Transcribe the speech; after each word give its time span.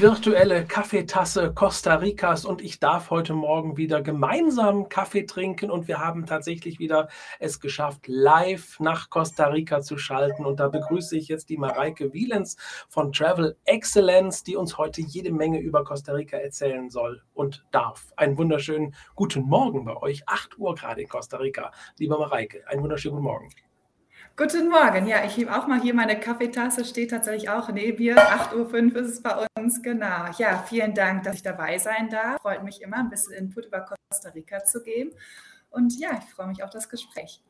virtuelle 0.00 0.66
Kaffeetasse 0.66 1.54
Costa 1.54 1.94
Ricas 1.94 2.44
und 2.44 2.60
ich 2.60 2.80
darf 2.80 3.10
heute 3.10 3.32
Morgen 3.32 3.76
wieder 3.78 4.02
gemeinsam 4.02 4.90
Kaffee 4.90 5.24
trinken 5.24 5.70
und 5.70 5.88
wir 5.88 5.98
haben 5.98 6.26
tatsächlich 6.26 6.78
wieder 6.78 7.08
es 7.38 7.60
geschafft, 7.60 8.06
live 8.06 8.78
nach 8.78 9.08
Costa 9.08 9.46
Rica 9.46 9.80
zu 9.80 9.96
schalten 9.96 10.44
und 10.44 10.60
da 10.60 10.68
begrüße 10.68 11.16
ich 11.16 11.28
jetzt 11.28 11.48
die 11.48 11.56
Mareike 11.56 12.12
Wielens 12.12 12.56
von 12.88 13.12
Travel 13.12 13.56
Excellence, 13.64 14.42
die 14.42 14.56
uns 14.56 14.76
heute 14.76 15.00
jede 15.00 15.32
Menge 15.32 15.60
über 15.60 15.82
Costa 15.84 16.12
Rica 16.12 16.36
erzählen 16.36 16.90
soll 16.90 17.22
und 17.32 17.64
darf. 17.70 18.12
Einen 18.16 18.36
wunderschönen 18.36 18.94
guten 19.14 19.42
Morgen 19.42 19.84
bei 19.86 19.96
euch, 19.96 20.28
8 20.28 20.58
Uhr 20.58 20.74
gerade 20.74 21.02
in 21.02 21.08
Costa 21.08 21.38
Rica. 21.38 21.70
Lieber 21.98 22.18
Mareike, 22.18 22.66
einen 22.68 22.82
wunderschönen 22.82 23.16
guten 23.16 23.24
Morgen. 23.24 23.65
Guten 24.38 24.68
Morgen. 24.68 25.06
Ja, 25.06 25.24
ich 25.24 25.34
hebe 25.38 25.56
auch 25.56 25.66
mal 25.66 25.80
hier 25.80 25.94
meine 25.94 26.20
Kaffeetasse, 26.20 26.84
steht 26.84 27.08
tatsächlich 27.08 27.48
auch 27.48 27.70
neben 27.70 27.96
mir. 27.96 28.18
8.05 28.18 28.94
Uhr 28.94 29.00
ist 29.00 29.08
es 29.08 29.22
bei 29.22 29.46
uns, 29.58 29.80
genau. 29.80 30.26
Ja, 30.36 30.58
vielen 30.58 30.92
Dank, 30.92 31.22
dass 31.22 31.36
ich 31.36 31.42
dabei 31.42 31.78
sein 31.78 32.10
darf. 32.10 32.42
Freut 32.42 32.62
mich 32.62 32.82
immer, 32.82 32.98
ein 32.98 33.08
bisschen 33.08 33.32
Input 33.32 33.64
über 33.64 33.80
Costa 33.80 34.28
Rica 34.34 34.62
zu 34.62 34.82
geben. 34.82 35.12
Und 35.70 35.98
ja, 35.98 36.10
ich 36.18 36.34
freue 36.34 36.48
mich 36.48 36.62
auf 36.62 36.68
das 36.68 36.90
Gespräch. 36.90 37.42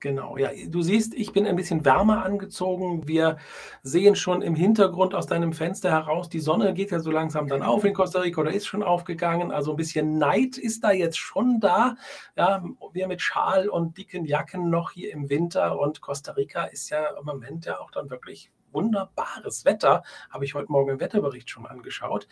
Genau, 0.00 0.36
ja, 0.36 0.50
du 0.68 0.82
siehst, 0.82 1.14
ich 1.14 1.32
bin 1.32 1.46
ein 1.46 1.56
bisschen 1.56 1.86
wärmer 1.86 2.22
angezogen. 2.22 3.08
Wir 3.08 3.38
sehen 3.82 4.14
schon 4.14 4.42
im 4.42 4.54
Hintergrund 4.54 5.14
aus 5.14 5.26
deinem 5.26 5.54
Fenster 5.54 5.90
heraus, 5.90 6.28
die 6.28 6.40
Sonne 6.40 6.74
geht 6.74 6.90
ja 6.90 7.00
so 7.00 7.10
langsam 7.10 7.48
dann 7.48 7.62
auf 7.62 7.82
in 7.82 7.94
Costa 7.94 8.20
Rica 8.20 8.42
oder 8.42 8.52
ist 8.52 8.66
schon 8.66 8.82
aufgegangen. 8.82 9.50
Also 9.50 9.70
ein 9.70 9.76
bisschen 9.76 10.18
Neid 10.18 10.58
ist 10.58 10.84
da 10.84 10.90
jetzt 10.92 11.16
schon 11.16 11.60
da. 11.60 11.96
Ja, 12.36 12.62
wir 12.92 13.08
mit 13.08 13.22
Schal 13.22 13.70
und 13.70 13.96
dicken 13.96 14.26
Jacken 14.26 14.68
noch 14.68 14.90
hier 14.90 15.12
im 15.12 15.30
Winter 15.30 15.78
und 15.78 16.02
Costa 16.02 16.32
Rica 16.32 16.64
ist 16.64 16.90
ja 16.90 17.16
im 17.18 17.24
Moment 17.24 17.64
ja 17.64 17.80
auch 17.80 17.90
dann 17.90 18.10
wirklich 18.10 18.50
wunderbares 18.76 19.64
Wetter, 19.64 20.04
habe 20.30 20.44
ich 20.44 20.54
heute 20.54 20.70
Morgen 20.70 20.90
im 20.90 21.00
Wetterbericht 21.00 21.50
schon 21.50 21.66
angeschaut. 21.66 22.28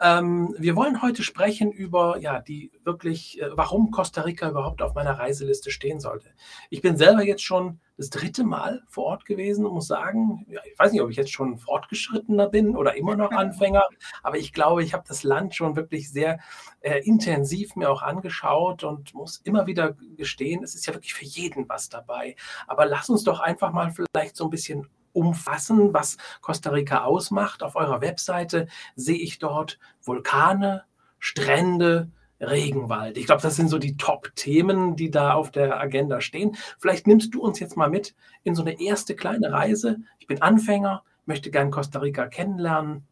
Ähm, 0.00 0.54
wir 0.58 0.76
wollen 0.76 1.02
heute 1.02 1.24
sprechen 1.24 1.72
über 1.72 2.18
ja, 2.18 2.40
die 2.40 2.70
wirklich, 2.84 3.40
äh, 3.40 3.48
warum 3.54 3.90
Costa 3.90 4.20
Rica 4.20 4.48
überhaupt 4.50 4.82
auf 4.82 4.94
meiner 4.94 5.18
Reiseliste 5.18 5.70
stehen 5.72 5.98
sollte. 5.98 6.28
Ich 6.70 6.82
bin 6.82 6.96
selber 6.96 7.24
jetzt 7.24 7.42
schon 7.42 7.80
das 7.96 8.10
dritte 8.10 8.44
Mal 8.44 8.82
vor 8.86 9.06
Ort 9.06 9.24
gewesen 9.24 9.66
und 9.66 9.74
muss 9.74 9.88
sagen, 9.88 10.46
ja, 10.48 10.60
ich 10.70 10.78
weiß 10.78 10.92
nicht, 10.92 11.00
ob 11.02 11.10
ich 11.10 11.16
jetzt 11.16 11.32
schon 11.32 11.58
fortgeschrittener 11.58 12.48
bin 12.48 12.76
oder 12.76 12.94
immer 12.94 13.16
noch 13.16 13.30
Anfänger, 13.32 13.82
aber 14.22 14.36
ich 14.36 14.52
glaube, 14.52 14.84
ich 14.84 14.94
habe 14.94 15.04
das 15.08 15.24
Land 15.24 15.56
schon 15.56 15.74
wirklich 15.74 16.12
sehr 16.12 16.38
äh, 16.80 17.00
intensiv 17.00 17.74
mir 17.74 17.90
auch 17.90 18.02
angeschaut 18.02 18.84
und 18.84 19.14
muss 19.14 19.38
immer 19.38 19.66
wieder 19.66 19.96
gestehen, 20.16 20.62
es 20.62 20.76
ist 20.76 20.86
ja 20.86 20.94
wirklich 20.94 21.14
für 21.14 21.24
jeden 21.24 21.68
was 21.68 21.88
dabei. 21.88 22.36
Aber 22.68 22.86
lass 22.86 23.10
uns 23.10 23.24
doch 23.24 23.40
einfach 23.40 23.72
mal 23.72 23.90
vielleicht 23.90 24.36
so 24.36 24.44
ein 24.44 24.50
bisschen 24.50 24.88
umfassen, 25.18 25.92
was 25.92 26.16
Costa 26.40 26.70
Rica 26.70 27.04
ausmacht. 27.04 27.62
Auf 27.62 27.76
eurer 27.76 28.00
Webseite 28.00 28.68
sehe 28.96 29.18
ich 29.18 29.38
dort 29.38 29.78
Vulkane, 30.02 30.84
Strände, 31.18 32.10
Regenwald. 32.40 33.16
Ich 33.16 33.26
glaube, 33.26 33.42
das 33.42 33.56
sind 33.56 33.68
so 33.68 33.78
die 33.78 33.96
Top-Themen, 33.96 34.94
die 34.94 35.10
da 35.10 35.32
auf 35.32 35.50
der 35.50 35.80
Agenda 35.80 36.20
stehen. 36.20 36.56
Vielleicht 36.78 37.06
nimmst 37.06 37.34
du 37.34 37.42
uns 37.42 37.58
jetzt 37.58 37.76
mal 37.76 37.90
mit 37.90 38.14
in 38.44 38.54
so 38.54 38.62
eine 38.62 38.80
erste 38.80 39.16
kleine 39.16 39.52
Reise. 39.52 39.98
Ich 40.18 40.28
bin 40.28 40.40
Anfänger, 40.40 41.02
möchte 41.26 41.50
gern 41.50 41.70
Costa 41.70 41.98
Rica 41.98 42.26
kennenlernen. 42.26 43.06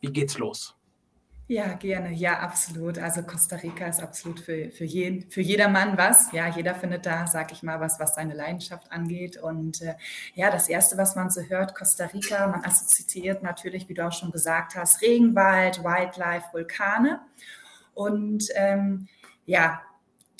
Wie 0.00 0.12
geht's 0.12 0.38
los? 0.38 0.76
Ja, 1.52 1.74
gerne. 1.74 2.14
Ja, 2.14 2.38
absolut. 2.38 2.98
Also 2.98 3.22
Costa 3.22 3.56
Rica 3.56 3.86
ist 3.86 4.02
absolut 4.02 4.40
für, 4.40 4.70
für, 4.70 4.86
jeden, 4.86 5.30
für 5.30 5.42
jedermann 5.42 5.98
was. 5.98 6.32
Ja, 6.32 6.48
jeder 6.48 6.74
findet 6.74 7.04
da, 7.04 7.26
sag 7.26 7.52
ich 7.52 7.62
mal, 7.62 7.78
was, 7.78 8.00
was 8.00 8.14
seine 8.14 8.32
Leidenschaft 8.32 8.90
angeht. 8.90 9.36
Und 9.36 9.82
äh, 9.82 9.96
ja, 10.34 10.50
das 10.50 10.70
Erste, 10.70 10.96
was 10.96 11.14
man 11.14 11.28
so 11.28 11.42
hört, 11.42 11.74
Costa 11.74 12.06
Rica, 12.06 12.46
man 12.46 12.64
assoziiert 12.64 13.42
natürlich, 13.42 13.86
wie 13.90 13.92
du 13.92 14.06
auch 14.06 14.14
schon 14.14 14.30
gesagt 14.30 14.76
hast, 14.76 15.02
Regenwald, 15.02 15.84
Wildlife, 15.84 16.46
Vulkane. 16.52 17.20
Und 17.92 18.44
ähm, 18.54 19.08
ja, 19.44 19.82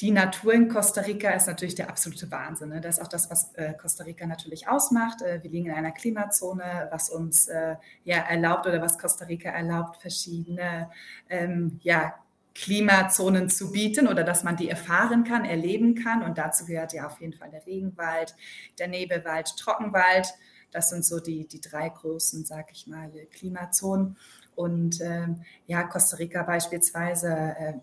die 0.03 0.11
Natur 0.11 0.53
in 0.53 0.69
Costa 0.69 1.01
Rica 1.01 1.31
ist 1.31 1.47
natürlich 1.47 1.77
der 1.77 1.89
absolute 1.89 2.29
Wahnsinn. 2.33 2.71
Ne? 2.71 2.81
Das 2.81 2.99
ist 2.99 3.05
auch 3.05 3.09
das, 3.09 3.31
was 3.31 3.55
äh, 3.55 3.73
Costa 3.75 4.03
Rica 4.03 4.27
natürlich 4.27 4.67
ausmacht. 4.67 5.23
Äh, 5.23 5.41
wir 5.45 5.51
liegen 5.51 5.67
in 5.67 5.75
einer 5.75 5.93
Klimazone, 5.93 6.89
was 6.91 7.09
uns 7.09 7.47
äh, 7.47 7.77
ja 8.03 8.17
erlaubt 8.17 8.67
oder 8.67 8.83
was 8.83 8.99
Costa 8.99 9.27
Rica 9.27 9.51
erlaubt, 9.51 9.99
verschiedene 9.99 10.91
ähm, 11.31 11.79
ja, 11.85 12.15
Klimazonen 12.53 13.49
zu 13.49 13.71
bieten 13.71 14.09
oder 14.09 14.25
dass 14.25 14.43
man 14.43 14.57
die 14.57 14.69
erfahren 14.69 15.23
kann, 15.23 15.45
erleben 15.45 15.95
kann. 15.95 16.25
Und 16.25 16.37
dazu 16.37 16.67
gehört 16.67 16.93
ja 16.93 17.07
auf 17.07 17.21
jeden 17.21 17.33
Fall 17.33 17.51
der 17.51 17.65
Regenwald, 17.65 18.35
der 18.81 18.89
Nebelwald, 18.89 19.57
Trockenwald. 19.57 20.27
Das 20.73 20.91
sind 20.91 21.05
so 21.05 21.21
die, 21.21 21.47
die 21.47 21.61
drei 21.61 21.89
großen, 21.89 22.45
sag 22.45 22.73
ich 22.73 22.89
mal, 22.89 23.09
Klimazonen. 23.31 24.17
Und 24.57 25.01
ähm, 25.01 25.43
ja, 25.69 25.85
Costa 25.85 26.17
Rica 26.17 26.43
beispielsweise, 26.43 27.55
äh, 27.57 27.75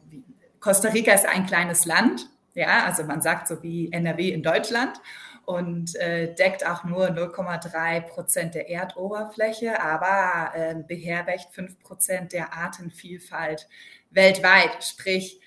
Costa 0.59 0.89
Rica 0.89 1.13
ist 1.13 1.25
ein 1.25 1.45
kleines 1.45 1.85
Land, 1.85 2.29
ja, 2.53 2.85
also 2.85 3.03
man 3.03 3.21
sagt 3.21 3.47
so 3.47 3.61
wie 3.63 3.91
NRW 3.91 4.29
in 4.29 4.43
Deutschland 4.43 4.99
und 5.45 5.95
äh, 5.95 6.33
deckt 6.35 6.67
auch 6.67 6.83
nur 6.83 7.07
0,3 7.07 8.01
Prozent 8.01 8.55
der 8.55 8.69
Erdoberfläche, 8.69 9.81
aber 9.81 10.51
äh, 10.55 10.75
beherbergt 10.87 11.53
5 11.53 11.79
Prozent 11.79 12.33
der 12.33 12.53
Artenvielfalt 12.53 13.67
weltweit. 14.11 14.83
Sprich, 14.83 15.39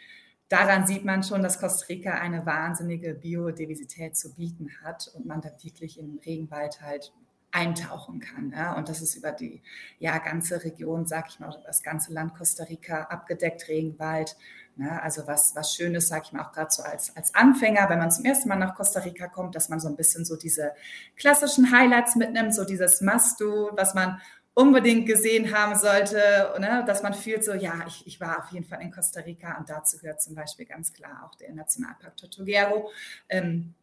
daran 0.49 0.87
sieht 0.87 1.05
man 1.05 1.23
schon, 1.23 1.43
dass 1.43 1.61
Costa 1.61 1.87
Rica 1.89 2.15
eine 2.15 2.47
wahnsinnige 2.47 3.15
Biodiversität 3.15 4.17
zu 4.17 4.35
bieten 4.35 4.71
hat 4.83 5.11
und 5.15 5.27
man 5.27 5.41
da 5.41 5.51
wirklich 5.63 5.99
im 5.99 6.19
Regenwald 6.25 6.81
halt 6.81 7.13
eintauchen 7.53 8.19
kann. 8.19 8.51
Ja? 8.51 8.75
Und 8.75 8.89
das 8.89 9.03
ist 9.03 9.15
über 9.15 9.31
die 9.31 9.63
ja, 9.99 10.19
ganze 10.19 10.65
Region, 10.65 11.07
sag 11.07 11.29
ich 11.29 11.39
mal, 11.39 11.55
das 11.65 11.83
ganze 11.83 12.13
Land 12.13 12.35
Costa 12.35 12.65
Rica 12.65 13.03
abgedeckt, 13.03 13.69
Regenwald. 13.69 14.37
Ne? 14.77 15.03
Also 15.03 15.27
was, 15.27 15.55
was 15.55 15.75
Schönes, 15.75 16.09
sag 16.09 16.25
ich 16.25 16.33
mal, 16.33 16.43
auch 16.43 16.53
gerade 16.53 16.71
so 16.71 16.83
als, 16.83 17.15
als 17.17 17.35
Anfänger, 17.35 17.89
wenn 17.91 17.99
man 17.99 18.11
zum 18.11 18.25
ersten 18.25 18.49
Mal 18.49 18.57
nach 18.57 18.75
Costa 18.75 19.01
Rica 19.01 19.29
kommt, 19.29 19.55
dass 19.55 19.69
man 19.69 19.81
so 19.81 19.89
ein 19.89 19.97
bisschen 19.97 20.25
so 20.25 20.37
diese 20.37 20.73
klassischen 21.17 21.71
Highlights 21.71 22.17
mitnimmt, 22.17 22.55
so 22.55 22.65
dieses 22.65 23.01
Must-Do, 23.01 23.71
was 23.75 23.95
man 23.95 24.21
unbedingt 24.55 25.07
gesehen 25.07 25.57
haben 25.57 25.75
sollte, 25.77 26.55
ne? 26.59 26.85
dass 26.87 27.03
man 27.03 27.15
fühlt 27.15 27.45
so, 27.45 27.55
ja, 27.55 27.85
ich, 27.87 28.07
ich 28.07 28.21
war 28.21 28.39
auf 28.39 28.51
jeden 28.53 28.67
Fall 28.67 28.83
in 28.83 28.91
Costa 28.91 29.21
Rica 29.21 29.57
und 29.59 29.71
dazu 29.71 29.99
gehört 29.99 30.21
zum 30.21 30.35
Beispiel 30.35 30.67
ganz 30.67 30.93
klar 30.93 31.27
auch 31.27 31.35
der 31.37 31.53
Nationalpark 31.53 32.17
Tortuguero. 32.17 32.91
Ähm, 33.29 33.75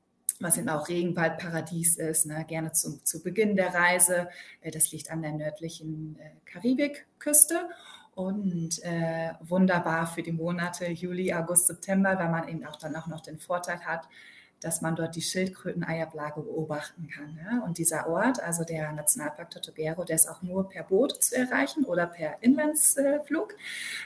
was 0.41 0.57
eben 0.57 0.69
auch 0.69 0.88
Regenwaldparadies 0.88 1.97
ist, 1.97 2.25
ne, 2.25 2.45
gerne 2.47 2.71
zu, 2.71 3.03
zu 3.03 3.21
Beginn 3.21 3.57
der 3.57 3.73
Reise. 3.73 4.29
Äh, 4.61 4.71
das 4.71 4.91
liegt 4.91 5.11
an 5.11 5.21
der 5.21 5.33
nördlichen 5.33 6.17
äh, 6.19 6.31
Karibikküste 6.45 7.67
und 8.19 8.84
äh, 8.84 9.31
wunderbar 9.40 10.06
für 10.06 10.22
die 10.22 10.34
Monate 10.34 10.88
Juli, 10.88 11.34
August, 11.34 11.68
September, 11.68 12.19
weil 12.19 12.28
man 12.28 12.50
eben 12.50 12.66
auch 12.66 12.75
dann 12.75 12.94
auch 12.97 13.07
noch 13.07 13.22
den 13.22 13.40
Vorteil 13.40 13.80
hat, 13.80 14.09
dass 14.59 14.81
man 14.81 14.97
dort 14.97 15.16
die 15.16 15.22
Schildkröteneierplage 15.22 16.41
beobachten 16.41 17.07
kann. 17.07 17.40
Ja? 17.41 17.63
Und 17.63 17.78
dieser 17.78 18.09
Ort, 18.09 18.44
also 18.44 18.66
der 18.66 18.91
Nationalpark 18.91 19.52
Tortuguero, 19.52 20.03
der 20.03 20.18
ist 20.18 20.28
auch 20.28 20.41
nur 20.41 20.68
per 20.68 20.84
Boot 20.84 21.24
zu 21.24 21.38
erreichen 21.38 21.85
oder 21.85 22.07
per 22.07 22.44
Inlandsflug. 22.44 23.56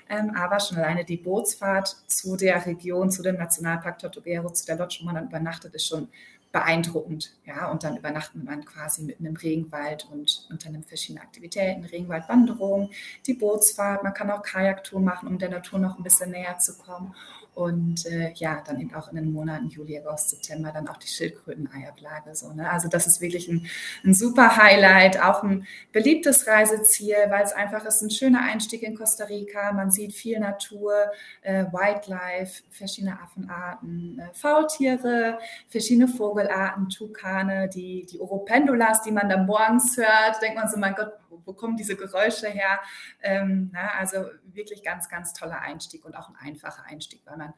Ähm, 0.08 0.36
aber 0.36 0.60
schon 0.60 0.78
alleine 0.78 1.06
die 1.06 1.18
Bootsfahrt 1.18 2.04
zu 2.06 2.36
der 2.36 2.64
Region, 2.68 3.10
zu 3.10 3.24
dem 3.24 3.38
Nationalpark 3.38 3.98
Tortuguero, 3.98 4.52
zu 4.52 4.68
der 4.68 4.78
Lodge, 4.78 5.00
wo 5.02 5.06
man 5.06 5.16
dann 5.16 5.28
übernachtet, 5.28 5.74
ist 5.74 5.88
schon 5.88 6.08
beeindruckend. 6.54 7.34
Ja, 7.46 7.70
und 7.70 7.84
dann 7.84 7.98
übernachten 7.98 8.46
man 8.46 8.64
quasi 8.64 9.02
mitten 9.02 9.26
im 9.26 9.36
Regenwald 9.36 10.08
und 10.10 10.48
unternimmt 10.50 10.86
verschiedene 10.86 11.22
Aktivitäten, 11.22 11.84
Regenwaldwanderung, 11.84 12.92
die 13.26 13.34
Bootsfahrt. 13.34 14.04
Man 14.04 14.14
kann 14.14 14.32
auch 14.32 14.44
Kajaktour 14.44 15.02
machen, 15.02 15.28
um 15.28 15.40
der 15.40 15.50
Natur 15.50 15.80
noch 15.80 15.98
ein 15.98 16.04
bisschen 16.04 16.32
näher 16.32 16.60
zu 16.60 16.78
kommen. 16.78 17.14
Und 17.56 18.08
äh, 18.08 18.32
ja, 18.36 18.64
dann 18.66 18.80
eben 18.80 18.96
auch 18.96 19.10
in 19.10 19.16
den 19.16 19.32
Monaten 19.32 19.68
Juli, 19.68 20.00
August, 20.00 20.32
September 20.32 20.72
dann 20.72 20.88
auch 20.88 20.98
die 20.98 21.08
Schildkröteneierplage. 21.08 22.36
So, 22.36 22.52
ne? 22.52 22.70
Also 22.70 22.88
das 22.88 23.06
ist 23.06 23.22
wirklich 23.22 23.48
ein, 23.48 23.68
ein 24.04 24.16
super 24.16 24.58
Highlight, 24.58 25.22
auch 25.22 25.44
ein 25.44 25.68
beliebtes 25.92 26.48
Reiseziel, 26.48 27.16
weil 27.30 27.44
es 27.44 27.54
einfach 27.54 27.86
ist 27.86 28.02
ein 28.02 28.10
schöner 28.10 28.42
Einstieg 28.42 28.82
in 28.82 28.98
Costa 28.98 29.26
Rica. 29.26 29.72
Man 29.72 29.92
sieht 29.92 30.14
viel 30.14 30.40
Natur, 30.40 30.94
äh, 31.42 31.66
Wildlife, 31.66 32.64
verschiedene 32.72 33.20
Affenarten, 33.22 34.20
äh, 34.20 34.34
Faultiere, 34.34 35.38
verschiedene 35.68 36.08
Vogelarten, 36.08 36.90
Tukane, 36.90 37.70
die, 37.70 38.08
die 38.12 38.20
Oropendulas, 38.20 39.04
die 39.04 39.12
man 39.12 39.30
dann 39.30 39.46
morgens 39.46 39.96
hört, 39.96 40.42
denkt 40.42 40.56
man 40.56 40.68
so, 40.68 40.78
mein 40.78 40.96
Gott, 40.96 41.14
wo 41.46 41.54
kommen 41.54 41.78
diese 41.78 41.96
Geräusche 41.96 42.48
her? 42.48 42.80
Ähm, 43.22 43.70
na, 43.74 43.90
also 44.00 44.26
wirklich 44.44 44.84
ganz, 44.84 45.10
ganz 45.10 45.34
toller 45.34 45.62
Einstieg 45.62 46.06
und 46.06 46.16
auch 46.16 46.30
ein 46.30 46.36
einfacher 46.40 46.86
Einstieg, 46.86 47.22
weil 47.26 47.38
man 47.38 47.54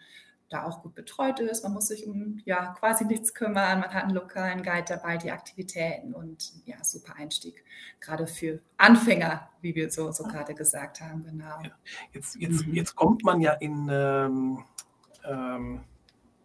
da 0.50 0.64
auch 0.64 0.82
gut 0.84 0.94
betreut 0.94 1.40
ist. 1.40 1.64
Man 1.64 1.74
muss 1.74 1.88
sich 1.88 2.08
um 2.08 2.40
ja 2.46 2.74
quasi 2.80 3.06
nichts 3.06 3.34
kümmern. 3.34 3.80
Man 3.80 3.94
hat 3.94 4.04
einen 4.04 4.14
lokalen 4.14 4.62
Guide 4.64 4.86
dabei, 4.88 5.18
die 5.18 5.32
Aktivitäten 5.32 6.14
und 6.14 6.54
ja, 6.66 6.84
super 6.84 7.16
Einstieg. 7.18 7.64
Gerade 8.00 8.28
für 8.28 8.62
Anfänger, 8.78 9.50
wie 9.62 9.76
wir 9.76 9.90
so, 9.90 10.12
so 10.12 10.24
gerade 10.24 10.54
gesagt 10.54 11.02
haben, 11.02 11.24
genau. 11.24 11.62
Jetzt, 12.14 12.36
jetzt, 12.36 12.66
jetzt 12.68 12.96
kommt 12.96 13.24
man 13.24 13.42
ja 13.42 13.54
in, 13.54 13.90
ähm, 13.92 14.64
ähm, 15.26 15.84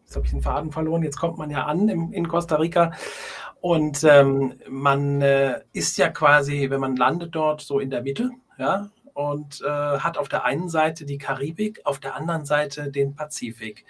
jetzt 0.04 0.16
habe 0.16 0.24
ich 0.24 0.32
den 0.32 0.42
Faden 0.42 0.72
verloren, 0.72 1.02
jetzt 1.02 1.18
kommt 1.18 1.36
man 1.36 1.50
ja 1.50 1.66
an 1.66 1.88
in, 1.88 2.12
in 2.12 2.26
Costa 2.26 2.56
Rica 2.56 2.92
und 3.60 4.04
ähm, 4.04 4.54
man 4.68 5.20
äh, 5.20 5.60
ist 5.72 5.98
ja 5.98 6.08
quasi, 6.08 6.70
wenn 6.70 6.80
man 6.80 6.96
landet 6.96 7.34
dort, 7.34 7.60
so 7.60 7.78
in 7.78 7.90
der 7.90 8.02
Mitte, 8.02 8.30
ja, 8.58 8.90
und 9.12 9.60
äh, 9.62 9.68
hat 9.68 10.16
auf 10.16 10.28
der 10.28 10.44
einen 10.44 10.68
Seite 10.68 11.04
die 11.04 11.18
Karibik, 11.18 11.80
auf 11.84 12.00
der 12.00 12.14
anderen 12.14 12.44
Seite 12.44 12.90
den 12.90 13.14
Pazifik. 13.14 13.84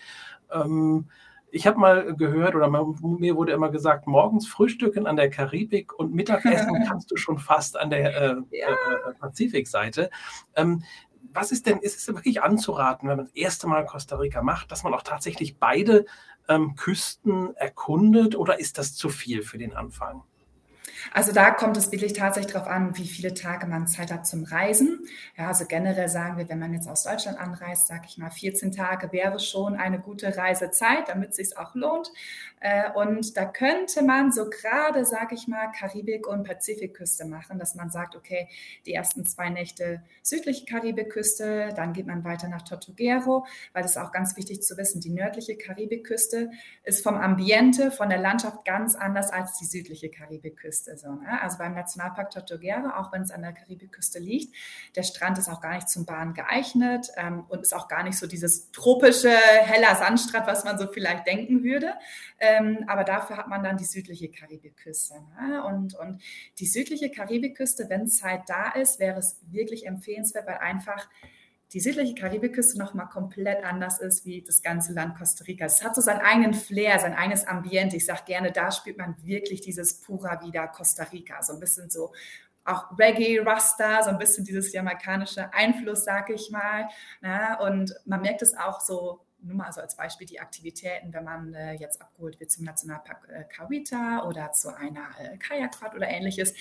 Ähm, 0.52 1.08
ich 1.52 1.67
habe 1.67 1.78
mal 1.78 2.14
gehört 2.14 2.55
oder 2.55 2.69
mir 2.69 3.37
wurde 3.37 3.52
immer 3.52 3.70
gesagt, 3.70 4.06
morgens 4.06 4.46
frühstücken 4.46 5.06
an 5.06 5.17
der 5.17 5.31
Karibik 5.31 5.99
und 5.99 6.14
Mittagessen 6.14 6.84
kannst 6.88 7.11
du 7.11 7.17
schon 7.17 7.38
fast 7.38 7.78
an 7.78 7.90
der 7.90 8.17
äh, 8.17 8.37
ja. 8.50 8.69
äh, 8.69 9.14
Pazifikseite. 9.19 10.11
Ähm, 10.55 10.84
was 11.32 11.52
ist 11.52 11.67
denn, 11.67 11.78
ist 11.78 11.96
es 11.96 12.08
wirklich 12.14 12.43
anzuraten, 12.43 13.08
wenn 13.08 13.17
man 13.17 13.26
das 13.26 13.34
erste 13.34 13.69
Mal 13.69 13.84
Costa 13.84 14.17
Rica 14.17 14.43
macht, 14.43 14.72
dass 14.72 14.82
man 14.82 14.94
auch 14.94 15.02
tatsächlich 15.02 15.58
beide 15.58 16.06
ähm, 16.50 16.75
Küsten 16.75 17.56
erkundet 17.56 18.37
oder 18.37 18.58
ist 18.61 18.76
das 18.76 18.94
zu 18.94 19.08
viel 19.08 19.43
für 19.43 19.56
den 19.56 19.73
Anfang? 19.73 20.25
Also 21.12 21.32
da 21.32 21.50
kommt 21.50 21.76
es 21.76 21.91
wirklich 21.93 22.12
tatsächlich 22.12 22.52
darauf 22.52 22.69
an, 22.69 22.97
wie 22.97 23.06
viele 23.06 23.35
Tage 23.35 23.67
man 23.67 23.87
Zeit 23.87 24.12
hat 24.12 24.26
zum 24.26 24.44
Reisen. 24.44 25.06
Ja, 25.37 25.49
also 25.49 25.64
generell 25.67 26.08
sagen 26.08 26.38
wir, 26.38 26.49
wenn 26.49 26.58
man 26.58 26.73
jetzt 26.73 26.88
aus 26.88 27.05
Deutschland 27.05 27.38
anreist, 27.38 27.87
sage 27.87 28.05
ich 28.06 28.19
mal, 28.19 28.31
14 28.31 28.73
Tage 28.73 29.12
wäre 29.12 29.38
schon 29.38 29.76
eine 29.76 30.00
gute 30.00 30.37
Reisezeit, 30.37 31.08
damit 31.08 31.31
es 31.31 31.37
sich 31.37 31.58
auch 31.58 31.75
lohnt. 31.75 32.11
Äh, 32.61 32.91
und 32.93 33.37
da 33.37 33.47
könnte 33.47 34.02
man 34.02 34.32
so 34.32 34.49
gerade, 34.50 35.05
sage 35.05 35.35
ich 35.35 35.49
mal, 35.49 35.73
Karibik- 35.73 36.26
und 36.26 36.47
Pazifikküste 36.47 37.25
machen, 37.25 37.58
dass 37.58 37.75
man 37.75 37.91
sagt, 37.91 38.17
okay, 38.17 38.49
die 38.87 38.93
ersten 38.93 39.25
zwei 39.25 39.49
Nächte 39.49 40.03
südliche 40.23 40.67
Karibikküste, 40.67 41.73
dann 41.75 41.93
geht 41.93 42.06
man 42.06 42.25
weiter 42.25 42.49
nach 42.49 42.62
Tortuguero, 42.62 43.46
weil 43.73 43.82
das 43.82 43.93
ist 43.93 43.96
auch 43.96 44.12
ganz 44.12 44.37
wichtig 44.37 44.62
zu 44.62 44.76
wissen, 44.76 45.00
die 45.00 45.11
nördliche 45.11 45.56
Karibikküste 45.56 46.50
ist 46.85 47.03
vom 47.03 47.17
Ambiente, 47.17 47.91
von 47.91 48.11
der 48.11 48.19
Landschaft 48.19 48.64
ganz 48.64 48.94
anders 48.94 49.31
als 49.31 49.58
die 49.58 49.64
südliche 49.64 50.11
Karibikküste. 50.11 50.89
So, 50.96 51.12
ne? 51.12 51.40
Also 51.42 51.58
beim 51.58 51.75
Nationalpark 51.75 52.31
Tortuguero, 52.31 52.90
auch 52.96 53.12
wenn 53.12 53.22
es 53.22 53.31
an 53.31 53.42
der 53.42 53.52
Karibikküste 53.52 54.19
liegt, 54.19 54.54
der 54.96 55.02
Strand 55.02 55.38
ist 55.38 55.48
auch 55.48 55.60
gar 55.60 55.75
nicht 55.75 55.88
zum 55.88 56.06
Bahn 56.06 56.34
geeignet 56.34 57.08
ähm, 57.16 57.44
und 57.48 57.62
ist 57.62 57.75
auch 57.75 57.88
gar 57.88 58.02
nicht 58.02 58.19
so 58.19 58.26
dieses 58.26 58.70
tropische, 58.70 59.31
heller 59.31 59.94
Sandstrand, 59.94 60.46
was 60.46 60.64
man 60.64 60.78
so 60.78 60.87
vielleicht 60.87 61.26
denken 61.26 61.62
würde. 61.62 61.94
Ähm, 62.38 62.84
aber 62.87 63.04
dafür 63.04 63.37
hat 63.37 63.48
man 63.48 63.62
dann 63.62 63.76
die 63.76 63.84
südliche 63.84 64.31
Karibikküste. 64.31 65.14
Ne? 65.40 65.64
Und, 65.64 65.94
und 65.94 66.22
die 66.58 66.66
südliche 66.66 67.10
Karibikküste, 67.10 67.88
wenn 67.88 68.08
Zeit 68.08 68.43
da 68.48 68.70
ist, 68.70 68.98
wäre 68.98 69.19
es 69.19 69.38
wirklich 69.50 69.86
empfehlenswert, 69.86 70.46
weil 70.46 70.58
einfach 70.58 71.08
die 71.72 71.81
südliche 71.81 72.14
Karibikküste 72.14 72.78
nochmal 72.78 73.08
komplett 73.08 73.64
anders 73.64 74.00
ist 74.00 74.25
wie 74.25 74.43
das 74.43 74.62
ganze 74.62 74.93
Land 74.93 75.17
Costa 75.17 75.44
Rica. 75.44 75.67
Es 75.67 75.84
hat 75.84 75.94
so 75.94 76.00
seinen 76.00 76.20
eigenen 76.20 76.55
Flair, 76.55 76.99
sein 76.99 77.14
eigenes 77.14 77.46
Ambiente. 77.46 77.96
Ich 77.96 78.06
sage 78.06 78.22
gerne, 78.26 78.50
da 78.50 78.72
spürt 78.72 78.99
man 78.99 79.14
wirklich 79.22 79.61
dieses 79.61 80.00
Pura 80.00 80.40
Vida 80.43 80.67
Costa 80.67 81.05
Rica. 81.05 81.43
So 81.43 81.52
ein 81.52 81.61
bisschen 81.61 81.88
so 81.88 82.12
auch 82.64 82.99
Reggae, 82.99 83.38
Rasta, 83.38 84.02
so 84.02 84.11
ein 84.11 84.19
bisschen 84.19 84.44
dieses 84.44 84.72
jamaikanische 84.72 85.52
Einfluss, 85.52 86.05
sag 86.05 86.31
ich 86.31 86.50
mal. 86.50 86.88
Na, 87.20 87.50
ne? 87.50 87.58
und 87.64 87.94
man 88.05 88.20
merkt 88.20 88.43
es 88.43 88.56
auch 88.56 88.81
so 88.81 89.20
nur 89.42 89.56
mal 89.56 89.66
also 89.66 89.81
als 89.81 89.96
Beispiel 89.96 90.26
die 90.26 90.40
Aktivitäten, 90.40 91.12
wenn 91.12 91.25
man 91.25 91.54
äh, 91.54 91.72
jetzt 91.75 92.00
abgeholt 92.00 92.40
wird 92.40 92.50
zum 92.50 92.64
Nationalpark 92.64 93.28
äh, 93.28 93.44
Kawita 93.44 94.26
oder 94.26 94.52
zu 94.52 94.75
einer 94.75 95.08
äh, 95.19 95.37
Kajakfahrt 95.38 95.94
oder 95.94 96.08
ähnliches, 96.08 96.54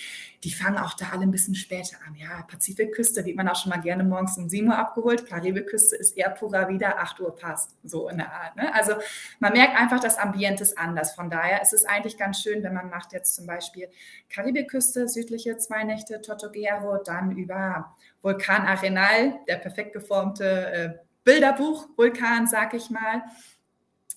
die 0.44 0.50
fangen 0.50 0.78
auch 0.78 0.94
da 0.94 1.10
alle 1.12 1.22
ein 1.22 1.30
bisschen 1.30 1.54
später 1.54 1.96
an. 2.06 2.14
Ja, 2.14 2.42
Pazifikküste 2.42 3.24
wird 3.24 3.36
man 3.36 3.48
auch 3.48 3.56
schon 3.56 3.70
mal 3.70 3.80
gerne 3.80 4.04
morgens 4.04 4.36
um 4.38 4.48
7 4.48 4.68
Uhr 4.68 4.78
abgeholt. 4.78 5.26
Karibikküste 5.26 5.96
ist 5.96 6.16
eher 6.16 6.30
purer 6.30 6.68
wieder, 6.68 6.98
8 6.98 7.20
Uhr 7.20 7.34
passt, 7.34 7.76
so 7.84 8.08
in 8.08 8.18
der 8.18 8.32
Art. 8.32 8.56
Ne? 8.56 8.74
Also 8.74 8.94
man 9.38 9.52
merkt 9.52 9.78
einfach, 9.78 10.00
das 10.00 10.18
Ambiente 10.18 10.62
ist 10.62 10.78
anders. 10.78 11.12
Von 11.12 11.30
daher 11.30 11.62
ist 11.62 11.72
es 11.72 11.84
eigentlich 11.84 12.16
ganz 12.16 12.40
schön, 12.40 12.62
wenn 12.62 12.74
man 12.74 12.88
macht 12.88 13.12
jetzt 13.12 13.34
zum 13.34 13.46
Beispiel 13.46 13.88
Karibikküste, 14.30 15.08
südliche 15.08 15.56
zwei 15.58 15.84
Nächte, 15.84 16.20
Tortuguero, 16.20 16.98
dann 17.04 17.36
über 17.36 17.94
Vulkan 18.22 18.66
Arenal, 18.66 19.34
der 19.48 19.56
perfekt 19.56 19.92
geformte 19.92 21.00
äh, 21.24 21.24
Bilderbuch, 21.24 21.88
Vulkan, 21.96 22.46
sag 22.46 22.74
ich 22.74 22.90
mal. 22.90 23.22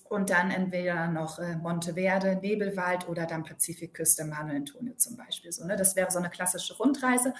Und 0.08 0.30
dann 0.30 0.50
entweder 0.50 1.08
noch 1.08 1.38
äh, 1.38 1.56
Monteverde, 1.56 2.36
Nebelwald 2.36 3.08
oder 3.08 3.26
dann 3.26 3.42
Pazifikküste, 3.42 4.24
Manuel 4.24 4.58
Antonio 4.58 4.94
zum 4.94 5.16
Beispiel. 5.16 5.50
So, 5.50 5.66
ne? 5.66 5.76
Das 5.76 5.96
wäre 5.96 6.10
so 6.10 6.18
eine 6.18 6.30
klassische 6.30 6.76
Rundreise. 6.76 7.34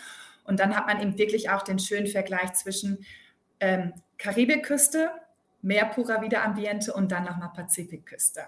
Und 0.45 0.61
dann 0.61 0.77
hat 0.77 0.87
man 0.87 1.01
eben 1.01 1.17
wirklich 1.19 1.51
auch 1.51 1.63
den 1.63 1.79
schönen 1.79 2.07
Vergleich 2.07 2.53
zwischen 2.55 3.05
ähm, 3.61 3.95
Karibikküste, 4.19 5.11
mehr 5.63 5.87
purer 5.87 6.21
Wiederambiente 6.21 6.93
und 6.93 7.13
dann 7.13 7.25
nochmal 7.25 7.53
Pazifikküste. 7.55 8.43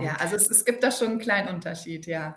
Ja, 0.00 0.16
also 0.18 0.34
es, 0.34 0.50
es, 0.50 0.64
gibt 0.64 0.82
da 0.82 0.90
schon 0.90 1.08
einen 1.08 1.18
kleinen 1.20 1.48
Unterschied, 1.54 2.06
ja. 2.06 2.36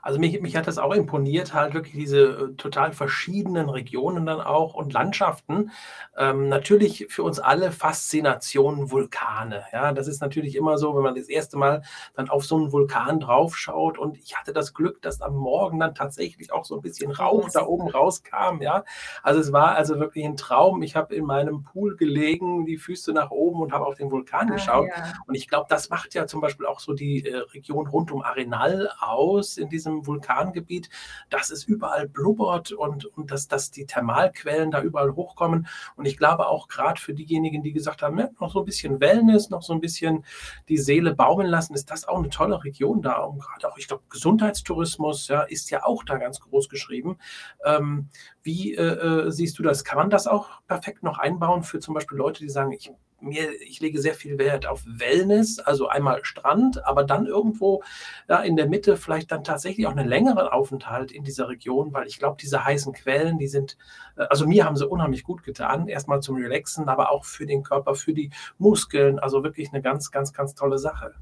Also 0.00 0.20
mich, 0.20 0.40
mich 0.40 0.56
hat 0.56 0.68
das 0.68 0.78
auch 0.78 0.94
imponiert, 0.94 1.52
halt 1.52 1.74
wirklich 1.74 1.94
diese 1.94 2.20
äh, 2.20 2.54
total 2.54 2.92
verschiedenen 2.92 3.68
Regionen 3.68 4.24
dann 4.24 4.40
auch 4.40 4.74
und 4.74 4.92
Landschaften. 4.92 5.72
Ähm, 6.16 6.48
natürlich 6.48 7.06
für 7.08 7.24
uns 7.24 7.40
alle 7.40 7.72
Faszination 7.72 8.92
Vulkane. 8.92 9.64
Ja, 9.72 9.92
das 9.92 10.06
ist 10.06 10.20
natürlich 10.20 10.54
immer 10.54 10.78
so, 10.78 10.94
wenn 10.94 11.02
man 11.02 11.16
das 11.16 11.28
erste 11.28 11.58
Mal 11.58 11.82
dann 12.14 12.30
auf 12.30 12.46
so 12.46 12.56
einen 12.56 12.70
Vulkan 12.70 13.18
draufschaut 13.18 13.98
und 13.98 14.16
ich 14.16 14.36
hatte 14.36 14.52
das 14.52 14.74
Glück, 14.74 15.02
dass 15.02 15.20
am 15.20 15.34
Morgen 15.34 15.80
dann 15.80 15.94
tatsächlich 15.94 16.52
auch 16.52 16.64
so 16.64 16.76
ein 16.76 16.82
bisschen 16.82 17.10
Rauch 17.10 17.50
da 17.52 17.66
oben 17.66 17.88
rauskam. 17.88 18.60
Ja, 18.60 18.84
also 19.24 19.40
es 19.40 19.52
war 19.52 19.74
also 19.74 19.98
wirklich 19.98 20.24
ein 20.24 20.36
Traum. 20.36 20.82
Ich 20.82 20.94
habe 20.94 21.16
in 21.16 21.24
meinem 21.24 21.64
Pool 21.64 21.96
gelegen, 21.96 22.64
die 22.64 22.78
Füße 22.78 23.12
nach 23.12 23.32
oben 23.32 23.60
und 23.60 23.72
habe 23.72 23.84
auf 23.84 23.96
den 23.96 24.12
Vulkan 24.12 24.50
ah, 24.50 24.54
geschaut. 24.54 24.86
Ja. 24.86 25.14
Und 25.26 25.34
ich 25.34 25.48
glaube, 25.48 25.66
das 25.68 25.90
macht 25.90 26.14
ja 26.14 26.28
zum 26.28 26.40
Beispiel 26.40 26.66
auch 26.66 26.78
so 26.86 26.94
die 26.94 27.26
äh, 27.26 27.36
Region 27.52 27.86
rund 27.86 28.10
um 28.10 28.22
Arenal 28.22 28.90
aus 28.98 29.58
in 29.58 29.68
diesem 29.68 30.06
Vulkangebiet, 30.06 30.88
dass 31.28 31.50
es 31.50 31.64
überall 31.64 32.08
blubbert 32.08 32.72
und, 32.72 33.04
und 33.04 33.30
dass, 33.30 33.48
dass 33.48 33.70
die 33.70 33.86
Thermalquellen 33.86 34.70
da 34.70 34.80
überall 34.80 35.14
hochkommen. 35.14 35.66
Und 35.96 36.06
ich 36.06 36.16
glaube 36.16 36.46
auch 36.46 36.68
gerade 36.68 37.00
für 37.00 37.12
diejenigen, 37.12 37.62
die 37.62 37.72
gesagt 37.72 38.02
haben, 38.02 38.18
ja, 38.18 38.30
noch 38.40 38.52
so 38.52 38.60
ein 38.60 38.64
bisschen 38.64 39.00
Wellness, 39.00 39.50
noch 39.50 39.62
so 39.62 39.72
ein 39.72 39.80
bisschen 39.80 40.24
die 40.68 40.78
Seele 40.78 41.14
baumeln 41.14 41.48
lassen, 41.48 41.74
ist 41.74 41.90
das 41.90 42.06
auch 42.06 42.18
eine 42.18 42.30
tolle 42.30 42.62
Region 42.62 43.02
da. 43.02 43.24
Und 43.24 43.40
gerade 43.40 43.70
auch, 43.70 43.76
ich 43.78 43.88
glaube, 43.88 44.04
Gesundheitstourismus 44.08 45.28
ja, 45.28 45.42
ist 45.42 45.70
ja 45.70 45.84
auch 45.84 46.04
da 46.04 46.16
ganz 46.16 46.40
groß 46.40 46.68
geschrieben. 46.68 47.18
Ähm, 47.64 48.08
wie 48.42 48.74
äh, 48.74 49.26
äh 49.26 49.30
siehst 49.30 49.58
du 49.58 49.62
das? 49.62 49.84
Kann 49.84 49.98
man 49.98 50.10
das 50.10 50.26
auch 50.26 50.48
perfekt 50.68 51.02
noch 51.02 51.18
einbauen 51.18 51.64
für 51.64 51.80
zum 51.80 51.94
Beispiel 51.94 52.16
Leute, 52.16 52.42
die 52.42 52.48
sagen, 52.48 52.72
ich 52.72 52.92
mir, 53.20 53.50
ich 53.62 53.80
lege 53.80 54.00
sehr 54.00 54.14
viel 54.14 54.38
Wert 54.38 54.66
auf 54.66 54.82
Wellness, 54.86 55.58
also 55.58 55.88
einmal 55.88 56.24
Strand, 56.24 56.84
aber 56.84 57.04
dann 57.04 57.26
irgendwo 57.26 57.82
ja, 58.28 58.40
in 58.40 58.56
der 58.56 58.68
Mitte 58.68 58.96
vielleicht 58.96 59.32
dann 59.32 59.44
tatsächlich 59.44 59.86
auch 59.86 59.96
einen 59.96 60.08
längeren 60.08 60.48
Aufenthalt 60.48 61.12
in 61.12 61.24
dieser 61.24 61.48
Region, 61.48 61.92
weil 61.92 62.06
ich 62.06 62.18
glaube, 62.18 62.36
diese 62.40 62.64
heißen 62.64 62.92
Quellen, 62.92 63.38
die 63.38 63.48
sind, 63.48 63.76
äh, 64.16 64.22
also 64.24 64.46
mir 64.46 64.64
haben 64.64 64.76
sie 64.76 64.86
unheimlich 64.86 65.24
gut 65.24 65.42
getan, 65.42 65.88
erstmal 65.88 66.20
zum 66.20 66.36
Relaxen, 66.36 66.88
aber 66.88 67.10
auch 67.10 67.24
für 67.24 67.46
den 67.46 67.62
Körper, 67.62 67.94
für 67.94 68.12
die 68.12 68.30
Muskeln, 68.58 69.18
also 69.18 69.42
wirklich 69.42 69.72
eine 69.72 69.82
ganz, 69.82 70.10
ganz, 70.10 70.32
ganz 70.32 70.54
tolle 70.54 70.78
Sache. 70.78 71.14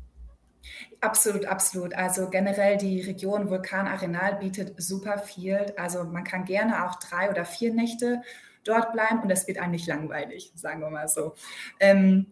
Absolut, 1.00 1.44
absolut. 1.44 1.94
Also 1.94 2.30
generell 2.30 2.78
die 2.78 3.02
Region 3.02 3.50
Vulkan 3.50 3.86
Arenal 3.86 4.36
bietet 4.36 4.80
super 4.80 5.18
viel. 5.18 5.74
Also 5.76 6.04
man 6.04 6.24
kann 6.24 6.44
gerne 6.44 6.86
auch 6.86 6.98
drei 6.98 7.30
oder 7.30 7.44
vier 7.44 7.74
Nächte 7.74 8.22
dort 8.64 8.92
bleiben 8.92 9.20
und 9.20 9.30
es 9.30 9.46
wird 9.46 9.58
einem 9.58 9.72
nicht 9.72 9.86
langweilig, 9.86 10.52
sagen 10.54 10.80
wir 10.80 10.90
mal 10.90 11.08
so. 11.08 11.34
Ähm, 11.80 12.26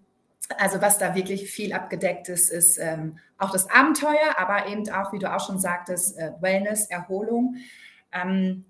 also 0.59 0.81
was 0.81 0.99
da 0.99 1.15
wirklich 1.15 1.51
viel 1.51 1.73
abgedeckt 1.73 2.29
ist, 2.29 2.51
ist 2.51 2.79
ähm, 2.79 3.19
auch 3.39 3.51
das 3.51 3.71
Abenteuer, 3.71 4.37
aber 4.37 4.69
eben 4.69 4.89
auch, 4.91 5.13
wie 5.13 5.19
du 5.19 5.33
auch 5.33 5.45
schon 5.45 5.59
sagtest, 5.59 6.19
äh, 6.19 6.33
Wellness, 6.41 6.91
Erholung. 6.91 7.57
Ähm, 8.13 8.65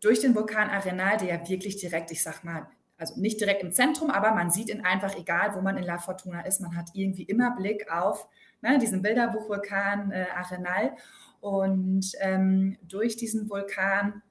durch 0.00 0.20
den 0.20 0.34
Vulkan 0.34 0.70
Arenal, 0.70 1.18
der 1.18 1.28
ja 1.28 1.48
wirklich 1.48 1.76
direkt, 1.76 2.10
ich 2.10 2.22
sag 2.22 2.42
mal, 2.42 2.66
also 2.96 3.18
nicht 3.20 3.40
direkt 3.40 3.62
im 3.62 3.72
Zentrum, 3.72 4.10
aber 4.10 4.32
man 4.32 4.50
sieht 4.50 4.68
ihn 4.68 4.84
einfach, 4.84 5.16
egal 5.16 5.54
wo 5.54 5.60
man 5.60 5.76
in 5.76 5.84
La 5.84 5.98
Fortuna 5.98 6.42
ist, 6.42 6.60
man 6.60 6.76
hat 6.76 6.90
irgendwie 6.92 7.22
immer 7.22 7.54
Blick 7.56 7.90
auf 7.90 8.28
ne, 8.60 8.78
diesen 8.78 9.02
Bilderbuchvulkan 9.02 10.12
äh, 10.12 10.26
Arenal. 10.34 10.96
Und 11.40 12.12
ähm, 12.20 12.76
durch 12.82 13.16
diesen 13.16 13.48
Vulkan 13.48 14.22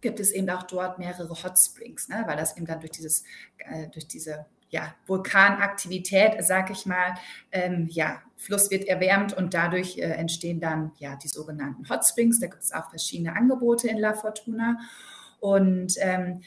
gibt 0.00 0.20
es 0.20 0.32
eben 0.32 0.48
auch 0.50 0.62
dort 0.64 0.98
mehrere 0.98 1.30
Hot 1.42 1.58
Springs, 1.58 2.08
ne? 2.08 2.24
weil 2.26 2.36
das 2.36 2.56
eben 2.56 2.66
dann 2.66 2.80
durch 2.80 2.92
dieses, 2.92 3.24
äh, 3.58 3.88
durch 3.88 4.06
diese 4.08 4.46
ja, 4.70 4.94
Vulkanaktivität, 5.06 6.44
sag 6.44 6.70
ich 6.70 6.86
mal, 6.86 7.14
ähm, 7.50 7.88
ja, 7.90 8.22
Fluss 8.36 8.70
wird 8.70 8.84
erwärmt 8.84 9.32
und 9.32 9.52
dadurch 9.52 9.98
äh, 9.98 10.02
entstehen 10.02 10.60
dann 10.60 10.92
ja 10.98 11.16
die 11.16 11.28
sogenannten 11.28 11.88
Hot 11.88 12.06
Springs. 12.06 12.40
Da 12.40 12.46
gibt 12.46 12.62
es 12.62 12.72
auch 12.72 12.88
verschiedene 12.88 13.34
Angebote 13.34 13.88
in 13.88 13.98
La 13.98 14.14
Fortuna. 14.14 14.78
Und 15.40 15.94
ähm, 15.98 16.42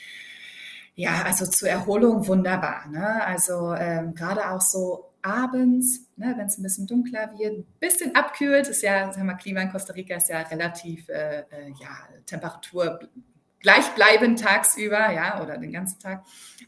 ja, 0.96 1.24
also 1.24 1.46
zur 1.46 1.70
Erholung 1.70 2.28
wunderbar. 2.28 2.88
Ne? 2.88 3.26
Also 3.26 3.74
ähm, 3.74 4.16
gerade 4.16 4.50
auch 4.50 4.62
so 4.62 5.12
abends, 5.22 6.08
ne, 6.16 6.34
wenn 6.38 6.48
es 6.48 6.58
ein 6.58 6.64
bisschen 6.64 6.86
dunkler 6.86 7.32
wird, 7.38 7.60
ein 7.60 7.66
bisschen 7.80 8.16
abkühlt, 8.16 8.68
ist 8.68 8.84
ja, 8.84 9.12
sagen 9.12 9.28
wir, 9.28 9.36
Klima 9.36 9.62
in 9.62 9.72
Costa 9.72 9.94
Rica 9.94 10.16
ist 10.16 10.30
ja 10.30 10.42
relativ 10.42 11.08
äh, 11.10 11.40
äh 11.40 11.74
ja, 11.80 11.98
Temperatur 12.26 13.00
gleichbleibend 13.64 14.40
tagsüber, 14.40 15.12
ja, 15.12 15.42
oder 15.42 15.58
den 15.58 15.72
ganzen 15.72 16.00
Tag. 16.00 16.24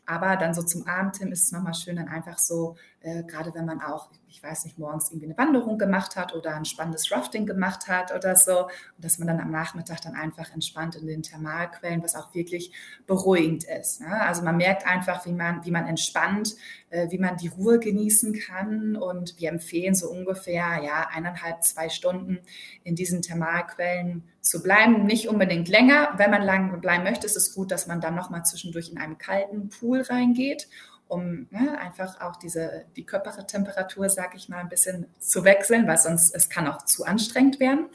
Aber 0.08 0.36
dann 0.38 0.56
so 0.56 0.64
zum 0.64 0.88
Abend 0.88 1.18
hin 1.18 1.32
ist 1.32 1.44
es 1.44 1.52
nochmal 1.52 1.76
schön, 1.76 1.98
dann 1.98 2.08
einfach 2.08 2.40
so, 2.40 2.78
äh, 3.02 3.24
gerade 3.24 3.54
wenn 3.54 3.66
man 3.66 3.82
auch, 3.82 4.10
ich 4.36 4.44
weiß 4.44 4.66
nicht, 4.66 4.78
morgens 4.78 5.10
irgendwie 5.12 5.28
eine 5.28 5.38
Wanderung 5.38 5.78
gemacht 5.78 6.18
hat 6.18 6.36
oder 6.36 6.56
ein 6.56 6.66
spannendes 6.66 7.10
Rafting 7.10 7.46
gemacht 7.46 7.88
hat 7.88 8.14
oder 8.14 8.36
so. 8.36 8.64
Und 8.64 8.70
dass 9.00 9.18
man 9.18 9.30
dann 9.30 9.40
am 9.40 9.50
Nachmittag 9.50 10.02
dann 10.02 10.14
einfach 10.14 10.54
entspannt 10.54 10.96
in 10.96 11.08
den 11.08 11.24
Thermalquellen, 11.24 12.04
was 12.04 12.16
auch 12.16 12.36
wirklich 12.36 12.74
beruhigend 13.08 13.64
ist. 13.64 14.02
Ne? 14.02 14.22
Also 14.22 14.44
man 14.44 14.58
merkt 14.58 14.86
einfach, 14.86 15.26
wie 15.26 15.32
man, 15.32 15.64
wie 15.64 15.72
man 15.72 15.88
entspannt, 15.88 16.56
äh, 16.90 17.10
wie 17.12 17.18
man 17.18 17.38
die 17.38 17.48
Ruhe 17.48 17.80
genießen 17.80 18.38
kann. 18.38 18.98
Und 18.98 19.40
wir 19.40 19.48
empfehlen 19.48 19.96
so 19.96 20.10
ungefähr 20.10 20.82
ja, 20.84 21.08
eineinhalb, 21.14 21.64
zwei 21.64 21.88
Stunden 21.88 22.40
in 22.84 22.96
diesen 22.96 23.22
Thermalquellen 23.22 24.24
zu 24.42 24.62
bleiben. 24.62 25.06
Nicht 25.06 25.30
unbedingt 25.30 25.70
länger. 25.70 26.14
Wenn 26.18 26.32
man 26.32 26.42
lang 26.42 26.82
bleiben 26.82 27.06
möchte, 27.06 27.26
ist 27.26 27.38
es 27.38 27.56
gut, 27.56 27.72
dass 27.72 27.88
man 27.88 28.02
dann 28.02 28.16
nochmal 28.16 28.44
zwischendurch 28.44 28.90
in 28.90 28.98
einen 28.98 29.18
kalten 29.18 29.70
Pool 29.70 30.02
reingeht 30.02 30.68
um 31.08 31.48
ja, 31.52 31.74
einfach 31.74 32.20
auch 32.22 32.36
diese, 32.36 32.86
die 32.96 33.06
Körpertemperatur, 33.06 34.10
sage 34.10 34.38
ich 34.38 34.50
mal, 34.50 34.58
ein 34.58 34.70
bisschen 34.70 35.08
zu 35.20 35.44
wechseln, 35.44 35.88
weil 35.88 35.98
sonst 35.98 36.34
es 36.34 36.50
kann 36.50 36.68
auch 36.68 36.84
zu 36.86 37.06
anstrengend 37.06 37.60
werden. 37.60 37.88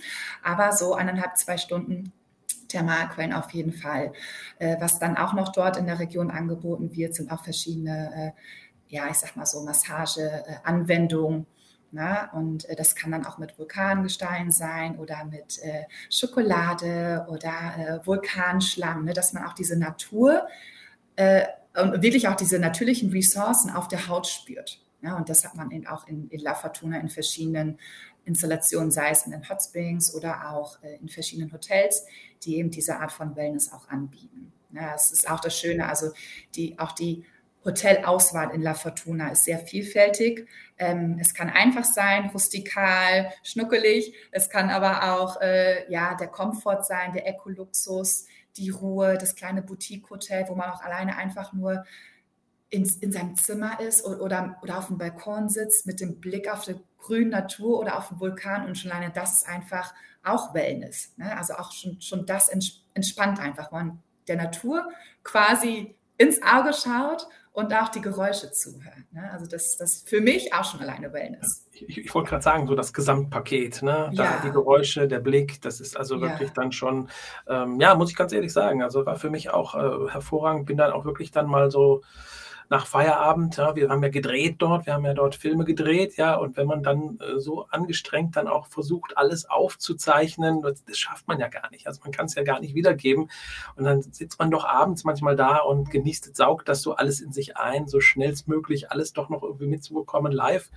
Aber 0.42 0.72
so 0.72 0.94
eineinhalb, 0.94 1.36
zwei 1.36 1.58
Stunden 1.58 2.12
Thermalquellen 2.70 3.32
auf 3.32 3.50
jeden 3.50 3.72
Fall. 3.72 4.12
Äh, 4.58 4.76
was 4.80 4.98
dann 4.98 5.16
auch 5.16 5.34
noch 5.34 5.52
dort 5.52 5.76
in 5.76 5.86
der 5.86 5.98
Region 5.98 6.30
angeboten 6.30 6.94
wird, 6.94 7.14
sind 7.14 7.30
auch 7.30 7.44
verschiedene, 7.44 8.34
äh, 8.36 8.94
ja, 8.94 9.08
ich 9.10 9.18
sag 9.18 9.36
mal 9.36 9.46
so 9.46 9.62
Massageanwendungen. 9.62 11.46
Na, 11.92 12.30
und 12.32 12.68
äh, 12.68 12.76
das 12.76 12.94
kann 12.94 13.10
dann 13.10 13.26
auch 13.26 13.38
mit 13.38 13.58
Vulkangestein 13.58 14.52
sein 14.52 14.96
oder 14.96 15.24
mit 15.24 15.58
äh, 15.60 15.86
Schokolade 16.08 17.26
oder 17.28 17.50
äh, 17.76 18.06
Vulkanschlamm, 18.06 19.04
ne, 19.04 19.12
dass 19.12 19.32
man 19.32 19.44
auch 19.44 19.54
diese 19.54 19.76
Natur 19.76 20.46
äh, 21.16 21.46
und 21.76 22.02
wirklich 22.02 22.28
auch 22.28 22.36
diese 22.36 22.58
natürlichen 22.58 23.10
Ressourcen 23.10 23.70
auf 23.70 23.88
der 23.88 24.08
Haut 24.08 24.26
spürt. 24.26 24.82
Ja, 25.02 25.16
und 25.16 25.28
das 25.28 25.44
hat 25.44 25.54
man 25.54 25.70
eben 25.70 25.86
auch 25.86 26.06
in, 26.06 26.28
in 26.28 26.40
La 26.40 26.54
Fortuna 26.54 26.98
in 26.98 27.08
verschiedenen 27.08 27.78
Installationen, 28.24 28.90
sei 28.90 29.10
es 29.10 29.24
in 29.24 29.32
den 29.32 29.48
Hot 29.48 29.62
Springs 29.62 30.14
oder 30.14 30.50
auch 30.50 30.82
äh, 30.82 30.96
in 30.96 31.08
verschiedenen 31.08 31.52
Hotels, 31.52 32.04
die 32.42 32.56
eben 32.56 32.70
diese 32.70 32.98
Art 32.98 33.12
von 33.12 33.34
Wellness 33.34 33.72
auch 33.72 33.88
anbieten. 33.88 34.52
Ja, 34.72 34.94
es 34.94 35.10
ist 35.10 35.28
auch 35.28 35.40
das 35.40 35.58
Schöne, 35.58 35.88
also 35.88 36.12
die, 36.54 36.78
auch 36.78 36.92
die 36.92 37.24
Hotelauswahl 37.64 38.54
in 38.54 38.62
La 38.62 38.74
Fortuna 38.74 39.30
ist 39.30 39.44
sehr 39.44 39.58
vielfältig. 39.58 40.48
Ähm, 40.78 41.18
es 41.20 41.34
kann 41.34 41.50
einfach 41.50 41.84
sein, 41.84 42.30
rustikal, 42.30 43.32
schnuckelig. 43.42 44.14
Es 44.30 44.48
kann 44.48 44.70
aber 44.70 45.14
auch 45.14 45.40
äh, 45.40 45.90
ja, 45.92 46.14
der 46.14 46.28
Komfort 46.28 46.84
sein, 46.84 47.12
der 47.12 47.28
Ökoluxus, 47.28 48.26
die 48.57 48.71
Ruhe, 48.71 49.16
das 49.19 49.35
kleine 49.35 49.62
Boutique-Hotel, 49.62 50.47
wo 50.49 50.54
man 50.54 50.71
auch 50.71 50.83
alleine 50.83 51.16
einfach 51.16 51.52
nur 51.52 51.85
in, 52.71 52.88
in 53.00 53.12
seinem 53.12 53.37
Zimmer 53.37 53.80
ist 53.80 54.04
oder, 54.04 54.23
oder, 54.23 54.59
oder 54.62 54.78
auf 54.78 54.87
dem 54.87 54.99
Balkon 54.99 55.49
sitzt 55.49 55.87
mit 55.87 56.00
dem 56.00 56.21
Blick 56.21 56.50
auf 56.50 56.64
die 56.64 56.76
grüne 56.99 57.30
Natur 57.30 57.80
oder 57.80 57.99
auf 57.99 58.09
den 58.09 58.21
Vulkan 58.21 58.66
und 58.66 58.78
schon 58.78 58.92
alleine 58.92 59.12
das 59.12 59.33
ist 59.35 59.49
einfach 59.49 59.92
auch 60.23 60.54
Wellness. 60.54 61.12
Ne? 61.16 61.37
Also 61.37 61.54
auch 61.54 61.73
schon, 61.73 62.00
schon 62.00 62.26
das 62.26 62.49
entspannt 62.95 63.40
einfach, 63.40 63.73
man 63.73 64.02
der 64.28 64.37
Natur 64.37 64.88
quasi 65.25 65.97
ins 66.19 66.40
Auge 66.42 66.73
schaut 66.73 67.26
und 67.60 67.72
auch 67.74 67.88
die 67.88 68.00
Geräusche 68.00 68.50
zuhören. 68.50 69.06
Ne? 69.12 69.30
Also 69.32 69.46
das 69.46 69.78
ist 69.80 70.08
für 70.08 70.20
mich 70.20 70.52
auch 70.52 70.64
schon 70.64 70.80
alleine 70.80 71.12
Wellness. 71.12 71.66
Ich, 71.72 71.98
ich 71.98 72.14
wollte 72.14 72.30
gerade 72.30 72.42
sagen, 72.42 72.66
so 72.66 72.74
das 72.74 72.92
Gesamtpaket, 72.92 73.82
ne? 73.82 74.10
Da 74.14 74.24
ja. 74.24 74.42
die 74.44 74.50
Geräusche, 74.50 75.08
der 75.08 75.20
Blick, 75.20 75.62
das 75.62 75.80
ist 75.80 75.96
also 75.96 76.20
wirklich 76.20 76.48
ja. 76.48 76.54
dann 76.54 76.72
schon, 76.72 77.08
ähm, 77.48 77.80
ja, 77.80 77.94
muss 77.94 78.10
ich 78.10 78.16
ganz 78.16 78.32
ehrlich 78.32 78.52
sagen, 78.52 78.82
also 78.82 79.06
war 79.06 79.16
für 79.16 79.30
mich 79.30 79.50
auch 79.50 79.74
äh, 79.74 80.10
hervorragend, 80.10 80.66
bin 80.66 80.76
dann 80.76 80.92
auch 80.92 81.04
wirklich 81.04 81.30
dann 81.30 81.46
mal 81.46 81.70
so 81.70 82.02
nach 82.70 82.86
Feierabend, 82.86 83.56
ja, 83.56 83.74
wir 83.74 83.88
haben 83.88 84.02
ja 84.04 84.10
gedreht 84.10 84.56
dort, 84.58 84.86
wir 84.86 84.94
haben 84.94 85.04
ja 85.04 85.12
dort 85.12 85.34
Filme 85.34 85.64
gedreht, 85.64 86.16
ja, 86.16 86.36
und 86.36 86.56
wenn 86.56 86.68
man 86.68 86.84
dann 86.84 87.18
äh, 87.18 87.40
so 87.40 87.66
angestrengt 87.68 88.36
dann 88.36 88.46
auch 88.46 88.68
versucht, 88.68 89.18
alles 89.18 89.50
aufzuzeichnen, 89.50 90.62
das, 90.62 90.84
das 90.84 90.96
schafft 90.96 91.26
man 91.26 91.40
ja 91.40 91.48
gar 91.48 91.68
nicht. 91.72 91.88
Also 91.88 92.00
man 92.04 92.12
kann 92.12 92.26
es 92.26 92.36
ja 92.36 92.44
gar 92.44 92.60
nicht 92.60 92.76
wiedergeben. 92.76 93.28
Und 93.74 93.84
dann 93.84 94.02
sitzt 94.02 94.38
man 94.38 94.52
doch 94.52 94.64
abends 94.64 95.02
manchmal 95.02 95.34
da 95.34 95.56
und 95.56 95.90
genießt, 95.90 96.36
saugt 96.36 96.68
das 96.68 96.80
so 96.80 96.94
alles 96.94 97.20
in 97.20 97.32
sich 97.32 97.56
ein, 97.56 97.88
so 97.88 98.00
schnellstmöglich 98.00 98.92
alles 98.92 99.12
doch 99.12 99.30
noch 99.30 99.42
irgendwie 99.42 99.66
mitzubekommen 99.66 100.30
live, 100.30 100.70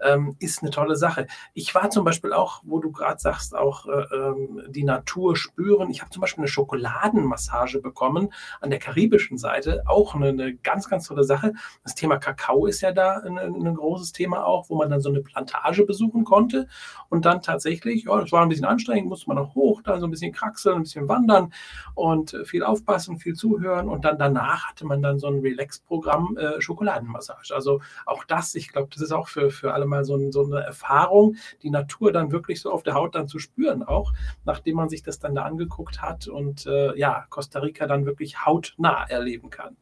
ähm, 0.00 0.36
ist 0.38 0.62
eine 0.62 0.70
tolle 0.70 0.94
Sache. 0.94 1.26
Ich 1.54 1.74
war 1.74 1.90
zum 1.90 2.04
Beispiel 2.04 2.32
auch, 2.32 2.62
wo 2.64 2.78
du 2.78 2.92
gerade 2.92 3.18
sagst, 3.18 3.56
auch 3.56 3.86
äh, 3.86 4.04
ähm, 4.14 4.62
die 4.68 4.84
Natur 4.84 5.36
spüren. 5.36 5.90
Ich 5.90 6.02
habe 6.02 6.10
zum 6.12 6.20
Beispiel 6.20 6.42
eine 6.42 6.48
Schokoladenmassage 6.48 7.80
bekommen 7.80 8.32
an 8.60 8.70
der 8.70 8.78
karibischen 8.78 9.38
Seite, 9.38 9.82
auch 9.86 10.14
eine, 10.14 10.28
eine 10.28 10.54
ganz, 10.54 10.88
ganz 10.88 11.08
tolle 11.08 11.24
Sache. 11.24 11.31
Sache. 11.32 11.52
Das 11.82 11.94
Thema 11.94 12.18
Kakao 12.18 12.66
ist 12.66 12.80
ja 12.80 12.92
da 12.92 13.18
ein, 13.18 13.38
ein, 13.38 13.74
großes 13.74 14.12
Thema 14.12 14.44
auch, 14.44 14.68
wo 14.68 14.76
man 14.76 14.90
dann 14.90 15.00
so 15.00 15.08
eine 15.08 15.22
Plantage 15.22 15.84
besuchen 15.84 16.24
konnte 16.24 16.68
und 17.08 17.24
dann 17.24 17.42
tatsächlich, 17.42 18.04
ja, 18.04 18.20
das 18.20 18.32
war 18.32 18.42
ein 18.42 18.48
bisschen 18.48 18.64
anstrengend, 18.64 19.08
musste 19.08 19.28
man 19.28 19.36
noch 19.36 19.54
hoch, 19.54 19.82
da 19.82 19.98
so 19.98 20.06
ein 20.06 20.10
bisschen 20.10 20.32
kraxeln, 20.32 20.76
ein 20.76 20.82
bisschen 20.82 21.08
wandern 21.08 21.52
und 21.94 22.36
viel 22.44 22.62
aufpassen, 22.62 23.18
viel 23.18 23.34
zuhören 23.34 23.88
und 23.88 24.04
dann 24.04 24.18
danach 24.18 24.68
hatte 24.68 24.86
man 24.86 25.02
dann 25.02 25.18
so 25.18 25.28
ein 25.28 25.40
Relax-Programm 25.40 26.36
äh, 26.36 26.60
Schokoladenmassage. 26.60 27.54
Also 27.54 27.80
auch 28.06 28.24
das, 28.24 28.54
ich 28.54 28.68
glaube, 28.68 28.88
das 28.92 29.02
ist 29.02 29.12
auch 29.12 29.28
für, 29.28 29.50
für 29.50 29.72
alle 29.72 29.86
mal 29.86 30.04
so, 30.04 30.16
ein, 30.16 30.32
so 30.32 30.44
eine 30.44 30.60
Erfahrung, 30.60 31.36
die 31.62 31.70
Natur 31.70 32.12
dann 32.12 32.32
wirklich 32.32 32.60
so 32.60 32.70
auf 32.70 32.82
der 32.82 32.94
Haut 32.94 33.14
dann 33.14 33.28
zu 33.28 33.38
spüren, 33.38 33.82
auch 33.82 34.12
nachdem 34.44 34.76
man 34.76 34.88
sich 34.88 35.02
das 35.02 35.18
dann 35.18 35.34
da 35.34 35.42
angeguckt 35.42 36.02
hat 36.02 36.28
und 36.28 36.66
äh, 36.66 36.96
ja, 36.98 37.26
Costa 37.30 37.60
Rica 37.60 37.86
dann 37.86 38.06
wirklich 38.06 38.44
hautnah 38.44 39.04
erleben 39.08 39.50
kann. 39.50 39.76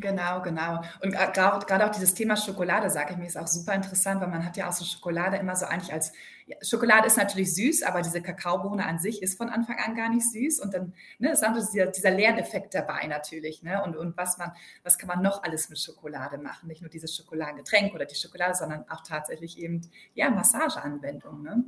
Genau, 0.00 0.40
genau. 0.42 0.82
Und 1.02 1.12
gerade 1.12 1.86
auch 1.86 1.90
dieses 1.90 2.14
Thema 2.14 2.36
Schokolade, 2.36 2.90
sage 2.90 3.12
ich 3.12 3.18
mir, 3.18 3.26
ist 3.26 3.36
auch 3.36 3.46
super 3.46 3.74
interessant, 3.74 4.20
weil 4.20 4.28
man 4.28 4.44
hat 4.44 4.56
ja 4.56 4.68
auch 4.68 4.72
so 4.72 4.84
Schokolade 4.84 5.36
immer 5.36 5.54
so 5.56 5.66
eigentlich 5.66 5.92
als, 5.92 6.12
ja, 6.46 6.56
Schokolade 6.62 7.06
ist 7.06 7.16
natürlich 7.16 7.54
süß, 7.54 7.82
aber 7.84 8.02
diese 8.02 8.20
Kakaobohne 8.20 8.84
an 8.84 8.98
sich 8.98 9.22
ist 9.22 9.36
von 9.36 9.48
Anfang 9.48 9.78
an 9.78 9.94
gar 9.94 10.08
nicht 10.08 10.30
süß. 10.30 10.60
Und 10.60 10.74
dann 10.74 10.94
ne, 11.18 11.32
ist 11.32 11.44
auch 11.44 11.54
dieser, 11.54 11.86
dieser 11.86 12.10
Lerneffekt 12.10 12.74
dabei 12.74 13.06
natürlich. 13.06 13.62
Ne? 13.62 13.82
Und, 13.82 13.96
und 13.96 14.16
was, 14.16 14.38
man, 14.38 14.52
was 14.82 14.98
kann 14.98 15.08
man 15.08 15.22
noch 15.22 15.42
alles 15.42 15.68
mit 15.68 15.78
Schokolade 15.78 16.38
machen? 16.38 16.68
Nicht 16.68 16.80
nur 16.80 16.90
dieses 16.90 17.14
Schokoladengetränk 17.16 17.94
oder 17.94 18.04
die 18.04 18.14
Schokolade, 18.14 18.54
sondern 18.54 18.84
auch 18.90 19.02
tatsächlich 19.02 19.58
eben 19.58 19.82
ja, 20.14 20.30
Massageanwendungen. 20.30 21.42
Ne? 21.42 21.64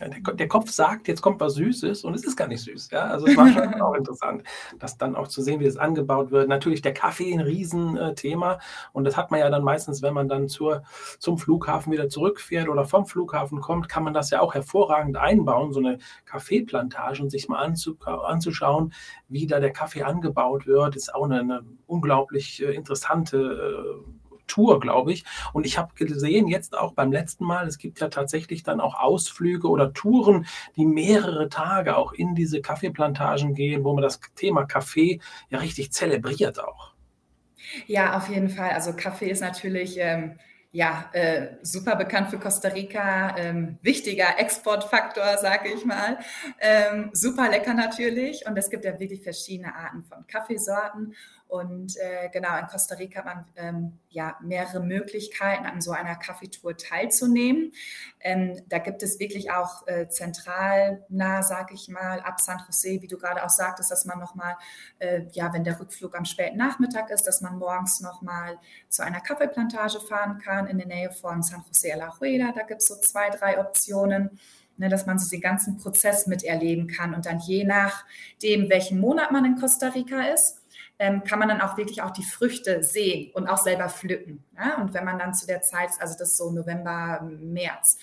Ja, 0.00 0.08
der, 0.08 0.34
der, 0.34 0.48
Kopf 0.48 0.70
sagt, 0.70 1.08
jetzt 1.08 1.22
kommt 1.22 1.40
was 1.40 1.54
Süßes 1.54 2.04
und 2.04 2.14
es 2.14 2.24
ist 2.24 2.36
gar 2.36 2.46
nicht 2.46 2.62
süß. 2.62 2.90
Ja? 2.92 3.06
Also 3.06 3.26
es 3.26 3.36
war 3.36 3.48
schon 3.48 3.74
auch 3.80 3.94
interessant, 3.94 4.44
das 4.78 4.96
dann 4.96 5.16
auch 5.16 5.26
zu 5.26 5.42
sehen, 5.42 5.58
wie 5.58 5.66
es 5.66 5.76
angebaut 5.76 6.30
wird. 6.30 6.48
Natürlich 6.48 6.82
der 6.82 6.94
Kaffee 6.94 7.32
ein 7.32 7.40
Riesenthema 7.40 8.60
und 8.92 9.04
das 9.04 9.16
hat 9.16 9.32
man 9.32 9.40
ja 9.40 9.50
dann 9.50 9.64
meistens, 9.64 10.00
wenn 10.00 10.14
man 10.14 10.28
dann 10.28 10.48
zur, 10.48 10.82
zum 11.18 11.36
Flughafen 11.36 11.92
wieder 11.92 12.08
zurückfährt 12.08 12.68
oder 12.68 12.84
vom 12.84 13.06
Flughafen 13.06 13.60
kommt, 13.60 13.88
kann 13.88 14.04
man 14.04 14.14
das 14.14 14.30
ja 14.30 14.40
auch 14.40 14.54
hervorragend 14.54 15.16
einbauen, 15.16 15.72
so 15.72 15.80
eine 15.80 15.98
Kaffeeplantage 16.26 17.22
und 17.22 17.30
sich 17.30 17.48
mal 17.48 17.58
anzu, 17.58 17.98
anzuschauen, 18.00 18.92
wie 19.28 19.46
da 19.46 19.58
der 19.58 19.72
Kaffee 19.72 20.04
angebaut 20.04 20.66
wird, 20.66 20.94
ist 20.94 21.12
auch 21.12 21.24
eine, 21.24 21.40
eine 21.40 21.64
unglaublich 21.86 22.62
äh, 22.62 22.72
interessante 22.72 23.36
äh, 23.36 24.17
Tour, 24.48 24.80
glaube 24.80 25.12
ich. 25.12 25.24
Und 25.52 25.66
ich 25.66 25.78
habe 25.78 25.94
gesehen, 25.94 26.48
jetzt 26.48 26.76
auch 26.76 26.92
beim 26.92 27.12
letzten 27.12 27.44
Mal, 27.44 27.68
es 27.68 27.78
gibt 27.78 28.00
ja 28.00 28.08
tatsächlich 28.08 28.64
dann 28.64 28.80
auch 28.80 28.98
Ausflüge 28.98 29.68
oder 29.68 29.92
Touren, 29.92 30.46
die 30.76 30.86
mehrere 30.86 31.48
Tage 31.48 31.96
auch 31.96 32.12
in 32.12 32.34
diese 32.34 32.60
Kaffeeplantagen 32.60 33.54
gehen, 33.54 33.84
wo 33.84 33.94
man 33.94 34.02
das 34.02 34.20
Thema 34.34 34.64
Kaffee 34.64 35.20
ja 35.50 35.58
richtig 35.58 35.92
zelebriert 35.92 36.58
auch. 36.58 36.94
Ja, 37.86 38.16
auf 38.16 38.28
jeden 38.28 38.48
Fall. 38.48 38.70
Also 38.70 38.94
Kaffee 38.94 39.30
ist 39.30 39.40
natürlich 39.40 39.96
ähm, 39.98 40.38
ja, 40.70 41.08
äh, 41.12 41.56
super 41.62 41.96
bekannt 41.96 42.28
für 42.28 42.38
Costa 42.38 42.68
Rica, 42.68 43.34
ähm, 43.38 43.78
wichtiger 43.82 44.38
Exportfaktor, 44.38 45.38
sage 45.38 45.70
ich 45.74 45.84
mal. 45.84 46.18
Ähm, 46.60 47.10
super 47.12 47.48
lecker 47.48 47.72
natürlich 47.72 48.46
und 48.46 48.56
es 48.56 48.68
gibt 48.68 48.84
ja 48.84 48.98
wirklich 48.98 49.22
verschiedene 49.22 49.74
Arten 49.74 50.02
von 50.02 50.26
Kaffeesorten. 50.26 51.14
Und 51.48 51.96
äh, 51.96 52.28
genau, 52.30 52.58
in 52.58 52.66
Costa 52.66 52.94
Rica 52.96 53.20
hat 53.20 53.24
man 53.24 53.46
ähm, 53.56 53.98
ja 54.10 54.36
mehrere 54.42 54.80
Möglichkeiten, 54.80 55.64
an 55.64 55.80
so 55.80 55.92
einer 55.92 56.14
Kaffeetour 56.14 56.76
teilzunehmen. 56.76 57.72
Ähm, 58.20 58.62
da 58.68 58.78
gibt 58.78 59.02
es 59.02 59.18
wirklich 59.18 59.50
auch 59.50 59.86
äh, 59.86 60.08
zentral 60.08 61.06
nah, 61.08 61.42
sag 61.42 61.72
ich 61.72 61.88
mal, 61.88 62.20
ab 62.20 62.38
San 62.40 62.60
Jose, 62.66 63.00
wie 63.00 63.06
du 63.06 63.16
gerade 63.16 63.42
auch 63.42 63.50
sagtest, 63.50 63.90
dass 63.90 64.04
man 64.04 64.18
nochmal, 64.18 64.56
äh, 64.98 65.22
ja, 65.32 65.50
wenn 65.54 65.64
der 65.64 65.80
Rückflug 65.80 66.14
am 66.18 66.26
späten 66.26 66.58
Nachmittag 66.58 67.08
ist, 67.08 67.22
dass 67.22 67.40
man 67.40 67.58
morgens 67.58 68.00
nochmal 68.00 68.58
zu 68.90 69.02
einer 69.02 69.20
Kaffeeplantage 69.20 70.00
fahren 70.00 70.38
kann 70.38 70.66
in 70.66 70.76
der 70.76 70.86
Nähe 70.86 71.10
von 71.10 71.42
San 71.42 71.64
Jose 71.66 71.94
a 71.94 71.96
la 71.96 72.08
Rueda. 72.08 72.52
Da 72.52 72.62
gibt 72.64 72.82
es 72.82 72.88
so 72.88 72.96
zwei, 72.96 73.30
drei 73.30 73.58
Optionen 73.58 74.38
ne, 74.78 74.88
dass 74.88 75.06
man 75.06 75.18
so 75.18 75.28
den 75.28 75.40
ganzen 75.40 75.76
Prozess 75.76 76.26
miterleben 76.26 76.86
kann 76.86 77.14
und 77.14 77.26
dann 77.26 77.38
je 77.40 77.64
nachdem, 77.64 78.70
welchen 78.70 79.00
Monat 79.00 79.32
man 79.32 79.44
in 79.44 79.56
Costa 79.56 79.88
Rica 79.88 80.22
ist, 80.32 80.57
ähm, 80.98 81.22
kann 81.22 81.38
man 81.38 81.48
dann 81.48 81.60
auch 81.60 81.76
wirklich 81.76 82.02
auch 82.02 82.10
die 82.10 82.24
Früchte 82.24 82.82
sehen 82.82 83.30
und 83.34 83.48
auch 83.48 83.58
selber 83.58 83.88
pflücken. 83.88 84.44
Ja? 84.56 84.80
Und 84.80 84.94
wenn 84.94 85.04
man 85.04 85.18
dann 85.18 85.34
zu 85.34 85.46
der 85.46 85.62
Zeit, 85.62 85.90
also 86.00 86.14
das 86.18 86.30
ist 86.30 86.36
so 86.36 86.50
November, 86.50 87.20
März, 87.22 87.98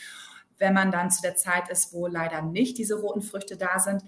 wenn 0.58 0.74
man 0.74 0.92
dann 0.92 1.12
zu 1.12 1.22
der 1.22 1.36
Zeit 1.36 1.70
ist, 1.70 1.94
wo 1.94 2.08
leider 2.08 2.42
nicht 2.42 2.78
diese 2.78 2.96
roten 2.96 3.22
Früchte 3.22 3.58
da 3.58 3.80
sind, 3.80 4.04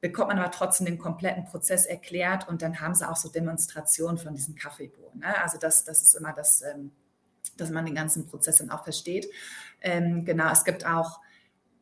bekommt 0.00 0.28
man 0.28 0.38
aber 0.38 0.50
trotzdem 0.50 0.86
den 0.86 0.98
kompletten 0.98 1.44
Prozess 1.44 1.86
erklärt 1.86 2.48
und 2.48 2.62
dann 2.62 2.80
haben 2.80 2.94
sie 2.94 3.08
auch 3.08 3.16
so 3.16 3.28
Demonstrationen 3.28 4.18
von 4.18 4.34
diesen 4.34 4.54
Kaffeebohnen. 4.54 5.20
Ne? 5.20 5.42
Also 5.42 5.58
das, 5.58 5.84
das 5.84 6.02
ist 6.02 6.14
immer 6.14 6.32
das, 6.32 6.62
ähm, 6.62 6.92
dass 7.56 7.70
man 7.70 7.86
den 7.86 7.94
ganzen 7.94 8.26
Prozess 8.26 8.56
dann 8.56 8.70
auch 8.70 8.84
versteht. 8.84 9.28
Ähm, 9.80 10.24
genau, 10.24 10.50
es 10.50 10.64
gibt 10.64 10.86
auch 10.86 11.20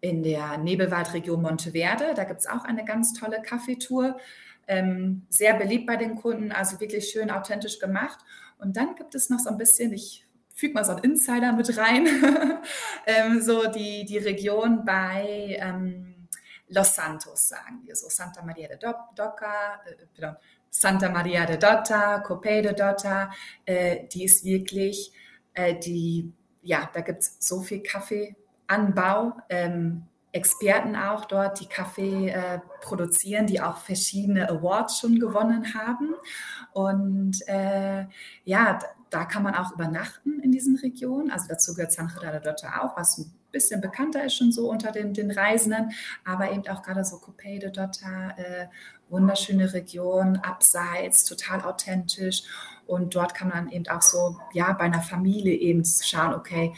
in 0.00 0.22
der 0.22 0.58
Nebelwaldregion 0.58 1.40
Monteverde, 1.40 2.14
da 2.14 2.24
gibt 2.24 2.40
es 2.40 2.46
auch 2.46 2.64
eine 2.64 2.84
ganz 2.84 3.14
tolle 3.14 3.40
Kaffeetour. 3.42 4.18
Ähm, 4.68 5.26
sehr 5.28 5.54
beliebt 5.54 5.86
bei 5.86 5.96
den 5.96 6.16
Kunden, 6.16 6.50
also 6.52 6.80
wirklich 6.80 7.08
schön 7.10 7.30
authentisch 7.30 7.78
gemacht. 7.78 8.18
Und 8.58 8.76
dann 8.76 8.94
gibt 8.94 9.14
es 9.14 9.30
noch 9.30 9.38
so 9.38 9.50
ein 9.50 9.56
bisschen, 9.56 9.92
ich 9.92 10.26
füge 10.54 10.74
mal 10.74 10.84
so 10.84 10.92
einen 10.92 11.04
Insider 11.04 11.52
mit 11.52 11.76
rein, 11.76 12.06
ähm, 13.06 13.40
so 13.42 13.70
die, 13.70 14.04
die 14.04 14.18
Region 14.18 14.84
bei 14.84 15.56
ähm, 15.60 16.28
Los 16.68 16.94
Santos, 16.94 17.48
sagen 17.48 17.82
wir 17.84 17.94
so, 17.94 18.08
Santa 18.08 18.42
Maria 18.42 18.68
de 18.68 18.78
Doca, 18.78 19.80
äh, 19.86 20.32
Santa 20.70 21.08
Maria 21.10 21.46
de 21.46 21.58
Dota, 21.58 22.22
Copé 22.22 22.62
de 22.62 22.74
Dota, 22.74 23.30
äh, 23.64 24.06
die 24.08 24.24
ist 24.24 24.44
wirklich, 24.44 25.12
äh, 25.54 25.78
die, 25.78 26.32
ja, 26.62 26.90
da 26.92 27.02
gibt 27.02 27.20
es 27.20 27.36
so 27.38 27.60
viel 27.60 27.82
Kaffeeanbau, 27.82 29.36
ähm, 29.48 30.06
Experten 30.36 30.94
auch 30.94 31.24
dort, 31.24 31.60
die 31.60 31.66
Kaffee 31.66 32.28
äh, 32.28 32.60
produzieren, 32.80 33.46
die 33.46 33.60
auch 33.60 33.78
verschiedene 33.78 34.48
Awards 34.48 35.00
schon 35.00 35.18
gewonnen 35.18 35.74
haben. 35.74 36.14
Und 36.72 37.36
äh, 37.48 38.04
ja, 38.44 38.78
da 39.10 39.24
kann 39.24 39.42
man 39.42 39.54
auch 39.54 39.72
übernachten 39.72 40.40
in 40.40 40.52
diesen 40.52 40.76
Regionen. 40.76 41.30
Also 41.30 41.46
dazu 41.48 41.74
gehört 41.74 41.92
San 41.92 42.08
Gerardo 42.08 42.38
Dotta 42.38 42.82
auch, 42.82 42.96
was 42.96 43.18
ein 43.18 43.32
bisschen 43.50 43.80
bekannter 43.80 44.24
ist 44.24 44.34
schon 44.34 44.52
so 44.52 44.70
unter 44.70 44.92
den, 44.92 45.14
den 45.14 45.30
Reisenden, 45.30 45.92
aber 46.24 46.52
eben 46.52 46.66
auch 46.68 46.82
gerade 46.82 47.04
so 47.04 47.16
Copé 47.16 47.58
de 47.58 47.70
Dotta, 47.70 48.30
äh, 48.36 48.66
wunderschöne 49.08 49.72
Region, 49.72 50.36
abseits, 50.36 51.24
total 51.24 51.62
authentisch. 51.62 52.42
Und 52.86 53.14
dort 53.14 53.34
kann 53.34 53.48
man 53.48 53.70
eben 53.70 53.88
auch 53.88 54.02
so, 54.02 54.36
ja, 54.52 54.72
bei 54.72 54.84
einer 54.84 55.00
Familie 55.00 55.54
eben 55.54 55.82
schauen, 55.84 56.34
okay, 56.34 56.74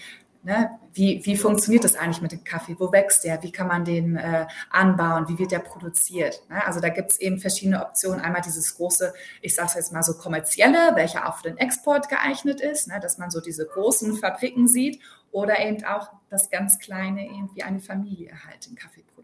Ne? 0.49 0.71
Wie, 0.99 1.25
wie 1.25 1.37
funktioniert 1.37 1.85
das 1.85 1.95
eigentlich 1.95 2.21
mit 2.21 2.33
dem 2.33 2.43
Kaffee? 2.43 2.75
Wo 2.77 2.91
wächst 2.91 3.23
der? 3.23 3.41
Wie 3.45 3.53
kann 3.53 3.69
man 3.69 3.85
den 3.85 4.17
äh, 4.17 4.49
anbauen? 4.69 5.29
Wie 5.29 5.39
wird 5.39 5.53
der 5.53 5.61
produziert? 5.61 6.43
Ne? 6.51 6.67
Also 6.67 6.81
da 6.81 6.89
gibt 6.89 7.13
es 7.13 7.21
eben 7.21 7.39
verschiedene 7.39 7.81
Optionen. 7.81 8.21
Einmal 8.21 8.43
dieses 8.43 8.77
große, 8.77 9.15
ich 9.41 9.55
sage 9.55 9.69
es 9.69 9.75
jetzt 9.75 9.93
mal 9.93 10.03
so 10.03 10.15
kommerzielle, 10.15 10.97
welcher 10.97 11.29
auch 11.29 11.37
für 11.37 11.45
den 11.45 11.57
Export 11.57 12.09
geeignet 12.09 12.61
ist, 12.61 12.89
ne? 12.89 12.99
dass 13.01 13.17
man 13.17 13.31
so 13.31 13.41
diese 13.41 13.65
großen 13.65 14.17
Fabriken 14.17 14.67
sieht 14.67 15.01
oder 15.31 15.61
eben 15.61 15.85
auch 15.85 16.11
das 16.31 16.51
ganz 16.51 16.81
kleine, 16.81 17.27
eben 17.27 17.49
wie 17.55 17.63
eine 17.63 17.79
Familie 17.79 18.33
halt 18.45 18.67
den 18.67 18.75
Kaffee 18.75 19.03
produziert. 19.03 19.18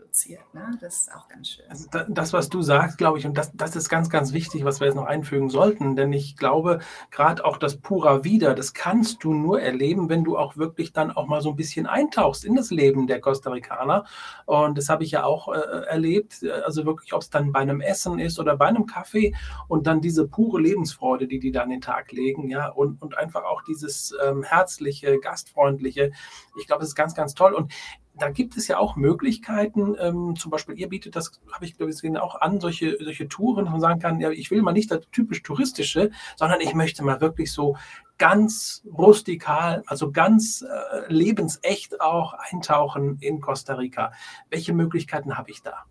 Ne? 0.53 0.79
Das 0.81 1.03
ist 1.03 1.15
auch 1.15 1.29
ganz 1.29 1.49
schön. 1.49 1.65
Also 1.69 1.89
das, 2.09 2.33
was 2.33 2.49
du 2.49 2.63
sagst, 2.63 2.99
glaube 2.99 3.19
ich, 3.19 3.27
und 3.27 3.37
das, 3.37 3.51
das 3.55 3.75
ist 3.75 3.89
ganz, 3.89 4.09
ganz 4.09 4.33
wichtig, 4.33 4.65
was 4.65 4.81
wir 4.81 4.87
jetzt 4.87 4.95
noch 4.95 5.07
einfügen 5.07 5.51
sollten, 5.51 5.97
denn 5.97 6.13
ich 6.13 6.37
glaube, 6.37 6.79
gerade 7.11 7.45
auch 7.45 7.59
das 7.59 7.77
Pura 7.77 8.23
Vida, 8.23 8.55
das 8.55 8.75
kannst 8.75 9.25
du 9.25 9.35
nur 9.35 9.61
erleben, 9.61 10.09
wenn 10.09 10.23
du 10.23 10.39
auch 10.39 10.57
wirklich 10.57 10.93
dann 10.93 11.11
auch 11.11 11.27
mal 11.27 11.41
so 11.41 11.51
ein 11.51 11.57
bisschen 11.57 11.87
eintauchst 11.87 12.45
in 12.45 12.55
das 12.55 12.71
Leben 12.71 13.07
der 13.07 13.21
Costa 13.21 13.51
Ricaner. 13.51 14.05
Und 14.47 14.79
das 14.79 14.89
habe 14.89 15.03
ich 15.05 15.11
ja 15.11 15.25
auch 15.25 15.49
äh, 15.49 15.59
erlebt, 15.87 16.45
also 16.65 16.87
wirklich, 16.87 17.13
ob 17.13 17.23
es 17.23 17.31
dann 17.31 17.53
bei 17.53 17.61
einem 17.61 17.81
Essen 17.81 18.19
ist 18.19 18.39
oder 18.39 18.57
bei 18.57 18.67
einem 18.67 18.87
Kaffee 18.87 19.35
und 19.69 19.87
dann 19.87 20.01
diese 20.01 20.29
pure 20.29 20.61
Lebensfreude, 20.61 21.27
die 21.27 21.41
die 21.41 21.51
da 21.51 21.63
an 21.63 21.71
den 21.71 21.81
Tag 21.81 22.13
legen, 22.13 22.49
ja, 22.49 22.69
und, 22.69 23.03
und 23.03 23.19
einfach 23.19 23.45
auch 23.45 23.63
dieses 23.63 24.15
ähm, 24.25 24.43
herzliche, 24.43 25.19
gastfreundliche. 25.19 26.13
Ich 26.59 26.67
glaube, 26.67 26.81
das 26.81 26.91
ist 26.91 26.95
ganz, 26.95 27.15
ganz 27.15 27.35
toll. 27.35 27.53
Und 27.53 27.73
da 28.17 28.31
gibt 28.31 28.57
es 28.57 28.69
ja 28.69 28.79
auch 28.79 28.97
Möglichkeiten, 28.97 29.97
ähm, 29.99 30.37
zum 30.37 30.51
Beispiel 30.51 30.79
ihr 30.79 30.89
bietet 30.89 31.17
das, 31.17 31.33
habe 31.53 31.65
ich 31.65 31.77
glaube 31.77 31.91
ich 31.91 31.97
gesehen, 31.97 32.17
auch 32.17 32.41
an, 32.41 32.61
solche, 32.61 32.97
solche 33.03 33.29
Touren, 33.29 33.67
wo 33.67 33.71
man 33.71 33.81
sagen 33.81 34.01
kann, 34.01 34.21
ja, 34.21 34.31
ich 34.31 34.51
will 34.51 34.63
mal 34.63 34.73
nicht 34.73 34.91
das 34.91 35.01
typisch 35.11 35.43
touristische, 35.43 36.11
sondern 36.37 36.61
ich 36.61 36.75
möchte 36.75 37.03
mal 37.05 37.21
wirklich 37.21 37.53
so 37.53 37.77
ganz 38.19 38.85
rustikal, 38.87 39.83
also 39.87 40.13
ganz 40.13 40.63
äh, 40.63 41.13
lebensecht 41.13 42.01
auch 42.01 42.35
eintauchen 42.35 43.19
in 43.21 43.41
Costa 43.41 43.75
Rica. 43.75 44.13
Welche 44.51 44.73
Möglichkeiten 44.73 45.37
habe 45.37 45.51
ich 45.51 45.63
da? 45.63 45.85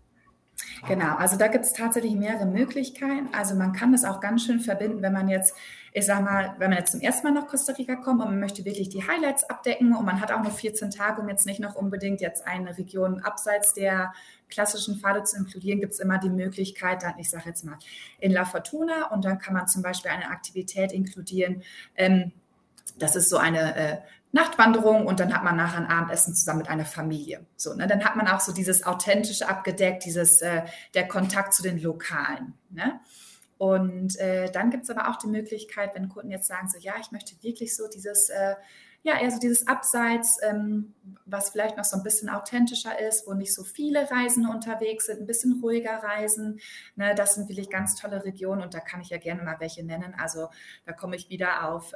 Genau, 0.86 1.16
also 1.16 1.36
da 1.36 1.48
gibt 1.48 1.64
es 1.64 1.72
tatsächlich 1.72 2.14
mehrere 2.14 2.46
Möglichkeiten. 2.46 3.28
Also 3.32 3.54
man 3.54 3.72
kann 3.72 3.92
das 3.92 4.04
auch 4.04 4.20
ganz 4.20 4.44
schön 4.44 4.60
verbinden, 4.60 5.02
wenn 5.02 5.12
man 5.12 5.28
jetzt, 5.28 5.56
ich 5.92 6.04
sag 6.04 6.22
mal, 6.22 6.54
wenn 6.58 6.70
man 6.70 6.78
jetzt 6.78 6.92
zum 6.92 7.00
ersten 7.00 7.26
Mal 7.26 7.32
nach 7.32 7.48
Costa 7.48 7.72
Rica 7.72 7.96
kommt 7.96 8.20
und 8.20 8.28
man 8.28 8.40
möchte 8.40 8.64
wirklich 8.64 8.88
die 8.88 9.06
Highlights 9.06 9.44
abdecken 9.44 9.94
und 9.94 10.04
man 10.04 10.20
hat 10.20 10.30
auch 10.30 10.42
nur 10.42 10.52
14 10.52 10.90
Tage, 10.90 11.22
um 11.22 11.28
jetzt 11.28 11.46
nicht 11.46 11.60
noch 11.60 11.74
unbedingt 11.74 12.20
jetzt 12.20 12.46
eine 12.46 12.76
Region 12.76 13.20
abseits 13.20 13.74
der 13.74 14.12
klassischen 14.48 14.96
Pfade 14.96 15.24
zu 15.24 15.38
inkludieren, 15.38 15.80
gibt 15.80 15.94
es 15.94 16.00
immer 16.00 16.18
die 16.18 16.30
Möglichkeit, 16.30 17.02
dann, 17.02 17.18
ich 17.18 17.30
sage 17.30 17.44
jetzt 17.46 17.64
mal, 17.64 17.78
in 18.18 18.32
La 18.32 18.44
Fortuna 18.44 19.10
und 19.10 19.24
dann 19.24 19.38
kann 19.38 19.54
man 19.54 19.66
zum 19.68 19.82
Beispiel 19.82 20.10
eine 20.10 20.28
Aktivität 20.28 20.92
inkludieren. 20.92 21.62
Ähm, 21.96 22.32
das 22.98 23.16
ist 23.16 23.30
so 23.30 23.38
eine 23.38 23.76
äh, 23.76 23.98
Nachtwanderung 24.34 25.06
und 25.06 25.20
dann 25.20 25.32
hat 25.32 25.44
man 25.44 25.56
nachher 25.56 25.78
ein 25.78 25.86
Abendessen 25.86 26.34
zusammen 26.34 26.58
mit 26.58 26.68
einer 26.68 26.84
Familie. 26.84 27.46
So, 27.54 27.72
ne? 27.74 27.86
Dann 27.86 28.04
hat 28.04 28.16
man 28.16 28.26
auch 28.26 28.40
so 28.40 28.52
dieses 28.52 28.84
Authentische 28.84 29.48
abgedeckt, 29.48 30.04
dieses, 30.04 30.42
äh, 30.42 30.62
der 30.94 31.06
Kontakt 31.06 31.54
zu 31.54 31.62
den 31.62 31.80
Lokalen. 31.80 32.54
Ne? 32.68 32.98
Und 33.58 34.18
äh, 34.18 34.50
dann 34.50 34.70
gibt 34.70 34.82
es 34.84 34.90
aber 34.90 35.08
auch 35.08 35.16
die 35.16 35.28
Möglichkeit, 35.28 35.94
wenn 35.94 36.08
Kunden 36.08 36.32
jetzt 36.32 36.48
sagen, 36.48 36.68
so 36.68 36.78
ja, 36.78 36.94
ich 37.00 37.12
möchte 37.12 37.40
wirklich 37.44 37.76
so 37.76 37.86
dieses 37.86 38.28
äh, 38.28 38.56
ja, 39.04 39.20
eher 39.20 39.30
so 39.30 39.38
dieses 39.38 39.66
Abseits, 39.66 40.38
ähm, 40.42 40.94
was 41.26 41.50
vielleicht 41.50 41.76
noch 41.76 41.84
so 41.84 41.98
ein 41.98 42.02
bisschen 42.02 42.30
authentischer 42.30 42.98
ist, 42.98 43.26
wo 43.26 43.34
nicht 43.34 43.54
so 43.54 43.62
viele 43.62 44.10
Reisende 44.10 44.48
unterwegs 44.48 45.06
sind, 45.06 45.20
ein 45.20 45.26
bisschen 45.26 45.60
ruhiger 45.62 46.02
reisen. 46.02 46.58
Ne, 46.96 47.14
das 47.14 47.34
sind 47.34 47.50
wirklich 47.50 47.68
ganz 47.68 47.96
tolle 47.96 48.24
Regionen 48.24 48.62
und 48.62 48.72
da 48.72 48.80
kann 48.80 49.02
ich 49.02 49.10
ja 49.10 49.18
gerne 49.18 49.42
mal 49.42 49.60
welche 49.60 49.84
nennen. 49.84 50.14
Also 50.18 50.48
da 50.86 50.94
komme 50.94 51.16
ich 51.16 51.28
wieder 51.28 51.68
auf 51.68 51.92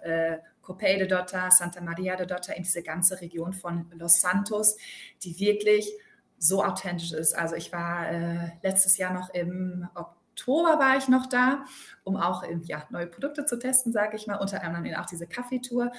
Copay 0.68 0.98
de 0.98 1.06
Dota, 1.06 1.50
Santa 1.50 1.80
Maria 1.80 2.14
de 2.14 2.26
Dota, 2.26 2.52
in 2.52 2.62
diese 2.62 2.82
ganze 2.82 3.18
Region 3.22 3.54
von 3.54 3.90
Los 3.94 4.20
Santos, 4.20 4.76
die 5.24 5.40
wirklich 5.40 5.90
so 6.36 6.62
authentisch 6.62 7.12
ist. 7.12 7.34
Also 7.34 7.56
ich 7.56 7.72
war 7.72 8.10
äh, 8.10 8.50
letztes 8.62 8.98
Jahr 8.98 9.14
noch 9.14 9.30
im 9.30 9.88
Oktober 9.94 10.78
war 10.78 10.98
ich 10.98 11.08
noch 11.08 11.26
da, 11.26 11.64
um 12.04 12.16
auch 12.16 12.44
ja, 12.64 12.84
neue 12.90 13.06
Produkte 13.06 13.46
zu 13.46 13.58
testen, 13.58 13.94
sage 13.94 14.16
ich 14.16 14.26
mal, 14.26 14.36
unter 14.36 14.62
anderem 14.62 14.94
auch 14.94 15.06
diese 15.06 15.26
Kaffeetour. 15.26 15.90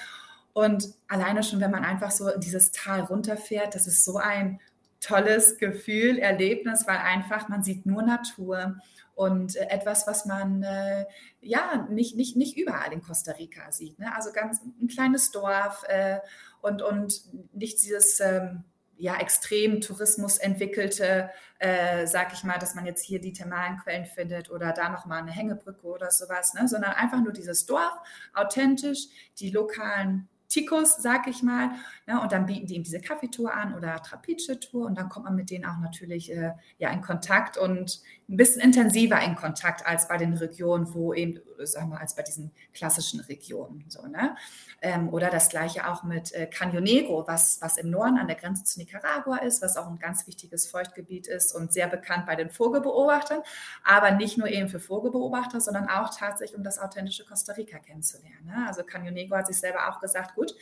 Und 0.54 0.94
alleine 1.08 1.42
schon, 1.42 1.62
wenn 1.62 1.72
man 1.72 1.84
einfach 1.84 2.12
so 2.12 2.30
in 2.30 2.40
dieses 2.40 2.72
Tal 2.72 3.02
runterfährt, 3.02 3.74
das 3.74 3.88
ist 3.88 4.06
so 4.06 4.18
ein 4.18 4.60
tolles 5.02 5.58
Gefühl, 5.58 6.20
Erlebnis, 6.20 6.86
weil 6.86 6.98
einfach 6.98 7.50
man 7.50 7.64
sieht 7.64 7.88
nur 7.88 8.04
Natur 8.04 8.78
und 9.20 9.58
äh, 9.58 9.68
etwas, 9.70 10.08
was 10.08 10.26
man 10.26 10.64
äh, 10.64 11.06
ja 11.42 11.86
nicht, 11.90 12.16
nicht, 12.16 12.38
nicht 12.38 12.58
überall 12.58 12.94
in 12.94 13.02
Costa 13.02 13.34
Rica 13.34 13.70
sieht. 13.70 14.00
Ne? 14.00 14.16
Also 14.16 14.32
ganz 14.32 14.62
ein 14.64 14.88
kleines 14.88 15.32
Dorf 15.32 15.84
äh, 15.90 16.20
und, 16.62 16.82
und 16.82 17.22
nicht 17.54 17.84
dieses 17.84 18.22
ähm, 18.22 18.64
ja, 18.96 19.18
extrem 19.18 19.82
Tourismus 19.82 20.38
entwickelte, 20.38 21.32
äh, 21.60 22.08
sag 22.08 22.32
ich 22.32 22.46
mal, 22.46 22.60
dass 22.60 22.76
man 22.76 22.86
jetzt 22.86 23.04
hier 23.04 23.20
die 23.20 23.34
thermalen 23.34 23.80
Quellen 23.80 24.06
findet 24.06 24.50
oder 24.52 24.72
da 24.72 24.88
nochmal 24.88 25.22
eine 25.22 25.32
Hängebrücke 25.32 25.86
oder 25.86 26.12
sowas, 26.12 26.54
ne? 26.54 26.70
sondern 26.70 26.94
einfach 26.94 27.22
nur 27.22 27.34
dieses 27.34 27.66
Dorf, 27.66 28.00
authentisch, 28.34 29.08
die 29.40 29.52
lokalen 29.52 30.30
Tikos, 30.50 30.98
sag 30.98 31.28
ich 31.28 31.44
mal. 31.44 31.70
Ja, 32.08 32.24
und 32.24 32.32
dann 32.32 32.48
bieten 32.48 32.66
die 32.66 32.76
ihm 32.76 32.84
diese 32.84 33.00
Kaffeetour 33.00 33.54
an 33.54 33.76
oder 33.76 34.02
Trapiche-Tour 34.02 34.88
und 34.88 34.98
dann 34.98 35.08
kommt 35.08 35.26
man 35.26 35.36
mit 35.36 35.52
denen 35.52 35.66
auch 35.66 35.78
natürlich 35.78 36.32
äh, 36.32 36.54
ja, 36.80 36.90
in 36.90 37.02
Kontakt 37.02 37.56
und 37.56 38.02
ein 38.28 38.36
bisschen 38.36 38.62
intensiver 38.62 39.22
in 39.22 39.36
Kontakt 39.36 39.86
als 39.86 40.08
bei 40.08 40.18
den 40.18 40.34
Regionen, 40.34 40.92
wo 40.94 41.14
eben, 41.14 41.40
sagen 41.60 41.92
wir, 41.92 42.00
als 42.00 42.16
bei 42.16 42.24
diesen 42.24 42.52
klassischen 42.74 43.20
Regionen. 43.22 43.86
So, 43.90 44.08
ne? 44.08 44.36
Ähm, 44.82 45.10
oder 45.10 45.30
das 45.30 45.50
gleiche 45.50 45.88
auch 45.88 46.04
mit 46.04 46.34
äh, 46.34 46.50
Caño 46.52 46.80
Negro, 46.80 47.28
was, 47.28 47.60
was 47.62 47.78
im 47.78 47.92
Norden 47.92 48.18
an 48.18 48.28
der 48.28 48.36
Grenze 48.36 48.64
zu 48.64 48.80
Nicaragua 48.80 49.38
ist, 49.38 49.62
was 49.62 49.78
auch 49.78 49.88
ein 49.88 50.00
ganz 50.00 50.26
wichtiges 50.26 50.68
Feuchtgebiet 50.68 51.28
ist 51.28 51.54
und 51.54 51.74
sehr 51.74 51.88
bekannt 51.88 52.26
bei 52.26 52.36
den 52.36 52.50
Vogelbeobachtern, 52.50 53.42
aber 53.84 54.12
nicht 54.12 54.38
nur 54.38 54.48
eben 54.48 54.70
für 54.70 54.80
Vogelbeobachter, 54.80 55.60
sondern 55.60 55.90
auch 55.90 56.16
tatsächlich, 56.18 56.58
um 56.58 56.64
das 56.64 56.80
authentische 56.80 57.26
Costa 57.26 57.54
Rica 57.54 57.78
kennenzulernen. 57.78 58.46
Ne? 58.46 58.66
Also 58.68 58.82
Caño 58.82 59.12
Negro 59.12 59.36
hat 59.36 59.48
sich 59.48 59.60
selber 59.60 59.90
auch 59.90 60.00
gesagt, 60.00 60.38
gut, 60.40 60.56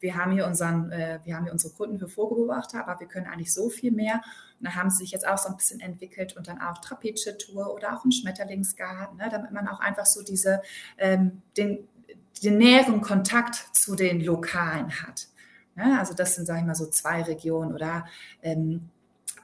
wir 0.00 0.16
haben 0.16 0.32
hier 0.32 0.46
unseren, 0.46 0.90
äh, 0.90 1.20
wir 1.24 1.36
haben 1.36 1.44
hier 1.44 1.52
unsere 1.52 1.72
Kunden 1.74 1.98
für 1.98 2.08
Vogelbeobachter, 2.08 2.86
aber 2.86 3.00
wir 3.00 3.06
können 3.06 3.26
eigentlich 3.26 3.52
so 3.52 3.68
viel 3.68 3.92
mehr. 3.92 4.22
Und 4.58 4.66
da 4.66 4.74
haben 4.74 4.90
sie 4.90 4.98
sich 4.98 5.10
jetzt 5.10 5.28
auch 5.28 5.38
so 5.38 5.48
ein 5.48 5.56
bisschen 5.56 5.80
entwickelt 5.80 6.36
und 6.36 6.48
dann 6.48 6.60
auch 6.60 6.78
Trapezie-Tour 6.78 7.72
oder 7.74 7.96
auch 7.96 8.04
ein 8.04 8.12
Schmetterlingsgarten, 8.12 9.18
ne? 9.18 9.28
damit 9.30 9.52
man 9.52 9.68
auch 9.68 9.80
einfach 9.80 10.06
so 10.06 10.22
diese, 10.22 10.62
ähm, 10.98 11.42
den, 11.56 11.86
den 12.42 12.58
näheren 12.58 13.02
Kontakt 13.02 13.56
zu 13.72 13.94
den 13.94 14.20
Lokalen 14.20 14.90
hat. 15.02 15.28
Ja, 15.76 15.98
also 15.98 16.14
das 16.14 16.34
sind, 16.34 16.46
sage 16.46 16.60
ich 16.60 16.66
mal, 16.66 16.74
so 16.74 16.86
zwei 16.86 17.22
Regionen 17.22 17.74
oder 17.74 18.06
ähm, 18.42 18.88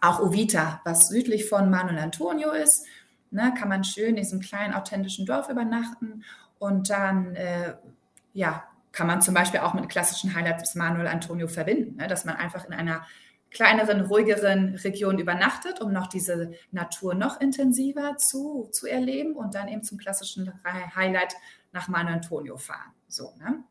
auch 0.01 0.20
Ovita, 0.20 0.81
was 0.85 1.09
südlich 1.09 1.49
von 1.49 1.70
Manuel 1.70 1.99
Antonio 1.99 2.51
ist, 2.51 2.85
ne, 3.31 3.55
kann 3.59 3.68
man 3.68 3.85
schön 3.85 4.11
in 4.11 4.16
diesem 4.16 4.40
kleinen 4.40 4.75
authentischen 4.75 5.27
Dorf 5.27 5.49
übernachten 5.49 6.25
und 6.59 6.90
dann 6.90 7.35
äh, 7.35 7.75
ja, 8.33 8.64
kann 8.96 9.06
man 9.06 9.20
zum 9.20 9.35
Beispiel 9.35 9.61
auch 9.61 9.74
mit 9.74 9.90
klassischen 9.90 10.35
Highlights 10.35 10.74
Manuel 10.74 11.06
Antonio 11.06 11.48
verbinden, 11.48 11.96
ne, 11.96 12.06
dass 12.06 12.24
man 12.24 12.37
einfach 12.37 12.64
in 12.64 12.72
einer 12.72 13.06
kleineren, 13.50 14.00
ruhigeren 14.00 14.74
Region 14.74 15.18
übernachtet, 15.18 15.82
um 15.82 15.92
noch 15.92 16.06
diese 16.06 16.52
Natur 16.70 17.14
noch 17.14 17.38
intensiver 17.38 18.16
zu, 18.16 18.70
zu 18.72 18.87
erleben 18.87 19.37
und 19.37 19.54
dann 19.54 19.68
eben 19.68 19.85
zum 19.85 19.98
klassischen 19.98 20.50
Highlight 20.64 21.35
nach 21.72 21.88
Manuel 21.88 22.14
Antonio 22.14 22.56
fahren. 22.56 22.90
So, 23.06 23.35
ne? 23.38 23.62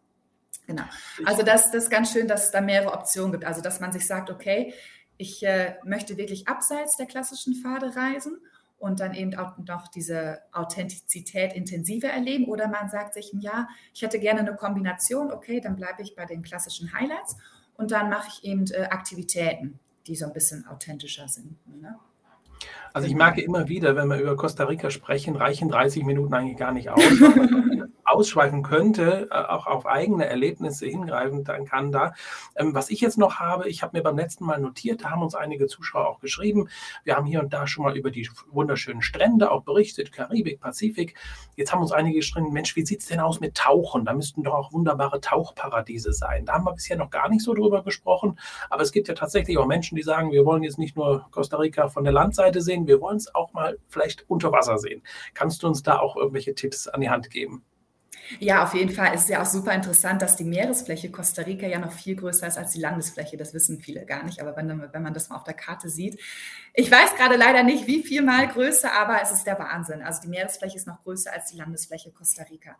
Genau. 0.68 0.84
Also 1.26 1.42
das, 1.42 1.72
das 1.72 1.86
ist 1.86 1.90
ganz 1.90 2.14
schön, 2.14 2.28
dass 2.28 2.46
es 2.46 2.52
da 2.52 2.62
mehrere 2.62 2.94
Optionen 2.94 3.32
gibt. 3.32 3.46
Also 3.46 3.62
dass 3.62 3.80
man 3.80 3.92
sich 3.92 4.06
sagt, 4.06 4.30
okay, 4.30 4.76
ich 5.18 5.44
äh, 5.44 5.74
möchte 5.84 6.18
wirklich 6.18 6.48
abseits 6.48 6.98
der 6.98 7.08
klassischen 7.08 7.56
Pfade 7.56 7.96
reisen 7.96 8.38
und 8.86 9.00
dann 9.00 9.16
eben 9.16 9.34
auch 9.34 9.58
noch 9.58 9.88
diese 9.88 10.42
Authentizität 10.52 11.54
intensiver 11.54 12.10
erleben. 12.10 12.46
Oder 12.46 12.68
man 12.68 12.88
sagt 12.88 13.16
sich, 13.16 13.34
ja, 13.40 13.68
ich 13.96 14.04
hätte 14.04 14.20
gerne 14.20 14.42
eine 14.42 14.56
Kombination, 14.56 15.32
okay, 15.32 15.60
dann 15.60 15.76
bleibe 15.76 16.04
ich 16.04 16.16
bei 16.16 16.26
den 16.26 16.44
klassischen 16.44 16.94
Highlights 16.94 17.36
und 17.78 17.90
dann 17.90 18.12
mache 18.12 18.28
ich 18.30 18.44
eben 18.44 18.66
äh, 18.72 18.84
Aktivitäten, 18.84 19.80
die 20.06 20.16
so 20.16 20.26
ein 20.26 20.34
bisschen 20.34 20.68
authentischer 20.68 21.28
sind. 21.28 21.58
Ne? 21.82 21.96
Also 22.94 23.08
ich 23.08 23.16
merke 23.16 23.42
immer 23.42 23.68
wieder, 23.68 23.96
wenn 23.96 24.08
wir 24.08 24.18
über 24.18 24.38
Costa 24.38 24.64
Rica 24.64 24.90
sprechen, 24.90 25.36
reichen 25.36 25.68
30 25.68 26.06
Minuten 26.06 26.34
eigentlich 26.34 26.58
gar 26.58 26.72
nicht 26.72 26.90
aus. 26.90 27.02
ausschweifen 28.06 28.64
könnte, 28.64 29.28
äh, 29.32 29.36
auch 29.36 29.68
auf 29.68 29.86
eigene 29.86 30.26
Erlebnisse 30.26 30.86
hingreifen 30.86 31.44
kann 31.44 31.92
da. 31.92 32.14
Ähm, 32.56 32.74
was 32.74 32.90
ich 32.90 33.02
jetzt 33.02 33.18
noch 33.18 33.40
habe, 33.40 33.68
ich 33.68 33.82
habe 33.84 33.98
mir 33.98 34.04
beim 34.04 34.18
letzten 34.18 34.46
Mal 34.46 34.60
notiert, 34.60 35.04
da 35.04 35.12
haben 35.12 35.24
uns 35.24 35.36
einige 35.36 35.68
Zuschauer 35.68 36.08
auch 36.08 36.20
geschrieben. 36.20 36.70
Wir 37.04 37.16
haben 37.16 37.26
hier 37.26 37.42
und 37.42 37.54
da 37.54 37.68
schon 37.68 37.84
mal 37.84 37.98
über 37.98 38.12
die 38.12 38.30
wunderschönen 38.52 39.02
Strände 39.02 39.52
auch 39.52 39.64
berichtet, 39.64 40.12
Karibik, 40.12 40.62
Pazifik. 40.62 41.16
Jetzt 41.56 41.74
haben 41.74 41.82
uns 41.82 41.92
einige 41.92 42.18
geschrieben, 42.18 42.54
Mensch, 42.54 42.76
wie 42.76 42.86
sieht 42.86 43.02
es 43.02 43.08
denn 43.08 43.20
aus 43.20 43.40
mit 43.40 43.56
Tauchen? 43.56 44.06
Da 44.06 44.14
müssten 44.14 44.44
doch 44.44 44.54
auch 44.54 44.72
wunderbare 44.72 45.20
Tauchparadiese 45.20 46.14
sein. 46.14 46.46
Da 46.46 46.54
haben 46.54 46.66
wir 46.66 46.74
bisher 46.74 46.98
noch 46.98 47.10
gar 47.10 47.30
nicht 47.30 47.44
so 47.44 47.54
drüber 47.54 47.84
gesprochen, 47.84 48.40
aber 48.70 48.84
es 48.84 48.92
gibt 48.92 49.08
ja 49.08 49.16
tatsächlich 49.16 49.58
auch 49.58 49.66
Menschen, 49.66 49.96
die 49.96 50.04
sagen, 50.04 50.32
wir 50.32 50.46
wollen 50.46 50.64
jetzt 50.64 50.78
nicht 50.78 50.96
nur 50.96 51.26
Costa 51.32 51.58
Rica 51.58 51.90
von 51.90 52.04
der 52.04 52.14
Landseite 52.14 52.45
sehen, 52.54 52.88
wir 52.88 53.02
wollen 53.02 53.18
es 53.18 53.34
auch 53.34 53.54
mal 53.54 53.78
vielleicht 53.88 54.30
unter 54.30 54.52
Wasser 54.52 54.78
sehen. 54.78 55.04
Kannst 55.34 55.64
du 55.64 55.68
uns 55.68 55.84
da 55.84 56.00
auch 56.00 56.16
irgendwelche 56.16 56.56
Tipps 56.56 56.88
an 56.88 57.02
die 57.02 57.10
Hand 57.10 57.30
geben? 57.30 57.64
Ja, 58.40 58.64
auf 58.64 58.74
jeden 58.74 58.92
Fall. 58.92 59.12
Es 59.14 59.24
ist 59.24 59.30
ja 59.30 59.42
auch 59.42 59.46
super 59.46 59.74
interessant, 59.74 60.22
dass 60.22 60.36
die 60.36 60.44
Meeresfläche 60.44 61.12
Costa 61.12 61.44
Rica 61.44 61.68
ja 61.68 61.80
noch 61.80 61.92
viel 61.92 62.16
größer 62.16 62.48
ist 62.48 62.58
als 62.58 62.72
die 62.72 62.80
Landesfläche. 62.80 63.38
Das 63.38 63.54
wissen 63.54 63.80
viele 63.80 64.06
gar 64.06 64.24
nicht, 64.24 64.42
aber 64.42 64.56
wenn, 64.56 64.92
wenn 64.92 65.04
man 65.04 65.14
das 65.14 65.30
mal 65.30 65.36
auf 65.36 65.44
der 65.44 65.54
Karte 65.54 65.90
sieht. 65.90 66.20
Ich 66.74 66.90
weiß 66.90 67.16
gerade 67.16 67.36
leider 67.36 67.64
nicht, 67.64 67.88
wie 67.88 68.04
viel 68.04 68.24
mal 68.24 68.48
größer, 68.48 68.92
aber 68.94 69.22
es 69.22 69.32
ist 69.32 69.46
der 69.46 69.60
Wahnsinn. 69.60 70.02
Also 70.02 70.22
die 70.22 70.28
Meeresfläche 70.28 70.76
ist 70.76 70.88
noch 70.88 71.04
größer 71.04 71.32
als 71.32 71.52
die 71.52 71.58
Landesfläche 71.58 72.12
Costa 72.12 72.44
Rica. 72.44 72.76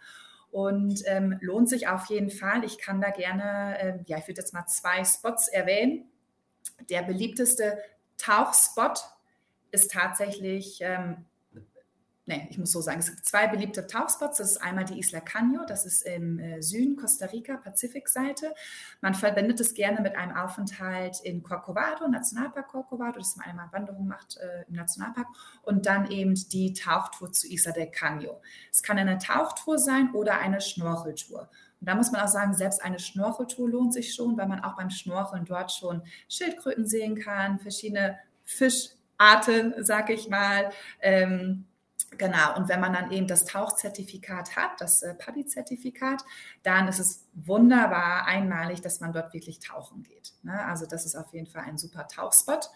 Und 0.52 1.04
ähm, 1.06 1.38
lohnt 1.42 1.70
sich 1.70 1.88
auf 1.88 2.06
jeden 2.06 2.32
Fall. 2.32 2.64
Ich 2.64 2.78
kann 2.78 3.02
da 3.02 3.10
gerne, 3.10 3.78
äh, 3.80 4.00
ja, 4.06 4.18
ich 4.18 4.28
würde 4.28 4.42
jetzt 4.42 4.54
mal 4.54 4.66
zwei 4.68 5.04
Spots 5.04 5.48
erwähnen. 5.48 6.10
Der 6.90 7.04
beliebteste 7.04 7.78
Tauchspot 8.18 9.00
ist 9.72 9.92
tatsächlich 9.92 10.80
ähm, 10.82 11.26
nee, 12.26 12.48
ich 12.50 12.58
muss 12.58 12.72
so 12.72 12.82
sagen, 12.82 13.00
es 13.00 13.12
gibt 13.12 13.26
zwei 13.26 13.48
beliebte 13.48 13.86
Tauchspots. 13.88 14.38
Das 14.38 14.52
ist 14.52 14.58
einmal 14.58 14.86
die 14.86 15.00
Isla 15.00 15.20
Caño, 15.20 15.66
das 15.66 15.86
ist 15.86 16.04
im 16.04 16.40
äh, 16.40 16.62
Süden 16.62 16.96
Costa 16.96 17.28
Rica, 17.28 17.58
Pazifikseite. 17.58 18.54
Man 19.02 19.14
verbindet 19.14 19.60
es 19.60 19.74
gerne 19.74 20.02
mit 20.02 20.16
einem 20.16 20.36
Aufenthalt 20.36 21.20
in 21.22 21.44
Corcovado, 21.44 22.08
Nationalpark 22.08 22.68
Corcovado, 22.68 23.20
dass 23.20 23.36
man 23.36 23.48
einmal 23.48 23.72
Wanderung 23.72 24.08
macht 24.08 24.38
äh, 24.38 24.64
im 24.68 24.76
Nationalpark 24.76 25.28
und 25.64 25.86
dann 25.86 26.10
eben 26.10 26.36
die 26.36 26.74
Tauchtour 26.74 27.32
zu 27.32 27.48
Isla 27.48 27.72
del 27.72 27.88
Caño. 27.88 28.38
Es 28.72 28.84
kann 28.84 28.98
eine 28.98 29.18
Tauchtour 29.18 29.78
sein 29.78 30.14
oder 30.14 30.40
eine 30.40 30.62
Schnorcheltour. 30.62 31.50
Und 31.82 31.90
da 31.90 31.96
muss 31.96 32.12
man 32.12 32.22
auch 32.22 32.28
sagen, 32.28 32.54
selbst 32.56 32.82
eine 32.82 33.00
Schnorcheltour 33.00 33.70
lohnt 33.70 33.94
sich 33.94 34.14
schon, 34.14 34.38
weil 34.38 34.48
man 34.48 34.64
auch 34.64 34.76
beim 34.78 34.90
Schnorcheln 34.90 35.46
dort 35.46 35.72
schon 35.72 36.02
Schildkröten 36.30 36.88
sehen 36.88 37.16
kann, 37.16 37.60
verschiedene 37.60 38.18
Fischarten, 39.18 39.74
sag 39.84 40.10
ich 40.10 40.30
mal. 40.30 40.72
Ähm, 41.02 41.66
Genau, 42.18 42.56
und 42.56 42.70
wenn 42.70 42.80
man 42.80 42.94
dann 42.94 43.12
eben 43.12 43.28
das 43.28 43.44
Tauchzertifikat 43.46 44.56
hat, 44.56 44.80
das 44.80 45.02
äh, 45.02 45.16
PADI-Zertifikat, 45.16 46.24
dann 46.64 46.88
ist 46.88 47.00
es 47.00 47.28
wunderbar 47.34 48.26
einmalig, 48.26 48.82
dass 48.82 49.02
man 49.02 49.12
dort 49.12 49.34
wirklich 49.34 49.60
tauchen 49.60 50.04
geht. 50.04 50.34
Ne? 50.44 50.64
Also 50.66 50.86
das 50.86 51.06
ist 51.06 51.16
auf 51.16 51.34
jeden 51.34 51.48
Fall 51.48 51.64
ein 51.64 51.78
super 51.78 52.08
Tauchspot. 52.08 52.70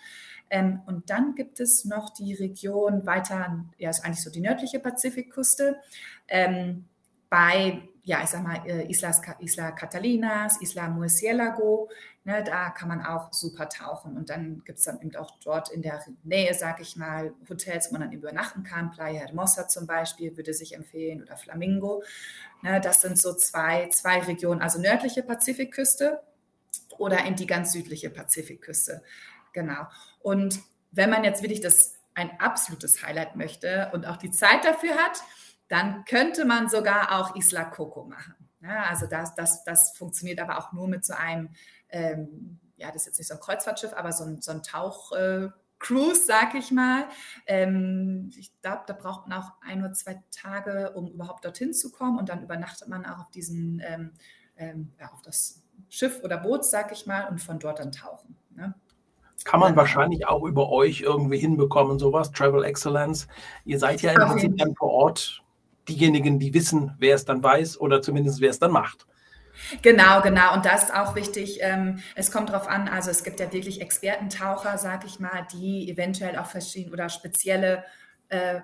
Ähm, 0.49 0.82
und 0.88 1.10
dann 1.10 1.36
gibt 1.36 1.60
es 1.60 1.86
noch 1.86 2.10
die 2.10 2.34
Region 2.34 3.06
weiter, 3.06 3.65
ja, 3.78 3.89
ist 3.89 4.04
eigentlich 4.04 4.23
so 4.23 4.32
die 4.32 4.41
nördliche 4.41 4.80
Pazifikküste, 4.80 5.80
ähm, 6.28 6.86
bei 7.30 7.88
ja, 8.10 8.24
ich 8.24 8.32
sag 8.32 8.41
mal, 8.41 8.60
äh, 8.65 8.89
Islas, 8.89 9.22
Isla 9.38 9.69
Catalinas, 9.69 10.60
Isla 10.62 10.89
Murcielago, 10.89 11.91
ne, 12.24 12.43
da 12.43 12.72
kann 12.72 12.89
man 12.89 13.06
auch 13.06 13.32
super 13.32 13.69
tauchen. 13.69 14.17
Und 14.17 14.32
dann 14.32 14.63
gibt 14.65 14.80
es 14.80 14.86
dann 14.86 15.00
eben 15.00 15.15
auch 15.15 15.38
dort 15.43 15.69
in 15.72 15.84
der 15.84 16.04
Nähe, 16.24 16.56
sag 16.56 16.82
ich 16.82 16.95
mal, 16.95 17.36
Hotels, 17.48 17.89
wo 17.89 17.91
man 17.91 18.02
dann 18.02 18.12
übernachten 18.12 18.63
kann. 18.63 18.89
Playa 18.89 19.19
Hermosa 19.19 19.67
zum 19.67 19.86
Beispiel 19.86 20.36
würde 20.38 20.56
sich 20.56 20.74
empfehlen 20.74 21.22
oder 21.22 21.38
Flamingo. 21.38 22.02
Ne, 22.63 22.82
das 22.82 23.02
sind 23.02 23.15
so 23.19 23.36
zwei, 23.36 23.89
zwei 23.89 24.22
Regionen, 24.22 24.63
also 24.63 24.82
nördliche 24.82 25.22
Pazifikküste 25.22 26.19
oder 26.98 27.24
in 27.26 27.36
die 27.36 27.45
ganz 27.45 27.74
südliche 27.74 28.10
Pazifikküste. 28.10 29.04
Genau. 29.54 29.86
Und 30.24 30.60
wenn 30.89 31.12
man 31.12 31.24
jetzt 31.24 31.43
wirklich 31.43 31.62
das 31.62 31.93
ein 32.15 32.32
absolutes 32.39 33.04
Highlight 33.06 33.36
möchte 33.36 33.91
und 33.93 34.08
auch 34.08 34.17
die 34.17 34.32
Zeit 34.32 34.65
dafür 34.65 34.95
hat, 34.95 35.22
dann 35.69 36.03
könnte 36.05 36.43
man 36.43 36.67
sogar 36.67 37.19
auch 37.19 37.36
Isla 37.36 37.63
Coco 37.65 38.03
machen. 38.03 38.36
Ja, 38.62 38.84
also 38.89 39.05
das, 39.05 39.36
das, 39.36 39.63
das 39.63 39.95
funktioniert 39.97 40.39
aber 40.39 40.58
auch 40.58 40.73
nur 40.73 40.88
mit 40.89 41.05
so 41.05 41.13
einem, 41.13 41.49
ähm, 41.89 42.60
ja, 42.75 42.88
das 42.88 43.03
ist 43.03 43.08
jetzt 43.08 43.17
nicht 43.19 43.27
so 43.29 43.36
ein 43.36 43.39
Kreuzfahrtschiff, 43.39 43.93
aber 43.93 44.12
so 44.12 44.25
ein, 44.25 44.41
so 44.41 44.51
ein 44.51 44.63
Tauch. 44.63 45.13
Äh, 45.13 45.49
Cruise, 45.79 46.25
sag 46.25 46.55
ich 46.55 46.71
mal. 46.71 47.05
Ähm, 47.47 48.32
ich 48.38 48.51
glaube, 48.62 48.84
da 48.86 48.93
braucht 48.93 49.27
man 49.27 49.41
auch 49.41 49.53
ein 49.62 49.79
oder 49.79 49.93
zwei 49.93 50.21
Tage, 50.29 50.91
um 50.91 51.08
überhaupt 51.08 51.45
dorthin 51.45 51.73
zu 51.73 51.89
kommen. 51.89 52.19
Und 52.19 52.27
dann 52.27 52.43
übernachtet 52.43 52.89
man 52.89 53.05
auch 53.05 53.19
auf 53.19 53.32
diesen, 53.32 53.82
ähm, 53.86 54.12
ähm, 54.58 54.91
ja, 54.99 55.10
auf 55.13 55.21
das 55.21 55.63
Schiff 55.88 56.21
oder 56.23 56.38
Boot, 56.38 56.65
sag 56.65 56.91
ich 56.91 57.05
mal, 57.05 57.29
und 57.29 57.39
von 57.39 57.60
dort 57.60 57.79
dann 57.79 57.93
tauchen. 57.93 58.36
Ne? 58.49 58.75
Kann 59.45 59.62
man 59.62 59.77
wahrscheinlich 59.77 60.27
auch 60.27 60.43
über 60.43 60.69
euch 60.69 60.99
irgendwie 60.99 61.38
hinbekommen, 61.38 61.97
sowas, 61.97 62.34
Travel 62.34 62.65
Excellence. 62.65 63.29
Ihr 63.63 63.79
seid 63.79 64.01
ja 64.01 64.12
im 64.12 64.27
Prinzip 64.27 64.58
dann 64.58 64.75
vor 64.75 64.89
Ort 64.89 65.43
diejenigen, 65.89 66.39
die 66.39 66.54
wissen, 66.54 66.95
wer 66.99 67.15
es 67.15 67.25
dann 67.25 67.43
weiß 67.43 67.80
oder 67.80 68.02
zumindest 68.02 68.39
wer 68.39 68.49
es 68.49 68.60
dann 68.60 68.71
macht. 68.71 69.06
Genau, 69.82 70.21
genau. 70.21 70.54
Und 70.54 70.65
das 70.65 70.84
ist 70.84 70.95
auch 70.95 71.15
wichtig. 71.15 71.60
Ähm, 71.62 72.02
es 72.15 72.32
kommt 72.32 72.49
darauf 72.49 72.67
an, 72.67 72.88
also 72.88 73.12
es 73.12 73.23
gibt 73.23 73.39
ja 73.39 73.52
wirklich 73.52 73.82
Expertentaucher, 73.82 74.78
sag 74.78 75.06
ich 75.06 75.19
mal, 75.19 75.45
die 75.54 75.89
eventuell 75.91 76.38
auch 76.38 76.45
verschiedene 76.45 76.93
oder 76.93 77.10
spezielle 77.10 77.84
äh, 78.30 78.62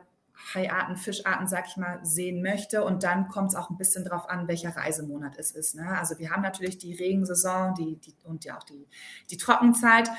Haiarten, 0.53 0.97
Fischarten, 0.97 1.47
sag 1.47 1.67
ich 1.67 1.77
mal, 1.77 1.99
sehen 2.03 2.41
möchte. 2.41 2.83
Und 2.83 3.03
dann 3.03 3.27
kommt 3.29 3.49
es 3.49 3.55
auch 3.55 3.69
ein 3.69 3.77
bisschen 3.77 4.03
darauf 4.03 4.29
an, 4.29 4.47
welcher 4.47 4.75
Reisemonat 4.75 5.37
es 5.37 5.51
ist. 5.51 5.75
Ne? 5.75 5.97
Also 5.97 6.19
wir 6.19 6.31
haben 6.31 6.41
natürlich 6.41 6.77
die 6.77 6.93
Regensaison 6.93 7.73
die, 7.75 7.97
die, 7.97 8.13
und 8.23 8.45
ja 8.45 8.57
auch 8.57 8.63
die, 8.63 8.87
die 9.31 9.37
Trockenzeit. 9.37 10.09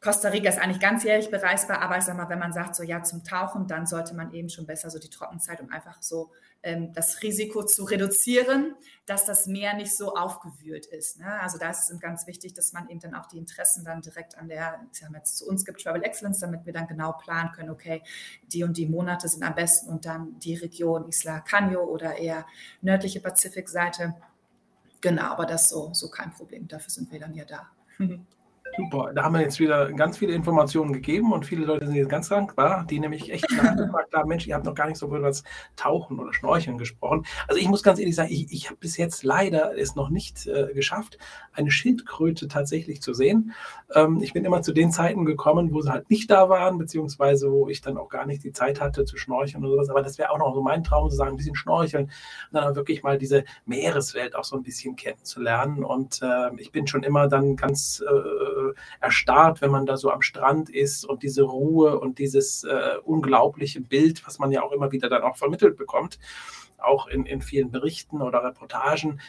Costa 0.00 0.28
Rica 0.28 0.48
ist 0.48 0.58
eigentlich 0.58 0.80
ganzjährig 0.80 1.30
bereisbar, 1.30 1.80
aber 1.80 1.96
ich 1.96 2.04
sag 2.04 2.16
mal, 2.16 2.28
wenn 2.28 2.38
man 2.38 2.52
sagt, 2.52 2.76
so 2.76 2.82
ja, 2.82 3.02
zum 3.02 3.24
Tauchen, 3.24 3.66
dann 3.66 3.86
sollte 3.86 4.14
man 4.14 4.32
eben 4.32 4.48
schon 4.50 4.66
besser 4.66 4.90
so 4.90 4.98
die 4.98 5.08
Trockenzeit, 5.08 5.60
um 5.60 5.70
einfach 5.70 6.02
so 6.02 6.30
ähm, 6.62 6.92
das 6.92 7.22
Risiko 7.22 7.64
zu 7.64 7.84
reduzieren, 7.84 8.74
dass 9.06 9.24
das 9.24 9.46
Meer 9.46 9.74
nicht 9.74 9.96
so 9.96 10.14
aufgewühlt 10.14 10.86
ist. 10.86 11.18
Ne? 11.18 11.40
Also 11.40 11.58
da 11.58 11.70
ist 11.70 11.90
es 11.90 11.98
ganz 11.98 12.26
wichtig, 12.26 12.52
dass 12.52 12.72
man 12.72 12.88
eben 12.88 13.00
dann 13.00 13.14
auch 13.14 13.26
die 13.26 13.38
Interessen 13.38 13.84
dann 13.84 14.02
direkt 14.02 14.36
an 14.36 14.48
der, 14.48 14.80
ich 14.92 15.00
mal 15.08 15.18
jetzt 15.18 15.38
zu 15.38 15.48
uns 15.48 15.64
gibt 15.64 15.82
Travel 15.82 16.02
Excellence, 16.02 16.40
damit 16.40 16.66
wir 16.66 16.74
dann 16.74 16.86
genau 16.86 17.12
planen 17.12 17.52
können, 17.52 17.70
okay, 17.70 18.02
die 18.52 18.64
und 18.64 18.76
die 18.76 18.86
Monate 18.86 19.28
sind 19.28 19.42
am 19.42 19.54
besten 19.54 19.90
und 19.90 20.04
dann 20.04 20.38
die 20.40 20.56
Region 20.56 21.08
Isla 21.08 21.38
Caño 21.38 21.78
oder 21.78 22.18
eher 22.18 22.46
nördliche 22.82 23.20
Pazifikseite. 23.20 24.14
Genau, 25.00 25.24
aber 25.32 25.46
das 25.46 25.62
ist 25.62 25.70
so, 25.70 25.90
so 25.94 26.10
kein 26.10 26.32
Problem. 26.32 26.68
Dafür 26.68 26.90
sind 26.90 27.10
wir 27.10 27.18
dann 27.18 27.34
ja 27.34 27.44
da. 27.44 27.70
Super, 28.76 29.12
da 29.14 29.22
haben 29.22 29.34
wir 29.34 29.40
jetzt 29.40 29.58
wieder 29.58 29.90
ganz 29.92 30.18
viele 30.18 30.34
Informationen 30.34 30.92
gegeben 30.92 31.32
und 31.32 31.46
viele 31.46 31.64
Leute 31.64 31.86
sind 31.86 31.94
jetzt 31.94 32.10
ganz 32.10 32.28
dankbar, 32.28 32.84
die 32.90 33.00
nämlich 33.00 33.32
echt 33.32 33.50
nachgefragt 33.50 34.12
haben, 34.14 34.28
Mensch, 34.28 34.46
ihr 34.46 34.54
habt 34.54 34.66
noch 34.66 34.74
gar 34.74 34.86
nicht 34.86 34.98
so 34.98 35.06
über 35.06 35.18
das 35.18 35.44
Tauchen 35.76 36.18
oder 36.18 36.34
Schnorcheln 36.34 36.76
gesprochen. 36.76 37.24
Also 37.48 37.58
ich 37.58 37.68
muss 37.68 37.82
ganz 37.82 37.98
ehrlich 37.98 38.14
sagen, 38.14 38.30
ich, 38.30 38.52
ich 38.52 38.66
habe 38.66 38.76
bis 38.76 38.98
jetzt 38.98 39.24
leider 39.24 39.78
es 39.78 39.94
noch 39.94 40.10
nicht 40.10 40.46
äh, 40.46 40.74
geschafft, 40.74 41.16
eine 41.54 41.70
Schildkröte 41.70 42.48
tatsächlich 42.48 43.00
zu 43.00 43.14
sehen. 43.14 43.54
Ähm, 43.94 44.20
ich 44.20 44.34
bin 44.34 44.44
immer 44.44 44.60
zu 44.60 44.74
den 44.74 44.92
Zeiten 44.92 45.24
gekommen, 45.24 45.72
wo 45.72 45.80
sie 45.80 45.90
halt 45.90 46.10
nicht 46.10 46.30
da 46.30 46.50
waren, 46.50 46.76
beziehungsweise 46.76 47.50
wo 47.50 47.68
ich 47.68 47.80
dann 47.80 47.96
auch 47.96 48.10
gar 48.10 48.26
nicht 48.26 48.44
die 48.44 48.52
Zeit 48.52 48.82
hatte 48.82 49.06
zu 49.06 49.16
schnorcheln 49.16 49.64
oder 49.64 49.76
sowas. 49.76 49.88
Aber 49.88 50.02
das 50.02 50.18
wäre 50.18 50.30
auch 50.30 50.38
noch 50.38 50.54
so 50.54 50.62
mein 50.62 50.84
Traum, 50.84 51.08
zu 51.08 51.16
sagen, 51.16 51.30
ein 51.30 51.36
bisschen 51.36 51.56
schnorcheln 51.56 52.04
und 52.04 52.12
dann 52.52 52.64
auch 52.64 52.76
wirklich 52.76 53.02
mal 53.02 53.16
diese 53.16 53.44
Meereswelt 53.64 54.36
auch 54.36 54.44
so 54.44 54.54
ein 54.54 54.62
bisschen 54.62 54.96
kennenzulernen. 54.96 55.82
Und 55.82 56.20
äh, 56.20 56.50
ich 56.58 56.72
bin 56.72 56.86
schon 56.86 57.04
immer 57.04 57.26
dann 57.26 57.56
ganz 57.56 58.02
äh, 58.06 58.65
erstarrt, 59.00 59.60
wenn 59.60 59.70
man 59.70 59.86
da 59.86 59.96
so 59.96 60.10
am 60.10 60.22
Strand 60.22 60.70
ist 60.70 61.04
und 61.04 61.22
diese 61.22 61.42
Ruhe 61.42 61.98
und 61.98 62.18
dieses 62.18 62.64
äh, 62.64 62.96
unglaubliche 63.04 63.80
Bild, 63.80 64.26
was 64.26 64.38
man 64.38 64.50
ja 64.50 64.62
auch 64.62 64.72
immer 64.72 64.92
wieder 64.92 65.08
dann 65.08 65.22
auch 65.22 65.36
vermittelt 65.36 65.76
bekommt, 65.76 66.18
auch 66.78 67.06
in, 67.06 67.26
in 67.26 67.42
vielen 67.42 67.70
Berichten 67.70 68.22
oder 68.22 68.44
Reportagen. 68.44 69.20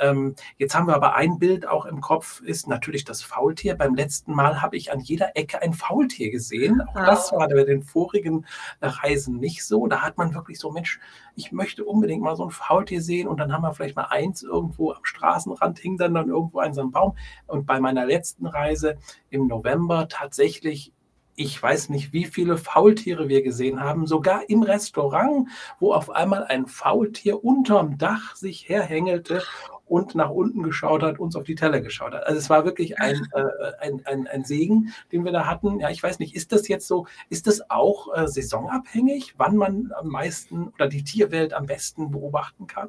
Ähm, 0.00 0.34
jetzt 0.58 0.74
haben 0.74 0.86
wir 0.86 0.94
aber 0.94 1.14
ein 1.14 1.38
Bild 1.38 1.66
auch 1.66 1.86
im 1.86 2.00
Kopf, 2.00 2.40
ist 2.40 2.68
natürlich 2.68 3.04
das 3.04 3.22
Faultier. 3.22 3.76
Beim 3.76 3.94
letzten 3.94 4.32
Mal 4.32 4.60
habe 4.62 4.76
ich 4.76 4.92
an 4.92 5.00
jeder 5.00 5.36
Ecke 5.36 5.62
ein 5.62 5.72
Faultier 5.72 6.30
gesehen. 6.30 6.80
Auch 6.80 6.94
wow. 6.94 7.06
das 7.06 7.32
war 7.32 7.48
bei 7.48 7.64
den 7.64 7.82
vorigen 7.82 8.46
Reisen 8.80 9.38
nicht 9.38 9.64
so. 9.64 9.86
Da 9.86 10.02
hat 10.02 10.18
man 10.18 10.34
wirklich 10.34 10.58
so, 10.58 10.70
Mensch, 10.70 11.00
ich 11.34 11.52
möchte 11.52 11.84
unbedingt 11.84 12.22
mal 12.22 12.36
so 12.36 12.44
ein 12.44 12.50
Faultier 12.50 13.02
sehen 13.02 13.28
und 13.28 13.38
dann 13.38 13.52
haben 13.52 13.62
wir 13.62 13.72
vielleicht 13.72 13.96
mal 13.96 14.06
eins 14.06 14.42
irgendwo 14.42 14.92
am 14.92 15.04
Straßenrand, 15.04 15.78
hing 15.78 15.96
dann, 15.96 16.14
dann 16.14 16.28
irgendwo 16.28 16.60
an 16.60 16.74
so 16.74 16.80
einem 16.80 16.90
Baum. 16.90 17.16
Und 17.46 17.66
bei 17.66 17.80
meiner 17.80 18.06
letzten 18.06 18.46
Reise 18.46 18.96
im 19.30 19.46
November 19.46 20.08
tatsächlich 20.08 20.92
ich 21.36 21.62
weiß 21.62 21.90
nicht, 21.90 22.12
wie 22.12 22.24
viele 22.24 22.56
Faultiere 22.56 23.28
wir 23.28 23.42
gesehen 23.42 23.80
haben, 23.80 24.06
sogar 24.06 24.48
im 24.48 24.62
Restaurant, 24.62 25.48
wo 25.78 25.92
auf 25.92 26.10
einmal 26.10 26.44
ein 26.44 26.66
Faultier 26.66 27.44
unterm 27.44 27.98
Dach 27.98 28.34
sich 28.34 28.68
herhängelte 28.68 29.42
und 29.84 30.14
nach 30.14 30.30
unten 30.30 30.62
geschaut 30.62 31.02
hat, 31.02 31.18
uns 31.18 31.36
auf 31.36 31.44
die 31.44 31.54
Teller 31.54 31.80
geschaut 31.80 32.12
hat. 32.12 32.26
Also 32.26 32.38
es 32.38 32.50
war 32.50 32.64
wirklich 32.64 32.98
ein, 32.98 33.16
äh, 33.32 33.44
ein, 33.80 34.02
ein, 34.06 34.26
ein, 34.26 34.44
Segen, 34.44 34.92
den 35.12 35.24
wir 35.24 35.32
da 35.32 35.46
hatten. 35.46 35.78
Ja, 35.78 35.90
ich 35.90 36.02
weiß 36.02 36.18
nicht, 36.18 36.34
ist 36.34 36.52
das 36.52 36.68
jetzt 36.68 36.88
so, 36.88 37.06
ist 37.28 37.46
das 37.46 37.70
auch 37.70 38.14
äh, 38.16 38.26
saisonabhängig, 38.26 39.34
wann 39.36 39.56
man 39.56 39.92
am 39.96 40.08
meisten 40.08 40.68
oder 40.68 40.88
die 40.88 41.04
Tierwelt 41.04 41.52
am 41.52 41.66
besten 41.66 42.10
beobachten 42.10 42.66
kann? 42.66 42.88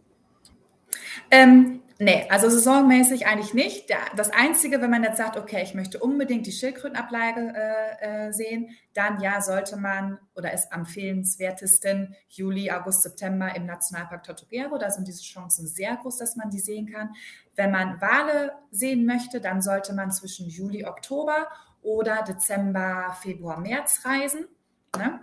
Ähm, 1.29 1.81
Nee, 1.99 2.27
also 2.29 2.47
saisonmäßig 2.47 3.25
eigentlich 3.25 3.55
nicht. 3.55 3.89
Das 4.15 4.29
Einzige, 4.29 4.81
wenn 4.81 4.91
man 4.91 5.03
jetzt 5.03 5.17
sagt, 5.17 5.35
okay, 5.35 5.63
ich 5.63 5.73
möchte 5.73 5.99
unbedingt 5.99 6.45
die 6.45 6.51
Schildkrötenablage 6.51 7.53
äh, 7.55 8.27
äh, 8.27 8.31
sehen, 8.31 8.69
dann 8.93 9.19
ja, 9.19 9.41
sollte 9.41 9.77
man 9.77 10.19
oder 10.35 10.53
ist 10.53 10.71
am 10.71 10.81
empfehlenswertesten 10.81 12.15
Juli, 12.29 12.69
August, 12.69 13.01
September 13.01 13.55
im 13.55 13.65
Nationalpark 13.65 14.23
Tortuguero. 14.23 14.77
Da 14.77 14.91
sind 14.91 15.07
diese 15.07 15.23
Chancen 15.23 15.67
sehr 15.67 15.95
groß, 15.95 16.17
dass 16.17 16.35
man 16.35 16.51
die 16.51 16.59
sehen 16.59 16.85
kann. 16.85 17.15
Wenn 17.55 17.71
man 17.71 17.99
Wale 17.99 18.53
sehen 18.69 19.05
möchte, 19.05 19.41
dann 19.41 19.63
sollte 19.63 19.93
man 19.93 20.11
zwischen 20.11 20.47
Juli, 20.47 20.85
Oktober 20.85 21.47
oder 21.81 22.21
Dezember, 22.21 23.15
Februar, 23.21 23.59
März 23.59 24.01
reisen. 24.05 24.47
Ne? 24.95 25.19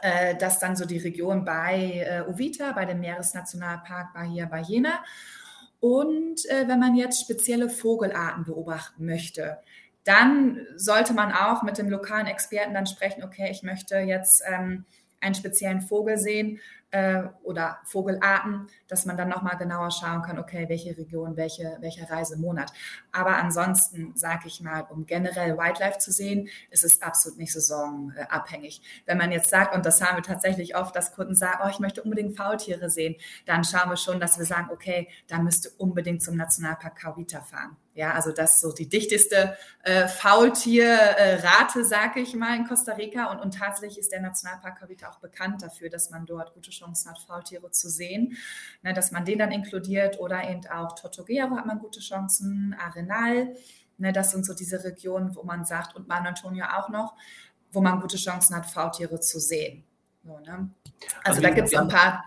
Äh, 0.00 0.36
das 0.36 0.54
ist 0.54 0.60
dann 0.60 0.76
so 0.76 0.84
die 0.84 0.98
Region 0.98 1.44
bei 1.44 2.04
äh, 2.06 2.28
Uvita, 2.28 2.70
bei 2.72 2.84
dem 2.84 3.00
Meeresnationalpark 3.00 4.14
Bahia 4.14 4.46
Ballena. 4.46 5.02
Und 5.84 6.48
äh, 6.48 6.66
wenn 6.66 6.80
man 6.80 6.94
jetzt 6.94 7.20
spezielle 7.20 7.68
Vogelarten 7.68 8.44
beobachten 8.44 9.04
möchte, 9.04 9.58
dann 10.04 10.66
sollte 10.76 11.12
man 11.12 11.30
auch 11.30 11.62
mit 11.62 11.76
dem 11.76 11.90
lokalen 11.90 12.26
Experten 12.26 12.72
dann 12.72 12.86
sprechen, 12.86 13.22
okay, 13.22 13.50
ich 13.50 13.62
möchte 13.62 13.98
jetzt 13.98 14.42
ähm, 14.50 14.86
einen 15.20 15.34
speziellen 15.34 15.82
Vogel 15.82 16.16
sehen 16.16 16.58
äh, 16.94 17.24
oder 17.42 17.80
Vogelarten, 17.86 18.68
dass 18.86 19.04
man 19.04 19.16
dann 19.16 19.28
nochmal 19.28 19.56
genauer 19.56 19.90
schauen 19.90 20.22
kann, 20.22 20.38
okay, 20.38 20.68
welche 20.68 20.96
Region, 20.96 21.36
welche, 21.36 21.76
welcher 21.80 22.08
Reisemonat. 22.08 22.72
Aber 23.10 23.36
ansonsten, 23.36 24.12
sage 24.14 24.46
ich 24.46 24.60
mal, 24.60 24.82
um 24.90 25.04
generell 25.04 25.58
Wildlife 25.58 25.98
zu 25.98 26.12
sehen, 26.12 26.48
ist 26.70 26.84
es 26.84 27.02
absolut 27.02 27.36
nicht 27.36 27.52
saisonabhängig. 27.52 28.80
Wenn 29.06 29.18
man 29.18 29.32
jetzt 29.32 29.50
sagt, 29.50 29.74
und 29.74 29.84
das 29.84 30.00
haben 30.00 30.18
wir 30.18 30.22
tatsächlich 30.22 30.76
oft, 30.76 30.94
dass 30.94 31.12
Kunden 31.12 31.34
sagen, 31.34 31.62
oh, 31.64 31.68
ich 31.68 31.80
möchte 31.80 32.00
unbedingt 32.00 32.36
Faultiere 32.36 32.88
sehen, 32.88 33.16
dann 33.44 33.64
schauen 33.64 33.90
wir 33.90 33.96
schon, 33.96 34.20
dass 34.20 34.38
wir 34.38 34.46
sagen, 34.46 34.68
okay, 34.70 35.08
da 35.26 35.40
müsste 35.40 35.70
unbedingt 35.70 36.22
zum 36.22 36.36
Nationalpark 36.36 37.00
Kauwita 37.00 37.40
fahren. 37.40 37.76
Ja, 37.94 38.12
also 38.12 38.32
das 38.32 38.56
ist 38.56 38.60
so 38.60 38.72
die 38.72 38.88
dichteste 38.88 39.56
äh, 39.84 40.08
Faultierrate, 40.08 41.84
sage 41.84 42.20
ich 42.20 42.34
mal, 42.34 42.56
in 42.56 42.66
Costa 42.66 42.92
Rica. 42.92 43.30
Und, 43.30 43.38
und 43.38 43.54
tatsächlich 43.54 44.00
ist 44.00 44.10
der 44.10 44.20
Nationalpark 44.20 44.80
Cavita 44.80 45.08
auch 45.10 45.20
bekannt 45.20 45.62
dafür, 45.62 45.90
dass 45.90 46.10
man 46.10 46.26
dort 46.26 46.54
gute 46.54 46.70
Chancen 46.70 47.10
hat, 47.10 47.20
Faultiere 47.20 47.70
zu 47.70 47.88
sehen. 47.88 48.36
Ne, 48.82 48.94
dass 48.94 49.12
man 49.12 49.24
den 49.24 49.38
dann 49.38 49.52
inkludiert 49.52 50.18
oder 50.18 50.42
eben 50.48 50.66
auch 50.66 50.96
Tortuguero 50.96 51.56
hat 51.56 51.66
man 51.66 51.78
gute 51.78 52.00
Chancen, 52.00 52.74
Arenal. 52.78 53.54
Ne, 53.98 54.12
das 54.12 54.32
sind 54.32 54.44
so 54.44 54.54
diese 54.54 54.82
Regionen, 54.82 55.36
wo 55.36 55.44
man 55.44 55.64
sagt, 55.64 55.94
und 55.94 56.08
San 56.08 56.26
Antonio 56.26 56.64
auch 56.66 56.88
noch, 56.88 57.14
wo 57.70 57.80
man 57.80 58.00
gute 58.00 58.16
Chancen 58.16 58.56
hat, 58.56 58.66
Faultiere 58.66 59.20
zu 59.20 59.38
sehen. 59.38 59.84
So, 60.24 60.38
ne? 60.40 60.68
Also, 61.22 61.38
also 61.38 61.42
da 61.42 61.50
gibt 61.50 61.68
es 61.68 61.74
ein 61.74 61.86
paar 61.86 62.24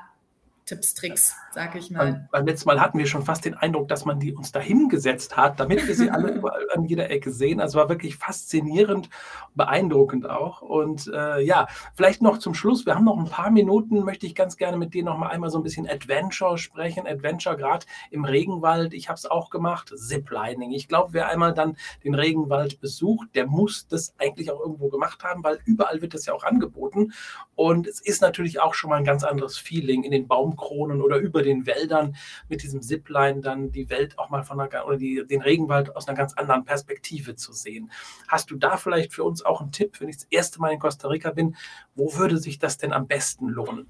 Tipps, 0.67 0.93
Tricks, 0.95 1.33
sage 1.53 1.79
ich 1.79 1.91
mal. 1.91 2.11
Beim, 2.11 2.27
beim 2.29 2.45
letzten 2.45 2.67
Mal 2.67 2.81
hatten 2.81 2.99
wir 2.99 3.05
schon 3.05 3.23
fast 3.23 3.45
den 3.45 3.53
Eindruck, 3.53 3.87
dass 3.87 4.03
man 4.03 4.19
die 4.19 4.33
uns 4.33 4.51
dahin 4.51 4.89
gesetzt 4.89 5.37
hat, 5.37 5.61
damit 5.61 5.87
wir 5.87 5.95
sie 5.95 6.09
alle 6.09 6.29
überall 6.35 6.67
an 6.75 6.83
jeder 6.83 7.09
Ecke 7.09 7.31
sehen. 7.31 7.61
Also 7.61 7.79
war 7.79 7.87
wirklich 7.87 8.17
faszinierend, 8.17 9.09
beeindruckend 9.55 10.29
auch. 10.29 10.61
Und 10.61 11.07
äh, 11.07 11.39
ja, 11.39 11.67
vielleicht 11.95 12.21
noch 12.21 12.39
zum 12.39 12.53
Schluss, 12.53 12.85
wir 12.85 12.95
haben 12.95 13.05
noch 13.05 13.17
ein 13.17 13.29
paar 13.29 13.49
Minuten, 13.49 14.03
möchte 14.03 14.25
ich 14.25 14.35
ganz 14.35 14.57
gerne 14.57 14.75
mit 14.75 14.93
dir 14.93 15.05
noch 15.05 15.17
mal 15.17 15.29
einmal 15.29 15.49
so 15.51 15.57
ein 15.57 15.63
bisschen 15.63 15.87
Adventure 15.87 16.57
sprechen. 16.57 17.07
Adventure 17.07 17.55
gerade 17.55 17.85
im 18.11 18.25
Regenwald, 18.25 18.93
ich 18.93 19.07
habe 19.07 19.15
es 19.15 19.25
auch 19.25 19.49
gemacht, 19.49 19.93
Ziplining. 19.95 20.71
Ich 20.71 20.89
glaube, 20.89 21.13
wer 21.13 21.29
einmal 21.29 21.53
dann 21.53 21.77
den 22.03 22.13
Regenwald 22.13 22.81
besucht, 22.81 23.29
der 23.35 23.47
muss 23.47 23.87
das 23.87 24.13
eigentlich 24.17 24.51
auch 24.51 24.59
irgendwo 24.59 24.89
gemacht 24.89 25.23
haben, 25.23 25.45
weil 25.45 25.59
überall 25.63 26.01
wird 26.01 26.13
das 26.13 26.25
ja 26.25 26.33
auch 26.33 26.43
angeboten. 26.43 27.13
Und 27.55 27.87
es 27.87 28.01
ist 28.01 28.21
natürlich 28.21 28.59
auch 28.59 28.73
schon 28.73 28.89
mal 28.89 28.97
ein 28.97 29.05
ganz 29.05 29.23
anderes 29.23 29.57
Feeling 29.57 30.03
in 30.03 30.11
den 30.11 30.27
Baum 30.27 30.56
Baumkronen 30.57 31.01
oder 31.01 31.17
über 31.17 31.43
den 31.43 31.65
Wäldern 31.65 32.15
mit 32.49 32.63
diesem 32.63 32.81
Zipline 32.81 33.41
dann 33.41 33.71
die 33.71 33.89
Welt 33.89 34.17
auch 34.19 34.29
mal 34.29 34.43
von 34.43 34.59
einer, 34.59 34.85
oder 34.85 34.97
die, 34.97 35.25
den 35.25 35.41
Regenwald 35.41 35.95
aus 35.95 36.07
einer 36.07 36.17
ganz 36.17 36.33
anderen 36.33 36.65
Perspektive 36.65 37.35
zu 37.35 37.53
sehen. 37.53 37.91
Hast 38.27 38.51
du 38.51 38.57
da 38.57 38.77
vielleicht 38.77 39.13
für 39.13 39.23
uns 39.23 39.45
auch 39.45 39.61
einen 39.61 39.71
Tipp, 39.71 40.01
wenn 40.01 40.09
ich 40.09 40.17
das 40.17 40.27
erste 40.29 40.59
Mal 40.59 40.73
in 40.73 40.79
Costa 40.79 41.07
Rica 41.07 41.31
bin, 41.31 41.55
wo 41.95 42.15
würde 42.15 42.37
sich 42.37 42.59
das 42.59 42.77
denn 42.77 42.91
am 42.91 43.07
besten 43.07 43.47
lohnen? 43.47 43.87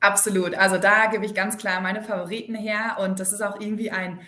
Absolut. 0.00 0.54
Also 0.54 0.76
da 0.76 1.06
gebe 1.06 1.24
ich 1.24 1.34
ganz 1.34 1.56
klar 1.56 1.80
meine 1.80 2.02
Favoriten 2.02 2.54
her 2.54 2.98
und 3.00 3.20
das 3.20 3.32
ist 3.32 3.40
auch 3.40 3.58
irgendwie 3.58 3.90
ein 3.90 4.20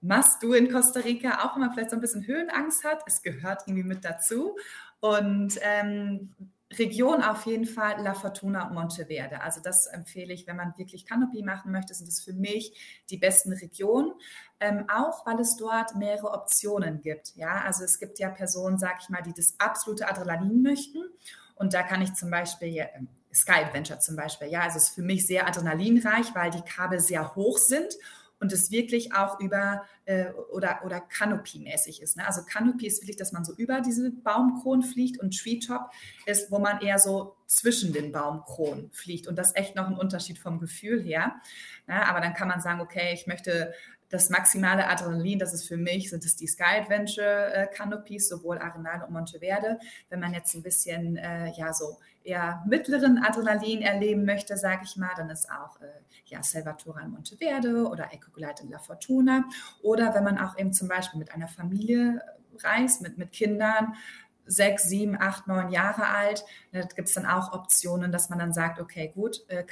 Must-Do 0.00 0.54
in 0.54 0.72
Costa 0.72 1.00
Rica, 1.00 1.44
auch 1.44 1.54
wenn 1.54 1.62
man 1.62 1.72
vielleicht 1.72 1.90
so 1.90 1.96
ein 1.96 2.00
bisschen 2.00 2.26
Höhenangst 2.26 2.84
hat. 2.84 3.02
Es 3.06 3.20
gehört 3.20 3.62
irgendwie 3.66 3.86
mit 3.86 4.04
dazu. 4.04 4.56
Und 5.00 5.58
ähm, 5.60 6.34
Region 6.76 7.22
auf 7.22 7.46
jeden 7.46 7.64
Fall 7.64 8.02
La 8.02 8.12
Fortuna 8.12 8.68
und 8.68 8.74
Monteverde. 8.74 9.40
Also 9.40 9.60
das 9.62 9.86
empfehle 9.86 10.34
ich, 10.34 10.46
wenn 10.46 10.56
man 10.56 10.74
wirklich 10.76 11.06
Canopy 11.06 11.42
machen 11.42 11.72
möchte, 11.72 11.94
sind 11.94 12.08
es 12.08 12.22
für 12.22 12.34
mich 12.34 13.02
die 13.08 13.16
besten 13.16 13.52
Regionen. 13.52 14.12
Ähm, 14.60 14.84
auch 14.88 15.24
weil 15.24 15.40
es 15.40 15.56
dort 15.56 15.96
mehrere 15.96 16.32
Optionen 16.32 17.00
gibt. 17.00 17.34
Ja, 17.36 17.62
also 17.62 17.84
es 17.84 17.98
gibt 17.98 18.18
ja 18.18 18.28
Personen, 18.28 18.78
sag 18.78 18.98
ich 19.00 19.08
mal, 19.08 19.22
die 19.22 19.32
das 19.32 19.54
absolute 19.58 20.08
Adrenalin 20.08 20.60
möchten. 20.62 20.98
Und 21.54 21.72
da 21.72 21.82
kann 21.82 22.02
ich 22.02 22.12
zum 22.14 22.30
Beispiel 22.30 22.68
ja, 22.68 22.86
ähm, 22.94 23.08
Sky 23.32 23.64
Adventure 23.64 23.98
zum 23.98 24.16
Beispiel. 24.16 24.48
Ja, 24.48 24.62
also 24.62 24.76
es 24.76 24.88
ist 24.88 24.94
für 24.94 25.02
mich 25.02 25.26
sehr 25.26 25.46
adrenalinreich, 25.46 26.34
weil 26.34 26.50
die 26.50 26.62
Kabel 26.62 27.00
sehr 27.00 27.34
hoch 27.34 27.58
sind 27.58 27.94
und 28.40 28.52
es 28.52 28.70
wirklich 28.70 29.14
auch 29.14 29.40
über 29.40 29.84
äh, 30.04 30.30
oder, 30.52 30.80
oder 30.84 31.00
Canopy-mäßig 31.00 32.02
ist. 32.02 32.16
Ne? 32.16 32.26
Also 32.26 32.42
Canopy 32.42 32.86
ist 32.86 33.02
wirklich, 33.02 33.16
dass 33.16 33.32
man 33.32 33.44
so 33.44 33.52
über 33.54 33.80
diese 33.80 34.10
Baumkronen 34.10 34.82
fliegt 34.82 35.18
und 35.20 35.36
Treetop 35.36 35.90
ist, 36.26 36.50
wo 36.50 36.58
man 36.58 36.80
eher 36.80 36.98
so 36.98 37.36
zwischen 37.46 37.92
den 37.92 38.12
Baumkronen 38.12 38.90
fliegt 38.92 39.26
und 39.26 39.36
das 39.36 39.48
ist 39.48 39.56
echt 39.56 39.74
noch 39.76 39.86
ein 39.86 39.96
Unterschied 39.96 40.38
vom 40.38 40.58
Gefühl 40.58 41.02
her. 41.02 41.34
Ne? 41.86 42.06
Aber 42.06 42.20
dann 42.20 42.34
kann 42.34 42.48
man 42.48 42.60
sagen, 42.60 42.80
okay, 42.80 43.12
ich 43.14 43.26
möchte 43.26 43.72
das 44.10 44.30
maximale 44.30 44.88
Adrenalin, 44.88 45.38
das 45.38 45.52
ist 45.52 45.66
für 45.68 45.76
mich, 45.76 46.10
sind 46.10 46.24
es 46.24 46.36
die 46.36 46.46
Sky 46.46 46.80
Adventure 46.80 47.52
äh, 47.52 47.66
Canopies, 47.66 48.28
sowohl 48.28 48.58
Arenal 48.58 49.02
und 49.04 49.12
Monteverde. 49.12 49.78
Wenn 50.08 50.20
man 50.20 50.32
jetzt 50.32 50.54
ein 50.54 50.62
bisschen, 50.62 51.16
äh, 51.16 51.52
ja, 51.52 51.72
so 51.72 51.98
eher 52.24 52.62
mittleren 52.66 53.18
Adrenalin 53.18 53.82
erleben 53.82 54.24
möchte, 54.24 54.56
sage 54.56 54.82
ich 54.84 54.96
mal, 54.96 55.10
dann 55.16 55.30
ist 55.30 55.50
auch, 55.50 55.80
äh, 55.80 55.86
ja, 56.26 56.42
Salvatore 56.42 57.02
in 57.02 57.10
Monteverde 57.10 57.86
oder 57.86 58.12
Ecoglide 58.12 58.62
in 58.62 58.70
La 58.70 58.78
Fortuna. 58.78 59.44
Oder 59.82 60.14
wenn 60.14 60.24
man 60.24 60.38
auch 60.38 60.58
eben 60.58 60.72
zum 60.72 60.88
Beispiel 60.88 61.18
mit 61.18 61.32
einer 61.32 61.48
Familie 61.48 62.22
reist, 62.62 63.02
mit, 63.02 63.18
mit 63.18 63.32
Kindern, 63.32 63.94
sechs, 64.48 64.84
sieben, 64.84 65.16
acht, 65.20 65.46
neun 65.46 65.70
Jahre 65.70 66.06
alt. 66.06 66.44
Da 66.72 66.80
gibt 66.80 67.08
es 67.08 67.14
dann 67.14 67.26
auch 67.26 67.52
Optionen, 67.52 68.10
dass 68.10 68.30
man 68.30 68.38
dann 68.38 68.52
sagt, 68.52 68.80
okay, 68.80 69.12
gut, 69.14 69.44
äh, 69.48 69.64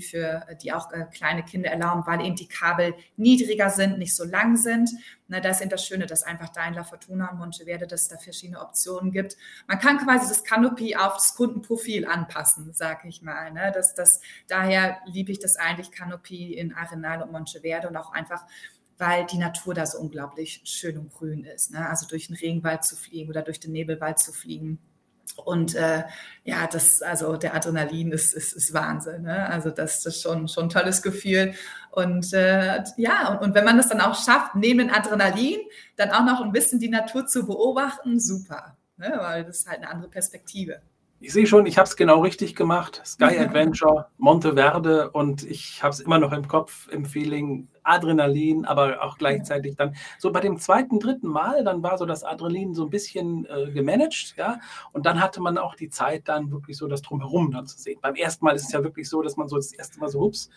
für 0.00 0.46
äh, 0.48 0.56
die 0.56 0.72
auch 0.72 0.92
äh, 0.92 1.06
kleine 1.12 1.42
Kinder 1.42 1.70
erlauben, 1.70 2.06
weil 2.06 2.24
eben 2.24 2.36
die 2.36 2.46
Kabel 2.46 2.94
niedriger 3.16 3.70
sind, 3.70 3.98
nicht 3.98 4.14
so 4.14 4.24
lang 4.24 4.56
sind. 4.56 4.90
Na, 5.26 5.40
das 5.40 5.56
ist 5.56 5.62
eben 5.62 5.70
das 5.70 5.86
Schöne, 5.86 6.06
dass 6.06 6.22
einfach 6.22 6.48
da 6.48 6.66
in 6.66 6.74
La 6.74 6.84
Fortuna 6.84 7.30
und 7.30 7.38
Monteverde, 7.38 7.86
dass 7.86 8.02
es 8.02 8.08
da 8.08 8.18
verschiedene 8.18 8.60
Optionen 8.60 9.10
gibt. 9.10 9.36
Man 9.66 9.78
kann 9.78 9.98
quasi 9.98 10.28
das 10.28 10.44
Canopy 10.44 10.96
auf 10.96 11.14
das 11.14 11.34
Kundenprofil 11.34 12.06
anpassen, 12.06 12.72
sage 12.72 13.08
ich 13.08 13.22
mal. 13.22 13.52
Ne? 13.52 13.70
Das, 13.74 13.94
das, 13.94 14.20
daher 14.46 14.98
liebe 15.06 15.32
ich 15.32 15.38
das 15.38 15.56
eigentlich, 15.56 15.90
Canopy 15.90 16.54
in 16.54 16.74
Arenal 16.74 17.22
und 17.22 17.32
Monteverde 17.32 17.88
und 17.88 17.96
auch 17.96 18.12
einfach 18.12 18.44
weil 18.98 19.26
die 19.26 19.38
Natur 19.38 19.74
da 19.74 19.86
so 19.86 19.98
unglaublich 19.98 20.60
schön 20.64 20.98
und 20.98 21.12
grün 21.12 21.44
ist. 21.44 21.70
Ne? 21.70 21.88
Also 21.88 22.06
durch 22.06 22.26
den 22.26 22.36
Regenwald 22.36 22.84
zu 22.84 22.96
fliegen 22.96 23.30
oder 23.30 23.42
durch 23.42 23.60
den 23.60 23.72
Nebelwald 23.72 24.18
zu 24.18 24.32
fliegen. 24.32 24.78
Und 25.44 25.74
äh, 25.74 26.04
ja, 26.44 26.66
das, 26.66 27.00
also 27.02 27.36
der 27.36 27.54
Adrenalin 27.54 28.12
ist, 28.12 28.34
ist, 28.34 28.52
ist 28.54 28.74
Wahnsinn. 28.74 29.22
Ne? 29.22 29.48
Also 29.48 29.70
das, 29.70 30.04
ist 30.04 30.22
schon, 30.22 30.48
schon 30.48 30.64
ein 30.64 30.70
tolles 30.70 31.02
Gefühl. 31.02 31.54
Und 31.92 32.32
äh, 32.32 32.82
ja, 32.96 33.32
und, 33.32 33.42
und, 33.42 33.54
wenn 33.54 33.64
man 33.64 33.76
das 33.76 33.88
dann 33.88 34.00
auch 34.00 34.20
schafft, 34.20 34.54
neben 34.54 34.80
dem 34.80 34.90
Adrenalin 34.90 35.60
dann 35.96 36.10
auch 36.10 36.24
noch 36.24 36.40
ein 36.40 36.52
bisschen 36.52 36.80
die 36.80 36.88
Natur 36.88 37.26
zu 37.26 37.46
beobachten, 37.46 38.18
super. 38.18 38.76
Ne? 38.96 39.12
Weil 39.16 39.44
das 39.44 39.58
ist 39.58 39.68
halt 39.68 39.78
eine 39.78 39.90
andere 39.90 40.10
Perspektive. 40.10 40.80
Ich 41.20 41.32
sehe 41.32 41.46
schon, 41.46 41.66
ich 41.66 41.78
habe 41.78 41.88
es 41.88 41.96
genau 41.96 42.20
richtig 42.20 42.54
gemacht. 42.54 43.02
Sky 43.04 43.24
Adventure, 43.38 44.08
Monteverde 44.18 45.10
und 45.10 45.42
ich 45.44 45.82
habe 45.82 45.92
es 45.92 46.00
immer 46.00 46.18
noch 46.18 46.32
im 46.32 46.46
Kopf, 46.46 46.88
im 46.88 47.04
Feeling 47.04 47.68
Adrenalin, 47.88 48.64
aber 48.64 49.02
auch 49.02 49.18
gleichzeitig 49.18 49.76
dann 49.76 49.94
so 50.18 50.30
bei 50.32 50.40
dem 50.40 50.58
zweiten, 50.58 51.00
dritten 51.00 51.28
Mal, 51.28 51.64
dann 51.64 51.82
war 51.82 51.98
so 51.98 52.06
das 52.06 52.24
Adrenalin 52.24 52.74
so 52.74 52.84
ein 52.84 52.90
bisschen 52.90 53.46
äh, 53.46 53.70
gemanagt, 53.70 54.34
ja, 54.36 54.60
und 54.92 55.06
dann 55.06 55.20
hatte 55.20 55.40
man 55.40 55.58
auch 55.58 55.74
die 55.74 55.88
Zeit, 55.88 56.28
dann 56.28 56.50
wirklich 56.50 56.76
so 56.76 56.86
das 56.86 57.02
Drumherum 57.02 57.50
dann 57.50 57.66
zu 57.66 57.78
sehen. 57.78 57.98
Beim 58.00 58.14
ersten 58.14 58.44
Mal 58.44 58.54
ist 58.54 58.64
es 58.64 58.72
ja 58.72 58.84
wirklich 58.84 59.08
so, 59.08 59.22
dass 59.22 59.36
man 59.36 59.48
so 59.48 59.56
das 59.56 59.72
erste 59.72 59.98
Mal 60.00 60.08
so, 60.08 60.20
ups, 60.20 60.50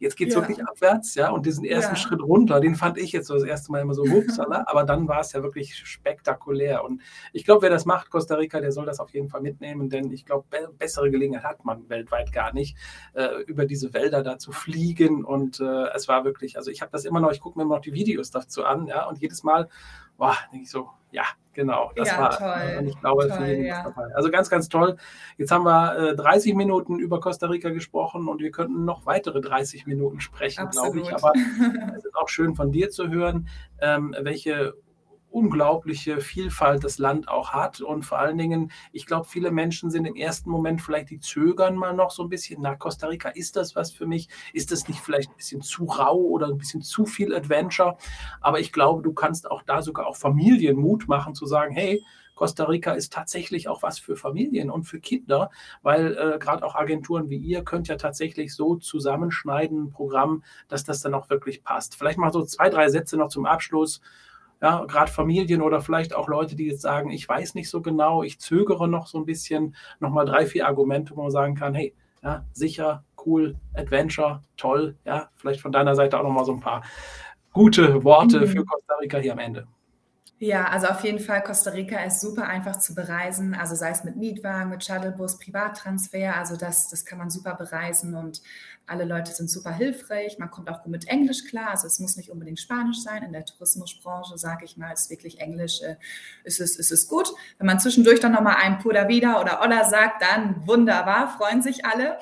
Jetzt 0.00 0.16
geht 0.16 0.28
es 0.28 0.34
ja. 0.34 0.40
wirklich 0.40 0.66
abwärts, 0.66 1.14
ja. 1.14 1.28
Und 1.30 1.44
diesen 1.44 1.62
ersten 1.62 1.94
ja. 1.94 2.00
Schritt 2.00 2.22
runter, 2.22 2.58
den 2.58 2.74
fand 2.74 2.96
ich 2.96 3.12
jetzt 3.12 3.26
so 3.26 3.34
das 3.34 3.42
erste 3.42 3.70
Mal 3.70 3.82
immer 3.82 3.92
so 3.92 4.08
hupsala, 4.08 4.64
aber 4.66 4.84
dann 4.84 5.06
war 5.06 5.20
es 5.20 5.32
ja 5.32 5.42
wirklich 5.42 5.76
spektakulär. 5.76 6.82
Und 6.82 7.02
ich 7.34 7.44
glaube, 7.44 7.62
wer 7.62 7.70
das 7.70 7.84
macht, 7.84 8.10
Costa 8.10 8.36
Rica, 8.36 8.60
der 8.60 8.72
soll 8.72 8.86
das 8.86 8.98
auf 8.98 9.10
jeden 9.10 9.28
Fall 9.28 9.42
mitnehmen, 9.42 9.90
denn 9.90 10.10
ich 10.10 10.24
glaube, 10.24 10.46
be 10.48 10.70
bessere 10.78 11.10
Gelegenheit 11.10 11.44
hat 11.44 11.64
man 11.66 11.86
weltweit 11.90 12.32
gar 12.32 12.54
nicht, 12.54 12.78
äh, 13.12 13.42
über 13.42 13.66
diese 13.66 13.92
Wälder 13.92 14.22
da 14.22 14.38
zu 14.38 14.52
fliegen. 14.52 15.22
Und 15.22 15.60
äh, 15.60 15.88
es 15.94 16.08
war 16.08 16.24
wirklich, 16.24 16.56
also 16.56 16.70
ich 16.70 16.80
habe 16.80 16.90
das 16.90 17.04
immer 17.04 17.20
noch, 17.20 17.30
ich 17.30 17.40
gucke 17.40 17.58
mir 17.58 17.64
immer 17.64 17.76
noch 17.76 17.82
die 17.82 17.92
Videos 17.92 18.30
dazu 18.30 18.64
an, 18.64 18.86
ja, 18.86 19.06
und 19.06 19.18
jedes 19.18 19.42
Mal, 19.42 19.68
boah, 20.20 20.36
denke 20.52 20.64
ich 20.64 20.70
so, 20.70 20.90
ja, 21.12 21.24
genau, 21.54 21.90
das 21.96 22.08
ja, 22.08 22.20
war, 22.20 22.30
toll, 22.30 22.78
und 22.78 22.86
ich 22.88 23.00
glaube, 23.00 23.26
toll, 23.26 23.38
für 23.38 23.46
jeden 23.46 23.64
ja. 23.64 23.82
dabei. 23.82 24.14
Also 24.14 24.30
ganz, 24.30 24.50
ganz 24.50 24.68
toll. 24.68 24.96
Jetzt 25.38 25.50
haben 25.50 25.64
wir 25.64 26.10
äh, 26.10 26.14
30 26.14 26.54
Minuten 26.54 26.98
über 26.98 27.20
Costa 27.20 27.46
Rica 27.46 27.70
gesprochen 27.70 28.28
und 28.28 28.40
wir 28.40 28.50
könnten 28.50 28.84
noch 28.84 29.06
weitere 29.06 29.40
30 29.40 29.86
Minuten 29.86 30.20
sprechen, 30.20 30.68
glaube 30.70 31.00
ich. 31.00 31.12
Aber 31.14 31.32
es 31.96 32.04
ist 32.04 32.14
auch 32.14 32.28
schön 32.28 32.54
von 32.54 32.70
dir 32.70 32.90
zu 32.90 33.08
hören, 33.08 33.48
ähm, 33.80 34.14
welche 34.20 34.74
unglaubliche 35.30 36.20
Vielfalt 36.20 36.84
das 36.84 36.98
Land 36.98 37.28
auch 37.28 37.52
hat. 37.52 37.80
Und 37.80 38.04
vor 38.04 38.18
allen 38.18 38.38
Dingen, 38.38 38.72
ich 38.92 39.06
glaube, 39.06 39.26
viele 39.26 39.50
Menschen 39.50 39.90
sind 39.90 40.04
im 40.04 40.16
ersten 40.16 40.50
Moment 40.50 40.82
vielleicht, 40.82 41.10
die 41.10 41.20
zögern 41.20 41.76
mal 41.76 41.94
noch 41.94 42.10
so 42.10 42.24
ein 42.24 42.28
bisschen. 42.28 42.60
Na, 42.62 42.74
Costa 42.74 43.06
Rica, 43.06 43.28
ist 43.30 43.56
das 43.56 43.76
was 43.76 43.92
für 43.92 44.06
mich? 44.06 44.28
Ist 44.52 44.72
das 44.72 44.88
nicht 44.88 45.00
vielleicht 45.00 45.30
ein 45.30 45.36
bisschen 45.36 45.62
zu 45.62 45.84
rau 45.84 46.16
oder 46.16 46.48
ein 46.48 46.58
bisschen 46.58 46.82
zu 46.82 47.06
viel 47.06 47.34
Adventure? 47.34 47.96
Aber 48.40 48.60
ich 48.60 48.72
glaube, 48.72 49.02
du 49.02 49.12
kannst 49.12 49.50
auch 49.50 49.62
da 49.62 49.82
sogar 49.82 50.06
auch 50.06 50.16
Familien 50.16 50.76
Mut 50.76 51.08
machen, 51.08 51.34
zu 51.34 51.46
sagen, 51.46 51.72
hey, 51.74 52.02
Costa 52.40 52.64
Rica 52.64 52.92
ist 52.92 53.12
tatsächlich 53.12 53.68
auch 53.68 53.82
was 53.82 53.98
für 53.98 54.16
Familien 54.16 54.70
und 54.70 54.84
für 54.84 54.98
Kinder, 54.98 55.50
weil 55.82 56.16
äh, 56.16 56.38
gerade 56.38 56.64
auch 56.64 56.74
Agenturen 56.74 57.28
wie 57.28 57.36
ihr 57.36 57.62
könnt 57.64 57.88
ja 57.88 57.96
tatsächlich 57.96 58.54
so 58.54 58.76
zusammenschneiden, 58.76 59.84
ein 59.84 59.90
Programm, 59.90 60.42
dass 60.66 60.82
das 60.82 61.02
dann 61.02 61.12
auch 61.12 61.28
wirklich 61.28 61.62
passt. 61.62 61.96
Vielleicht 61.96 62.16
mal 62.16 62.32
so 62.32 62.42
zwei, 62.42 62.70
drei 62.70 62.88
Sätze 62.88 63.18
noch 63.18 63.28
zum 63.28 63.44
Abschluss 63.44 64.00
ja, 64.62 64.84
gerade 64.84 65.10
Familien 65.10 65.62
oder 65.62 65.80
vielleicht 65.80 66.14
auch 66.14 66.28
Leute, 66.28 66.54
die 66.54 66.66
jetzt 66.66 66.82
sagen, 66.82 67.10
ich 67.10 67.28
weiß 67.28 67.54
nicht 67.54 67.70
so 67.70 67.80
genau, 67.80 68.22
ich 68.22 68.38
zögere 68.40 68.88
noch 68.88 69.06
so 69.06 69.18
ein 69.18 69.24
bisschen, 69.24 69.74
nochmal 70.00 70.26
drei, 70.26 70.46
vier 70.46 70.66
Argumente, 70.66 71.16
wo 71.16 71.22
man 71.22 71.30
sagen 71.30 71.54
kann, 71.54 71.74
hey, 71.74 71.94
ja, 72.22 72.44
sicher, 72.52 73.04
cool, 73.24 73.56
Adventure, 73.74 74.42
toll, 74.56 74.96
ja, 75.04 75.30
vielleicht 75.36 75.60
von 75.60 75.72
deiner 75.72 75.94
Seite 75.94 76.18
auch 76.18 76.22
nochmal 76.22 76.44
so 76.44 76.52
ein 76.52 76.60
paar 76.60 76.82
gute 77.52 78.04
Worte 78.04 78.40
mhm. 78.40 78.46
für 78.46 78.64
Costa 78.64 78.94
Rica 79.00 79.18
hier 79.18 79.32
am 79.32 79.38
Ende. 79.38 79.66
Ja, 80.42 80.68
also 80.68 80.86
auf 80.86 81.04
jeden 81.04 81.18
Fall, 81.18 81.42
Costa 81.42 81.68
Rica 81.68 82.02
ist 82.02 82.22
super 82.22 82.46
einfach 82.48 82.78
zu 82.78 82.94
bereisen, 82.94 83.52
also 83.52 83.74
sei 83.74 83.90
es 83.90 84.04
mit 84.04 84.16
Mietwagen, 84.16 84.70
mit 84.70 84.82
Shuttlebus, 84.82 85.38
Privattransfer, 85.38 86.34
also 86.34 86.56
das, 86.56 86.88
das 86.88 87.04
kann 87.04 87.18
man 87.18 87.28
super 87.28 87.56
bereisen 87.56 88.14
und 88.14 88.40
alle 88.86 89.04
Leute 89.04 89.32
sind 89.32 89.50
super 89.50 89.70
hilfreich, 89.70 90.38
man 90.38 90.50
kommt 90.50 90.70
auch 90.70 90.82
gut 90.82 90.92
mit 90.92 91.08
Englisch 91.08 91.44
klar, 91.44 91.72
also 91.72 91.86
es 91.86 91.98
muss 92.00 92.16
nicht 92.16 92.30
unbedingt 92.30 92.58
Spanisch 92.58 93.02
sein, 93.02 93.22
in 93.22 93.32
der 93.32 93.44
Tourismusbranche, 93.44 94.38
sage 94.38 94.64
ich 94.64 94.78
mal, 94.78 94.92
ist 94.92 95.10
wirklich 95.10 95.40
Englisch, 95.40 95.82
äh, 95.82 95.96
ist, 96.44 96.58
es, 96.58 96.76
ist 96.76 96.90
es 96.90 97.06
gut. 97.06 97.30
Wenn 97.58 97.66
man 97.66 97.78
zwischendurch 97.78 98.20
dann 98.20 98.32
nochmal 98.32 98.56
ein 98.62 98.78
Pura 98.78 99.08
Vida 99.08 99.42
oder 99.42 99.60
Olla 99.60 99.90
sagt, 99.90 100.22
dann 100.22 100.66
wunderbar, 100.66 101.36
freuen 101.36 101.60
sich 101.60 101.84
alle. 101.84 102.18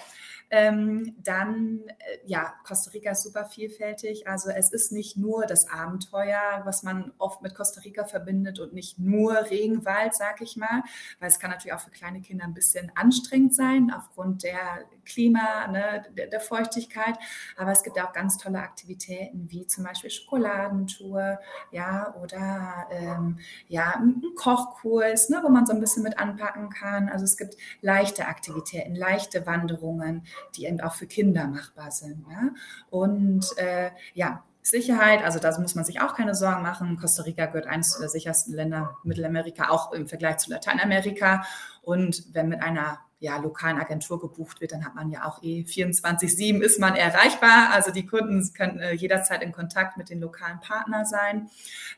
Ähm, 0.51 1.15
dann, 1.19 1.83
äh, 1.87 2.19
ja, 2.25 2.55
Costa 2.65 2.91
Rica 2.91 3.11
ist 3.11 3.23
super 3.23 3.45
vielfältig. 3.45 4.27
Also 4.27 4.51
es 4.51 4.73
ist 4.73 4.93
nicht 4.93 5.17
nur 5.17 5.45
das 5.47 5.69
Abenteuer, 5.69 6.63
was 6.65 6.83
man 6.83 7.13
oft 7.19 7.43
mit 7.43 7.55
Costa 7.55 7.81
Rica 7.83 8.05
verbindet 8.05 8.59
und 8.59 8.73
nicht 8.73 8.99
nur 8.99 9.35
Regenwald, 9.51 10.15
sag 10.15 10.41
ich 10.41 10.57
mal, 10.57 10.83
weil 11.21 11.29
es 11.29 11.39
kann 11.39 11.51
natürlich 11.51 11.75
auch 11.75 11.81
für 11.81 11.91
kleine 11.91 12.23
Kinder 12.23 12.45
ein 12.45 12.55
bisschen 12.55 12.91
anstrengend 12.95 13.55
sein 13.55 13.93
aufgrund 13.95 14.43
der 14.43 14.59
Klima, 15.05 15.67
ne, 15.69 16.05
der, 16.17 16.29
der 16.29 16.41
Feuchtigkeit. 16.41 17.19
Aber 17.57 17.73
es 17.73 17.83
gibt 17.83 18.01
auch 18.01 18.13
ganz 18.13 18.39
tolle 18.39 18.61
Aktivitäten 18.61 19.51
wie 19.51 19.67
zum 19.67 19.85
Beispiel 19.85 20.11
Schokoladentour, 20.11 21.39
ja, 21.71 22.15
oder 22.23 22.87
ähm, 22.91 23.39
ja, 23.69 23.95
ein 23.97 24.23
Kochkurs, 24.37 25.29
ne, 25.29 25.41
wo 25.43 25.49
man 25.49 25.67
so 25.67 25.73
ein 25.73 25.81
bisschen 25.81 26.03
mit 26.03 26.19
anpacken 26.19 26.71
kann. 26.71 27.09
Also 27.09 27.25
es 27.25 27.37
gibt 27.37 27.57
leichte 27.81 28.27
Aktivitäten, 28.27 28.95
leichte 28.95 29.47
Wanderungen, 29.47 30.25
die 30.57 30.67
eben 30.67 30.81
auch 30.81 30.95
für 30.95 31.07
Kinder 31.07 31.47
machbar 31.47 31.91
sind. 31.91 32.27
Ja? 32.31 32.51
Und 32.91 33.47
äh, 33.57 33.91
ja, 34.15 34.45
Sicherheit, 34.63 35.25
also 35.25 35.39
da 35.39 35.59
muss 35.59 35.75
man 35.75 35.85
sich 35.85 36.01
auch 36.01 36.15
keine 36.15 36.35
Sorgen 36.35 36.63
machen. 36.63 36.99
Costa 36.99 37.23
Rica 37.23 37.47
gehört 37.47 37.67
eines 37.67 37.99
der 37.99 38.09
sichersten 38.09 38.55
Länder 38.55 38.97
Mittelamerika, 39.03 39.71
auch 39.71 39.93
im 39.93 40.07
Vergleich 40.07 40.39
zu 40.39 40.51
Lateinamerika. 40.51 41.45
Und 41.83 42.25
wenn 42.35 42.49
mit 42.49 42.63
einer 42.63 42.99
ja, 43.21 43.39
lokalen 43.39 43.79
Agentur 43.79 44.21
gebucht 44.21 44.61
wird, 44.61 44.73
dann 44.73 44.85
hat 44.85 44.95
man 44.95 45.11
ja 45.11 45.25
auch 45.25 45.43
eh 45.43 45.63
24-7 45.63 46.61
ist 46.61 46.79
man 46.79 46.95
erreichbar. 46.95 47.71
Also 47.73 47.91
die 47.91 48.07
Kunden 48.07 48.53
können 48.53 48.79
äh, 48.79 48.93
jederzeit 48.93 49.43
in 49.43 49.53
Kontakt 49.53 49.97
mit 49.97 50.11
den 50.11 50.21
lokalen 50.21 50.61
Partnern 50.61 51.05
sein. 51.05 51.49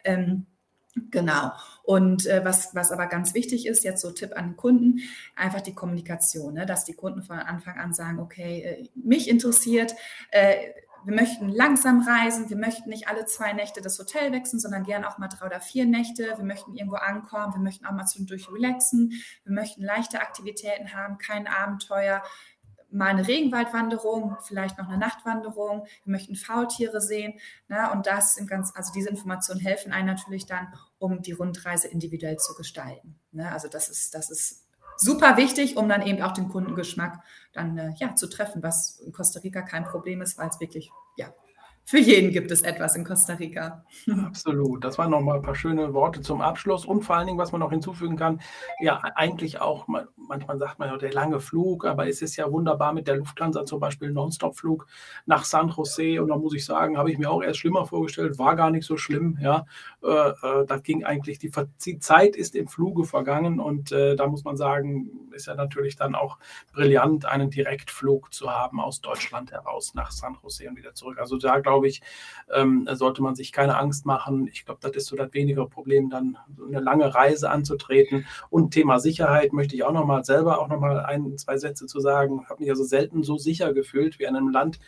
Ähm, 0.04 0.46
Genau. 1.10 1.52
Und 1.84 2.26
äh, 2.26 2.44
was, 2.44 2.74
was 2.74 2.92
aber 2.92 3.06
ganz 3.06 3.34
wichtig 3.34 3.66
ist, 3.66 3.84
jetzt 3.84 4.02
so 4.02 4.10
Tipp 4.10 4.36
an 4.36 4.56
Kunden, 4.56 5.00
einfach 5.36 5.60
die 5.60 5.74
Kommunikation, 5.74 6.54
ne? 6.54 6.66
dass 6.66 6.84
die 6.84 6.94
Kunden 6.94 7.22
von 7.22 7.38
Anfang 7.38 7.78
an 7.78 7.94
sagen, 7.94 8.18
okay, 8.18 8.62
äh, 8.62 8.88
mich 8.94 9.28
interessiert, 9.28 9.94
äh, 10.30 10.56
wir 11.04 11.14
möchten 11.14 11.48
langsam 11.48 12.02
reisen, 12.02 12.50
wir 12.50 12.56
möchten 12.56 12.90
nicht 12.90 13.08
alle 13.08 13.24
zwei 13.24 13.52
Nächte 13.52 13.80
das 13.80 13.98
Hotel 13.98 14.32
wechseln, 14.32 14.60
sondern 14.60 14.84
gern 14.84 15.04
auch 15.04 15.18
mal 15.18 15.28
drei 15.28 15.46
oder 15.46 15.60
vier 15.60 15.86
Nächte. 15.86 16.34
Wir 16.36 16.44
möchten 16.44 16.74
irgendwo 16.74 16.96
ankommen, 16.96 17.54
wir 17.54 17.60
möchten 17.60 17.86
auch 17.86 17.92
mal 17.92 18.04
zwischendurch 18.04 18.50
relaxen, 18.52 19.12
wir 19.44 19.52
möchten 19.52 19.82
leichte 19.82 20.20
Aktivitäten 20.20 20.92
haben, 20.92 21.18
kein 21.18 21.46
Abenteuer 21.46 22.22
mal 22.92 23.08
eine 23.08 23.26
Regenwaldwanderung, 23.26 24.36
vielleicht 24.42 24.78
noch 24.78 24.88
eine 24.88 24.98
Nachtwanderung. 24.98 25.86
Wir 26.04 26.12
möchten 26.12 26.36
Faultiere 26.36 27.00
sehen. 27.00 27.34
Ne? 27.68 27.90
Und 27.92 28.06
das 28.06 28.36
im 28.36 28.46
ganz, 28.46 28.72
also 28.74 28.92
diese 28.92 29.08
Informationen 29.08 29.60
helfen 29.60 29.92
einem 29.92 30.06
natürlich 30.06 30.46
dann, 30.46 30.68
um 30.98 31.22
die 31.22 31.32
Rundreise 31.32 31.88
individuell 31.88 32.36
zu 32.36 32.54
gestalten. 32.54 33.18
Ne? 33.32 33.50
Also 33.50 33.68
das 33.68 33.88
ist, 33.88 34.14
das 34.14 34.30
ist 34.30 34.66
super 34.96 35.36
wichtig, 35.36 35.76
um 35.76 35.88
dann 35.88 36.02
eben 36.02 36.22
auch 36.22 36.32
den 36.32 36.48
Kundengeschmack 36.48 37.22
dann 37.52 37.78
äh, 37.78 37.92
ja, 37.96 38.14
zu 38.14 38.28
treffen, 38.28 38.62
was 38.62 39.00
in 39.00 39.12
Costa 39.12 39.40
Rica 39.40 39.62
kein 39.62 39.84
Problem 39.84 40.20
ist, 40.20 40.36
weil 40.38 40.48
es 40.48 40.60
wirklich 40.60 40.90
ja, 41.16 41.32
für 41.90 41.98
jeden 41.98 42.30
gibt 42.30 42.52
es 42.52 42.62
etwas 42.62 42.94
in 42.94 43.02
Costa 43.04 43.34
Rica. 43.34 43.84
Absolut. 44.24 44.84
Das 44.84 44.96
waren 44.96 45.10
nochmal 45.10 45.38
ein 45.38 45.42
paar 45.42 45.56
schöne 45.56 45.92
Worte 45.92 46.20
zum 46.20 46.40
Abschluss 46.40 46.86
und 46.86 47.02
vor 47.02 47.16
allen 47.16 47.26
Dingen, 47.26 47.38
was 47.40 47.50
man 47.50 47.60
noch 47.60 47.72
hinzufügen 47.72 48.14
kann, 48.16 48.40
ja, 48.78 49.00
eigentlich 49.16 49.60
auch, 49.60 49.88
manchmal 49.88 50.56
sagt 50.58 50.78
man 50.78 50.88
ja 50.88 50.96
der 50.98 51.12
lange 51.12 51.40
Flug, 51.40 51.84
aber 51.84 52.06
es 52.06 52.22
ist 52.22 52.36
ja 52.36 52.48
wunderbar 52.52 52.92
mit 52.92 53.08
der 53.08 53.16
Lufthansa 53.16 53.64
zum 53.64 53.80
Beispiel 53.80 54.12
Nonstop-Flug 54.12 54.86
nach 55.26 55.44
San 55.44 55.70
Jose 55.70 56.22
und 56.22 56.28
da 56.28 56.36
muss 56.36 56.54
ich 56.54 56.64
sagen, 56.64 56.96
habe 56.96 57.10
ich 57.10 57.18
mir 57.18 57.28
auch 57.28 57.42
erst 57.42 57.58
schlimmer 57.58 57.84
vorgestellt, 57.86 58.38
war 58.38 58.54
gar 58.54 58.70
nicht 58.70 58.86
so 58.86 58.96
schlimm, 58.96 59.36
ja. 59.40 59.66
Äh, 60.04 60.28
äh, 60.28 60.66
das 60.66 60.84
ging 60.84 61.04
eigentlich, 61.04 61.40
die, 61.40 61.50
die, 61.84 61.98
Zeit 61.98 62.36
ist 62.36 62.54
im 62.54 62.68
Fluge 62.68 63.02
vergangen 63.02 63.58
und 63.58 63.90
äh, 63.90 64.14
da 64.14 64.28
muss 64.28 64.44
man 64.44 64.56
sagen, 64.56 65.10
ist 65.32 65.48
ja 65.48 65.56
natürlich 65.56 65.96
dann 65.96 66.14
auch 66.14 66.38
brillant, 66.72 67.24
einen 67.24 67.50
Direktflug 67.50 68.32
zu 68.32 68.48
haben 68.50 68.80
aus 68.80 69.00
Deutschland 69.00 69.50
heraus 69.50 69.94
nach 69.94 70.12
San 70.12 70.36
Jose 70.40 70.68
und 70.68 70.76
wieder 70.76 70.94
zurück. 70.94 71.18
Also 71.18 71.36
da 71.36 71.58
glaube 71.58 71.79
ich, 71.88 72.02
ähm, 72.52 72.88
sollte 72.92 73.22
man 73.22 73.34
sich 73.34 73.52
keine 73.52 73.78
Angst 73.78 74.06
machen. 74.06 74.48
Ich 74.52 74.64
glaube, 74.64 74.80
das 74.82 74.92
ist 74.92 75.06
so 75.06 75.16
das 75.16 75.32
weniger 75.32 75.66
Problem, 75.66 76.10
dann 76.10 76.38
eine 76.66 76.80
lange 76.80 77.14
Reise 77.14 77.50
anzutreten. 77.50 78.26
Und 78.50 78.72
Thema 78.72 78.98
Sicherheit 78.98 79.52
möchte 79.52 79.74
ich 79.74 79.84
auch 79.84 79.92
nochmal 79.92 80.24
selber 80.24 80.60
auch 80.60 80.68
nochmal 80.68 81.00
ein, 81.00 81.36
zwei 81.38 81.56
Sätze 81.58 81.86
zu 81.86 82.00
sagen. 82.00 82.40
Ich 82.42 82.50
habe 82.50 82.60
mich 82.60 82.70
also 82.70 82.84
selten 82.84 83.22
so 83.22 83.36
sicher 83.36 83.72
gefühlt 83.72 84.18
wie 84.18 84.24
in 84.24 84.36
einem 84.36 84.50
Land, 84.50 84.78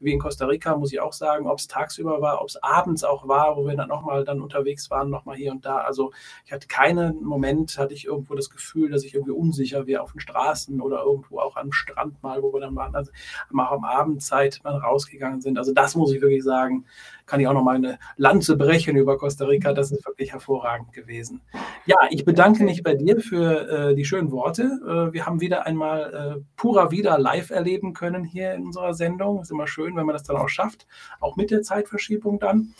wie 0.00 0.12
in 0.12 0.18
Costa 0.18 0.46
Rica, 0.46 0.76
muss 0.76 0.92
ich 0.92 1.00
auch 1.00 1.12
sagen, 1.12 1.46
ob 1.46 1.58
es 1.58 1.68
tagsüber 1.68 2.20
war, 2.20 2.40
ob 2.40 2.48
es 2.48 2.62
abends 2.62 3.04
auch 3.04 3.26
war, 3.28 3.56
wo 3.56 3.66
wir 3.66 3.76
dann 3.76 3.88
nochmal 3.88 4.24
dann 4.24 4.40
unterwegs 4.40 4.90
waren, 4.90 5.10
nochmal 5.10 5.36
hier 5.36 5.52
und 5.52 5.64
da. 5.64 5.78
Also 5.78 6.12
ich 6.44 6.52
hatte 6.52 6.66
keinen 6.66 7.22
Moment, 7.22 7.78
hatte 7.78 7.94
ich 7.94 8.06
irgendwo 8.06 8.34
das 8.34 8.50
Gefühl, 8.50 8.90
dass 8.90 9.04
ich 9.04 9.14
irgendwie 9.14 9.32
unsicher 9.32 9.86
wäre 9.86 10.02
auf 10.02 10.12
den 10.12 10.20
Straßen 10.20 10.80
oder 10.80 11.02
irgendwo 11.02 11.38
auch 11.38 11.56
am 11.56 11.72
Strand 11.72 12.22
mal, 12.22 12.42
wo 12.42 12.52
wir 12.52 12.60
dann 12.60 12.76
waren, 12.76 12.94
also 12.94 13.10
auch 13.56 13.72
am 13.72 13.84
Abendzeit 13.84 14.60
mal 14.62 14.76
rausgegangen 14.76 15.40
sind. 15.40 15.58
Also 15.58 15.72
das 15.72 15.94
muss 15.94 16.12
ich 16.12 16.20
wirklich 16.24 16.44
sagen, 16.44 16.84
kann 17.26 17.40
ich 17.40 17.48
auch 17.48 17.54
noch 17.54 17.62
mal 17.62 17.76
eine 17.76 17.98
Lanze 18.16 18.56
brechen 18.56 18.96
über 18.96 19.16
Costa 19.16 19.46
Rica. 19.46 19.72
Das 19.72 19.90
ist 19.92 20.06
wirklich 20.06 20.32
hervorragend 20.32 20.92
gewesen. 20.92 21.40
Ja, 21.86 21.96
ich 22.10 22.24
bedanke 22.24 22.64
mich 22.64 22.82
bei 22.82 22.94
dir 22.94 23.20
für 23.20 23.68
äh, 23.68 23.94
die 23.94 24.04
schönen 24.04 24.30
Worte. 24.30 24.80
Äh, 24.84 25.12
wir 25.12 25.26
haben 25.26 25.40
wieder 25.40 25.66
einmal 25.66 26.36
äh, 26.38 26.42
Pura 26.56 26.90
Vida 26.90 27.16
live 27.16 27.50
erleben 27.50 27.94
können 27.94 28.24
hier 28.24 28.54
in 28.54 28.64
unserer 28.66 28.94
Sendung. 28.94 29.40
Ist 29.40 29.50
immer 29.50 29.66
schön, 29.66 29.96
wenn 29.96 30.06
man 30.06 30.14
das 30.14 30.24
dann 30.24 30.36
auch 30.36 30.48
schafft, 30.48 30.86
auch 31.20 31.36
mit 31.36 31.50
der 31.50 31.62
Zeitverschiebung 31.62 32.38
dann. 32.38 32.74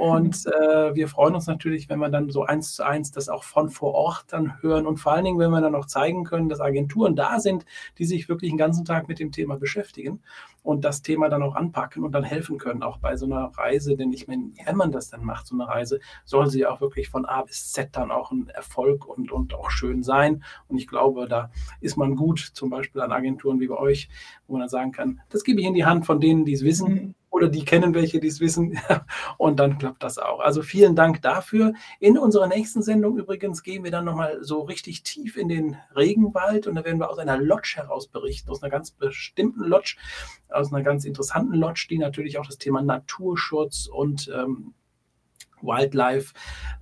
Und 0.00 0.46
äh, 0.46 0.94
wir 0.94 1.08
freuen 1.08 1.34
uns 1.34 1.46
natürlich, 1.46 1.90
wenn 1.90 1.98
wir 1.98 2.08
dann 2.08 2.30
so 2.30 2.42
eins 2.42 2.74
zu 2.74 2.82
eins 2.82 3.10
das 3.12 3.28
auch 3.28 3.44
von 3.44 3.68
vor 3.68 3.92
Ort 3.92 4.24
dann 4.28 4.62
hören 4.62 4.86
und 4.86 4.96
vor 4.96 5.12
allen 5.12 5.26
Dingen, 5.26 5.38
wenn 5.38 5.50
wir 5.50 5.60
dann 5.60 5.74
auch 5.74 5.84
zeigen 5.84 6.24
können, 6.24 6.48
dass 6.48 6.58
Agenturen 6.58 7.14
da 7.16 7.38
sind, 7.38 7.66
die 7.98 8.06
sich 8.06 8.26
wirklich 8.26 8.50
den 8.50 8.56
ganzen 8.56 8.86
Tag 8.86 9.08
mit 9.08 9.18
dem 9.18 9.30
Thema 9.30 9.58
beschäftigen 9.58 10.22
und 10.62 10.86
das 10.86 11.02
Thema 11.02 11.28
dann 11.28 11.42
auch 11.42 11.54
anpacken 11.54 12.02
und 12.02 12.12
dann 12.12 12.24
helfen 12.24 12.56
können, 12.56 12.82
auch 12.82 12.96
bei 12.96 13.18
so 13.18 13.26
einer 13.26 13.52
Reise. 13.54 13.94
Denn 13.94 14.10
ich 14.14 14.26
meine, 14.26 14.52
wenn 14.64 14.76
man 14.76 14.90
das 14.90 15.10
dann 15.10 15.22
macht, 15.22 15.46
so 15.46 15.54
eine 15.54 15.68
Reise, 15.68 16.00
soll 16.24 16.48
sie 16.48 16.64
auch 16.64 16.80
wirklich 16.80 17.10
von 17.10 17.26
A 17.26 17.42
bis 17.42 17.70
Z 17.70 17.90
dann 17.92 18.10
auch 18.10 18.32
ein 18.32 18.48
Erfolg 18.48 19.06
und, 19.06 19.30
und 19.30 19.52
auch 19.52 19.70
schön 19.70 20.02
sein. 20.02 20.42
Und 20.68 20.78
ich 20.78 20.86
glaube, 20.86 21.28
da 21.28 21.50
ist 21.82 21.98
man 21.98 22.16
gut, 22.16 22.38
zum 22.38 22.70
Beispiel 22.70 23.02
an 23.02 23.12
Agenturen 23.12 23.60
wie 23.60 23.68
bei 23.68 23.76
euch, 23.76 24.08
wo 24.46 24.54
man 24.54 24.60
dann 24.60 24.70
sagen 24.70 24.92
kann, 24.92 25.20
das 25.28 25.44
gebe 25.44 25.60
ich 25.60 25.66
in 25.66 25.74
die 25.74 25.84
Hand 25.84 26.06
von 26.06 26.20
denen, 26.20 26.46
die 26.46 26.54
es 26.54 26.64
wissen. 26.64 27.14
Oder 27.30 27.48
die 27.48 27.64
kennen 27.64 27.94
welche, 27.94 28.20
die 28.20 28.26
es 28.26 28.40
wissen. 28.40 28.78
Und 29.38 29.60
dann 29.60 29.78
klappt 29.78 30.02
das 30.02 30.18
auch. 30.18 30.40
Also 30.40 30.62
vielen 30.62 30.96
Dank 30.96 31.22
dafür. 31.22 31.72
In 32.00 32.18
unserer 32.18 32.48
nächsten 32.48 32.82
Sendung 32.82 33.16
übrigens 33.16 33.62
gehen 33.62 33.84
wir 33.84 33.90
dann 33.90 34.04
nochmal 34.04 34.38
so 34.42 34.62
richtig 34.62 35.04
tief 35.04 35.36
in 35.36 35.48
den 35.48 35.76
Regenwald 35.94 36.66
und 36.66 36.74
da 36.74 36.84
werden 36.84 36.98
wir 36.98 37.08
aus 37.08 37.18
einer 37.18 37.38
Lodge 37.38 37.74
heraus 37.76 38.08
berichten, 38.08 38.50
aus 38.50 38.62
einer 38.62 38.70
ganz 38.70 38.90
bestimmten 38.90 39.64
Lodge, 39.64 39.96
aus 40.48 40.72
einer 40.72 40.82
ganz 40.82 41.04
interessanten 41.04 41.54
Lodge, 41.54 41.86
die 41.88 41.98
natürlich 41.98 42.38
auch 42.38 42.46
das 42.46 42.58
Thema 42.58 42.82
Naturschutz 42.82 43.86
und 43.86 44.30
ähm, 44.34 44.74
Wildlife, 45.62 46.34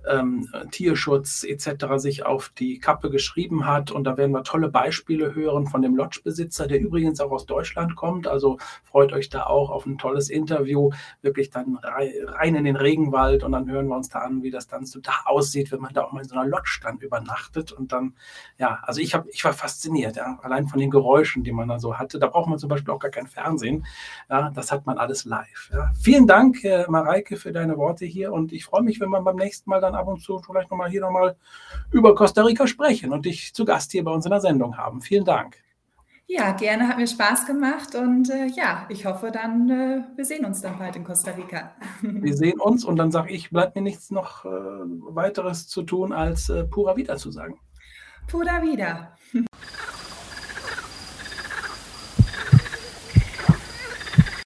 ähm, 0.07 0.47
Tierschutz 0.71 1.43
etc. 1.43 1.97
sich 1.97 2.25
auf 2.25 2.49
die 2.49 2.79
Kappe 2.79 3.09
geschrieben 3.09 3.65
hat. 3.65 3.91
Und 3.91 4.05
da 4.05 4.17
werden 4.17 4.31
wir 4.31 4.43
tolle 4.43 4.69
Beispiele 4.69 5.35
hören 5.35 5.67
von 5.67 5.81
dem 5.81 5.95
Lodgebesitzer, 5.95 6.67
der 6.67 6.79
übrigens 6.79 7.19
auch 7.19 7.31
aus 7.31 7.45
Deutschland 7.45 7.95
kommt. 7.95 8.27
Also 8.27 8.57
freut 8.83 9.13
euch 9.13 9.29
da 9.29 9.43
auch 9.43 9.69
auf 9.69 9.85
ein 9.85 9.97
tolles 9.97 10.29
Interview, 10.29 10.91
wirklich 11.21 11.49
dann 11.49 11.77
rein 11.81 12.55
in 12.55 12.63
den 12.63 12.75
Regenwald 12.75 13.43
und 13.43 13.51
dann 13.51 13.69
hören 13.69 13.87
wir 13.87 13.95
uns 13.95 14.09
da 14.09 14.19
an, 14.19 14.43
wie 14.43 14.51
das 14.51 14.67
dann 14.67 14.85
so 14.85 14.99
da 14.99 15.13
aussieht, 15.25 15.71
wenn 15.71 15.81
man 15.81 15.93
da 15.93 16.03
auch 16.03 16.11
mal 16.11 16.21
in 16.21 16.27
so 16.27 16.35
einer 16.35 16.49
Lodge 16.49 16.79
dann 16.83 16.97
übernachtet. 16.97 17.71
Und 17.71 17.91
dann, 17.91 18.13
ja, 18.57 18.79
also 18.83 19.01
ich, 19.01 19.13
hab, 19.13 19.27
ich 19.27 19.43
war 19.43 19.53
fasziniert, 19.53 20.15
ja, 20.15 20.39
allein 20.41 20.67
von 20.67 20.79
den 20.79 20.89
Geräuschen, 20.89 21.43
die 21.43 21.51
man 21.51 21.67
da 21.67 21.79
so 21.79 21.97
hatte. 21.97 22.19
Da 22.19 22.27
braucht 22.27 22.49
man 22.49 22.59
zum 22.59 22.69
Beispiel 22.69 22.93
auch 22.93 22.99
gar 22.99 23.11
kein 23.11 23.27
Fernsehen. 23.27 23.85
Ja, 24.29 24.49
das 24.49 24.71
hat 24.71 24.85
man 24.85 24.97
alles 24.97 25.25
live. 25.25 25.69
Ja. 25.73 25.91
Vielen 25.99 26.27
Dank, 26.27 26.63
äh, 26.63 26.85
Mareike, 26.87 27.37
für 27.37 27.51
deine 27.51 27.77
Worte 27.77 28.05
hier 28.05 28.31
und 28.31 28.51
ich 28.51 28.65
freue 28.69 28.83
mich, 28.83 28.99
wenn 28.99 29.09
wir 29.09 29.21
beim 29.21 29.35
nächsten 29.35 29.69
Mal 29.69 29.81
dann 29.81 29.95
ab 29.95 30.07
und 30.07 30.21
zu 30.21 30.39
vielleicht 30.39 30.69
nochmal 30.71 30.89
hier 30.89 31.01
nochmal 31.01 31.35
über 31.91 32.15
Costa 32.15 32.43
Rica 32.43 32.67
sprechen 32.67 33.11
und 33.11 33.25
dich 33.25 33.53
zu 33.53 33.65
Gast 33.65 33.91
hier 33.91 34.03
bei 34.03 34.11
uns 34.11 34.25
in 34.25 34.31
der 34.31 34.41
Sendung 34.41 34.77
haben. 34.77 35.01
Vielen 35.01 35.25
Dank. 35.25 35.57
Ja, 36.31 36.51
gerne, 36.51 36.87
hat 36.87 36.97
mir 36.97 37.07
Spaß 37.07 37.47
gemacht 37.47 37.95
und 37.95 38.29
äh, 38.29 38.45
ja, 38.45 38.85
ich 38.89 39.07
hoffe 39.07 39.31
dann, 39.31 39.67
äh, 39.67 40.03
wir 40.15 40.25
sehen 40.25 40.45
uns 40.45 40.61
dann 40.61 40.77
bald 40.77 40.95
in 40.95 41.03
Costa 41.03 41.31
Rica. 41.31 41.71
Wir 42.03 42.37
sehen 42.37 42.59
uns 42.59 42.85
und 42.85 42.97
dann 42.97 43.09
sage 43.09 43.31
ich, 43.31 43.49
bleibt 43.49 43.75
mir 43.75 43.81
nichts 43.81 44.11
noch 44.11 44.45
äh, 44.45 44.49
weiteres 44.49 45.67
zu 45.67 45.81
tun, 45.81 46.13
als 46.13 46.49
äh, 46.49 46.65
Pura 46.65 46.95
Vida 46.95 47.17
zu 47.17 47.31
sagen. 47.31 47.59
Pura 48.27 48.61
Vida. 48.61 49.17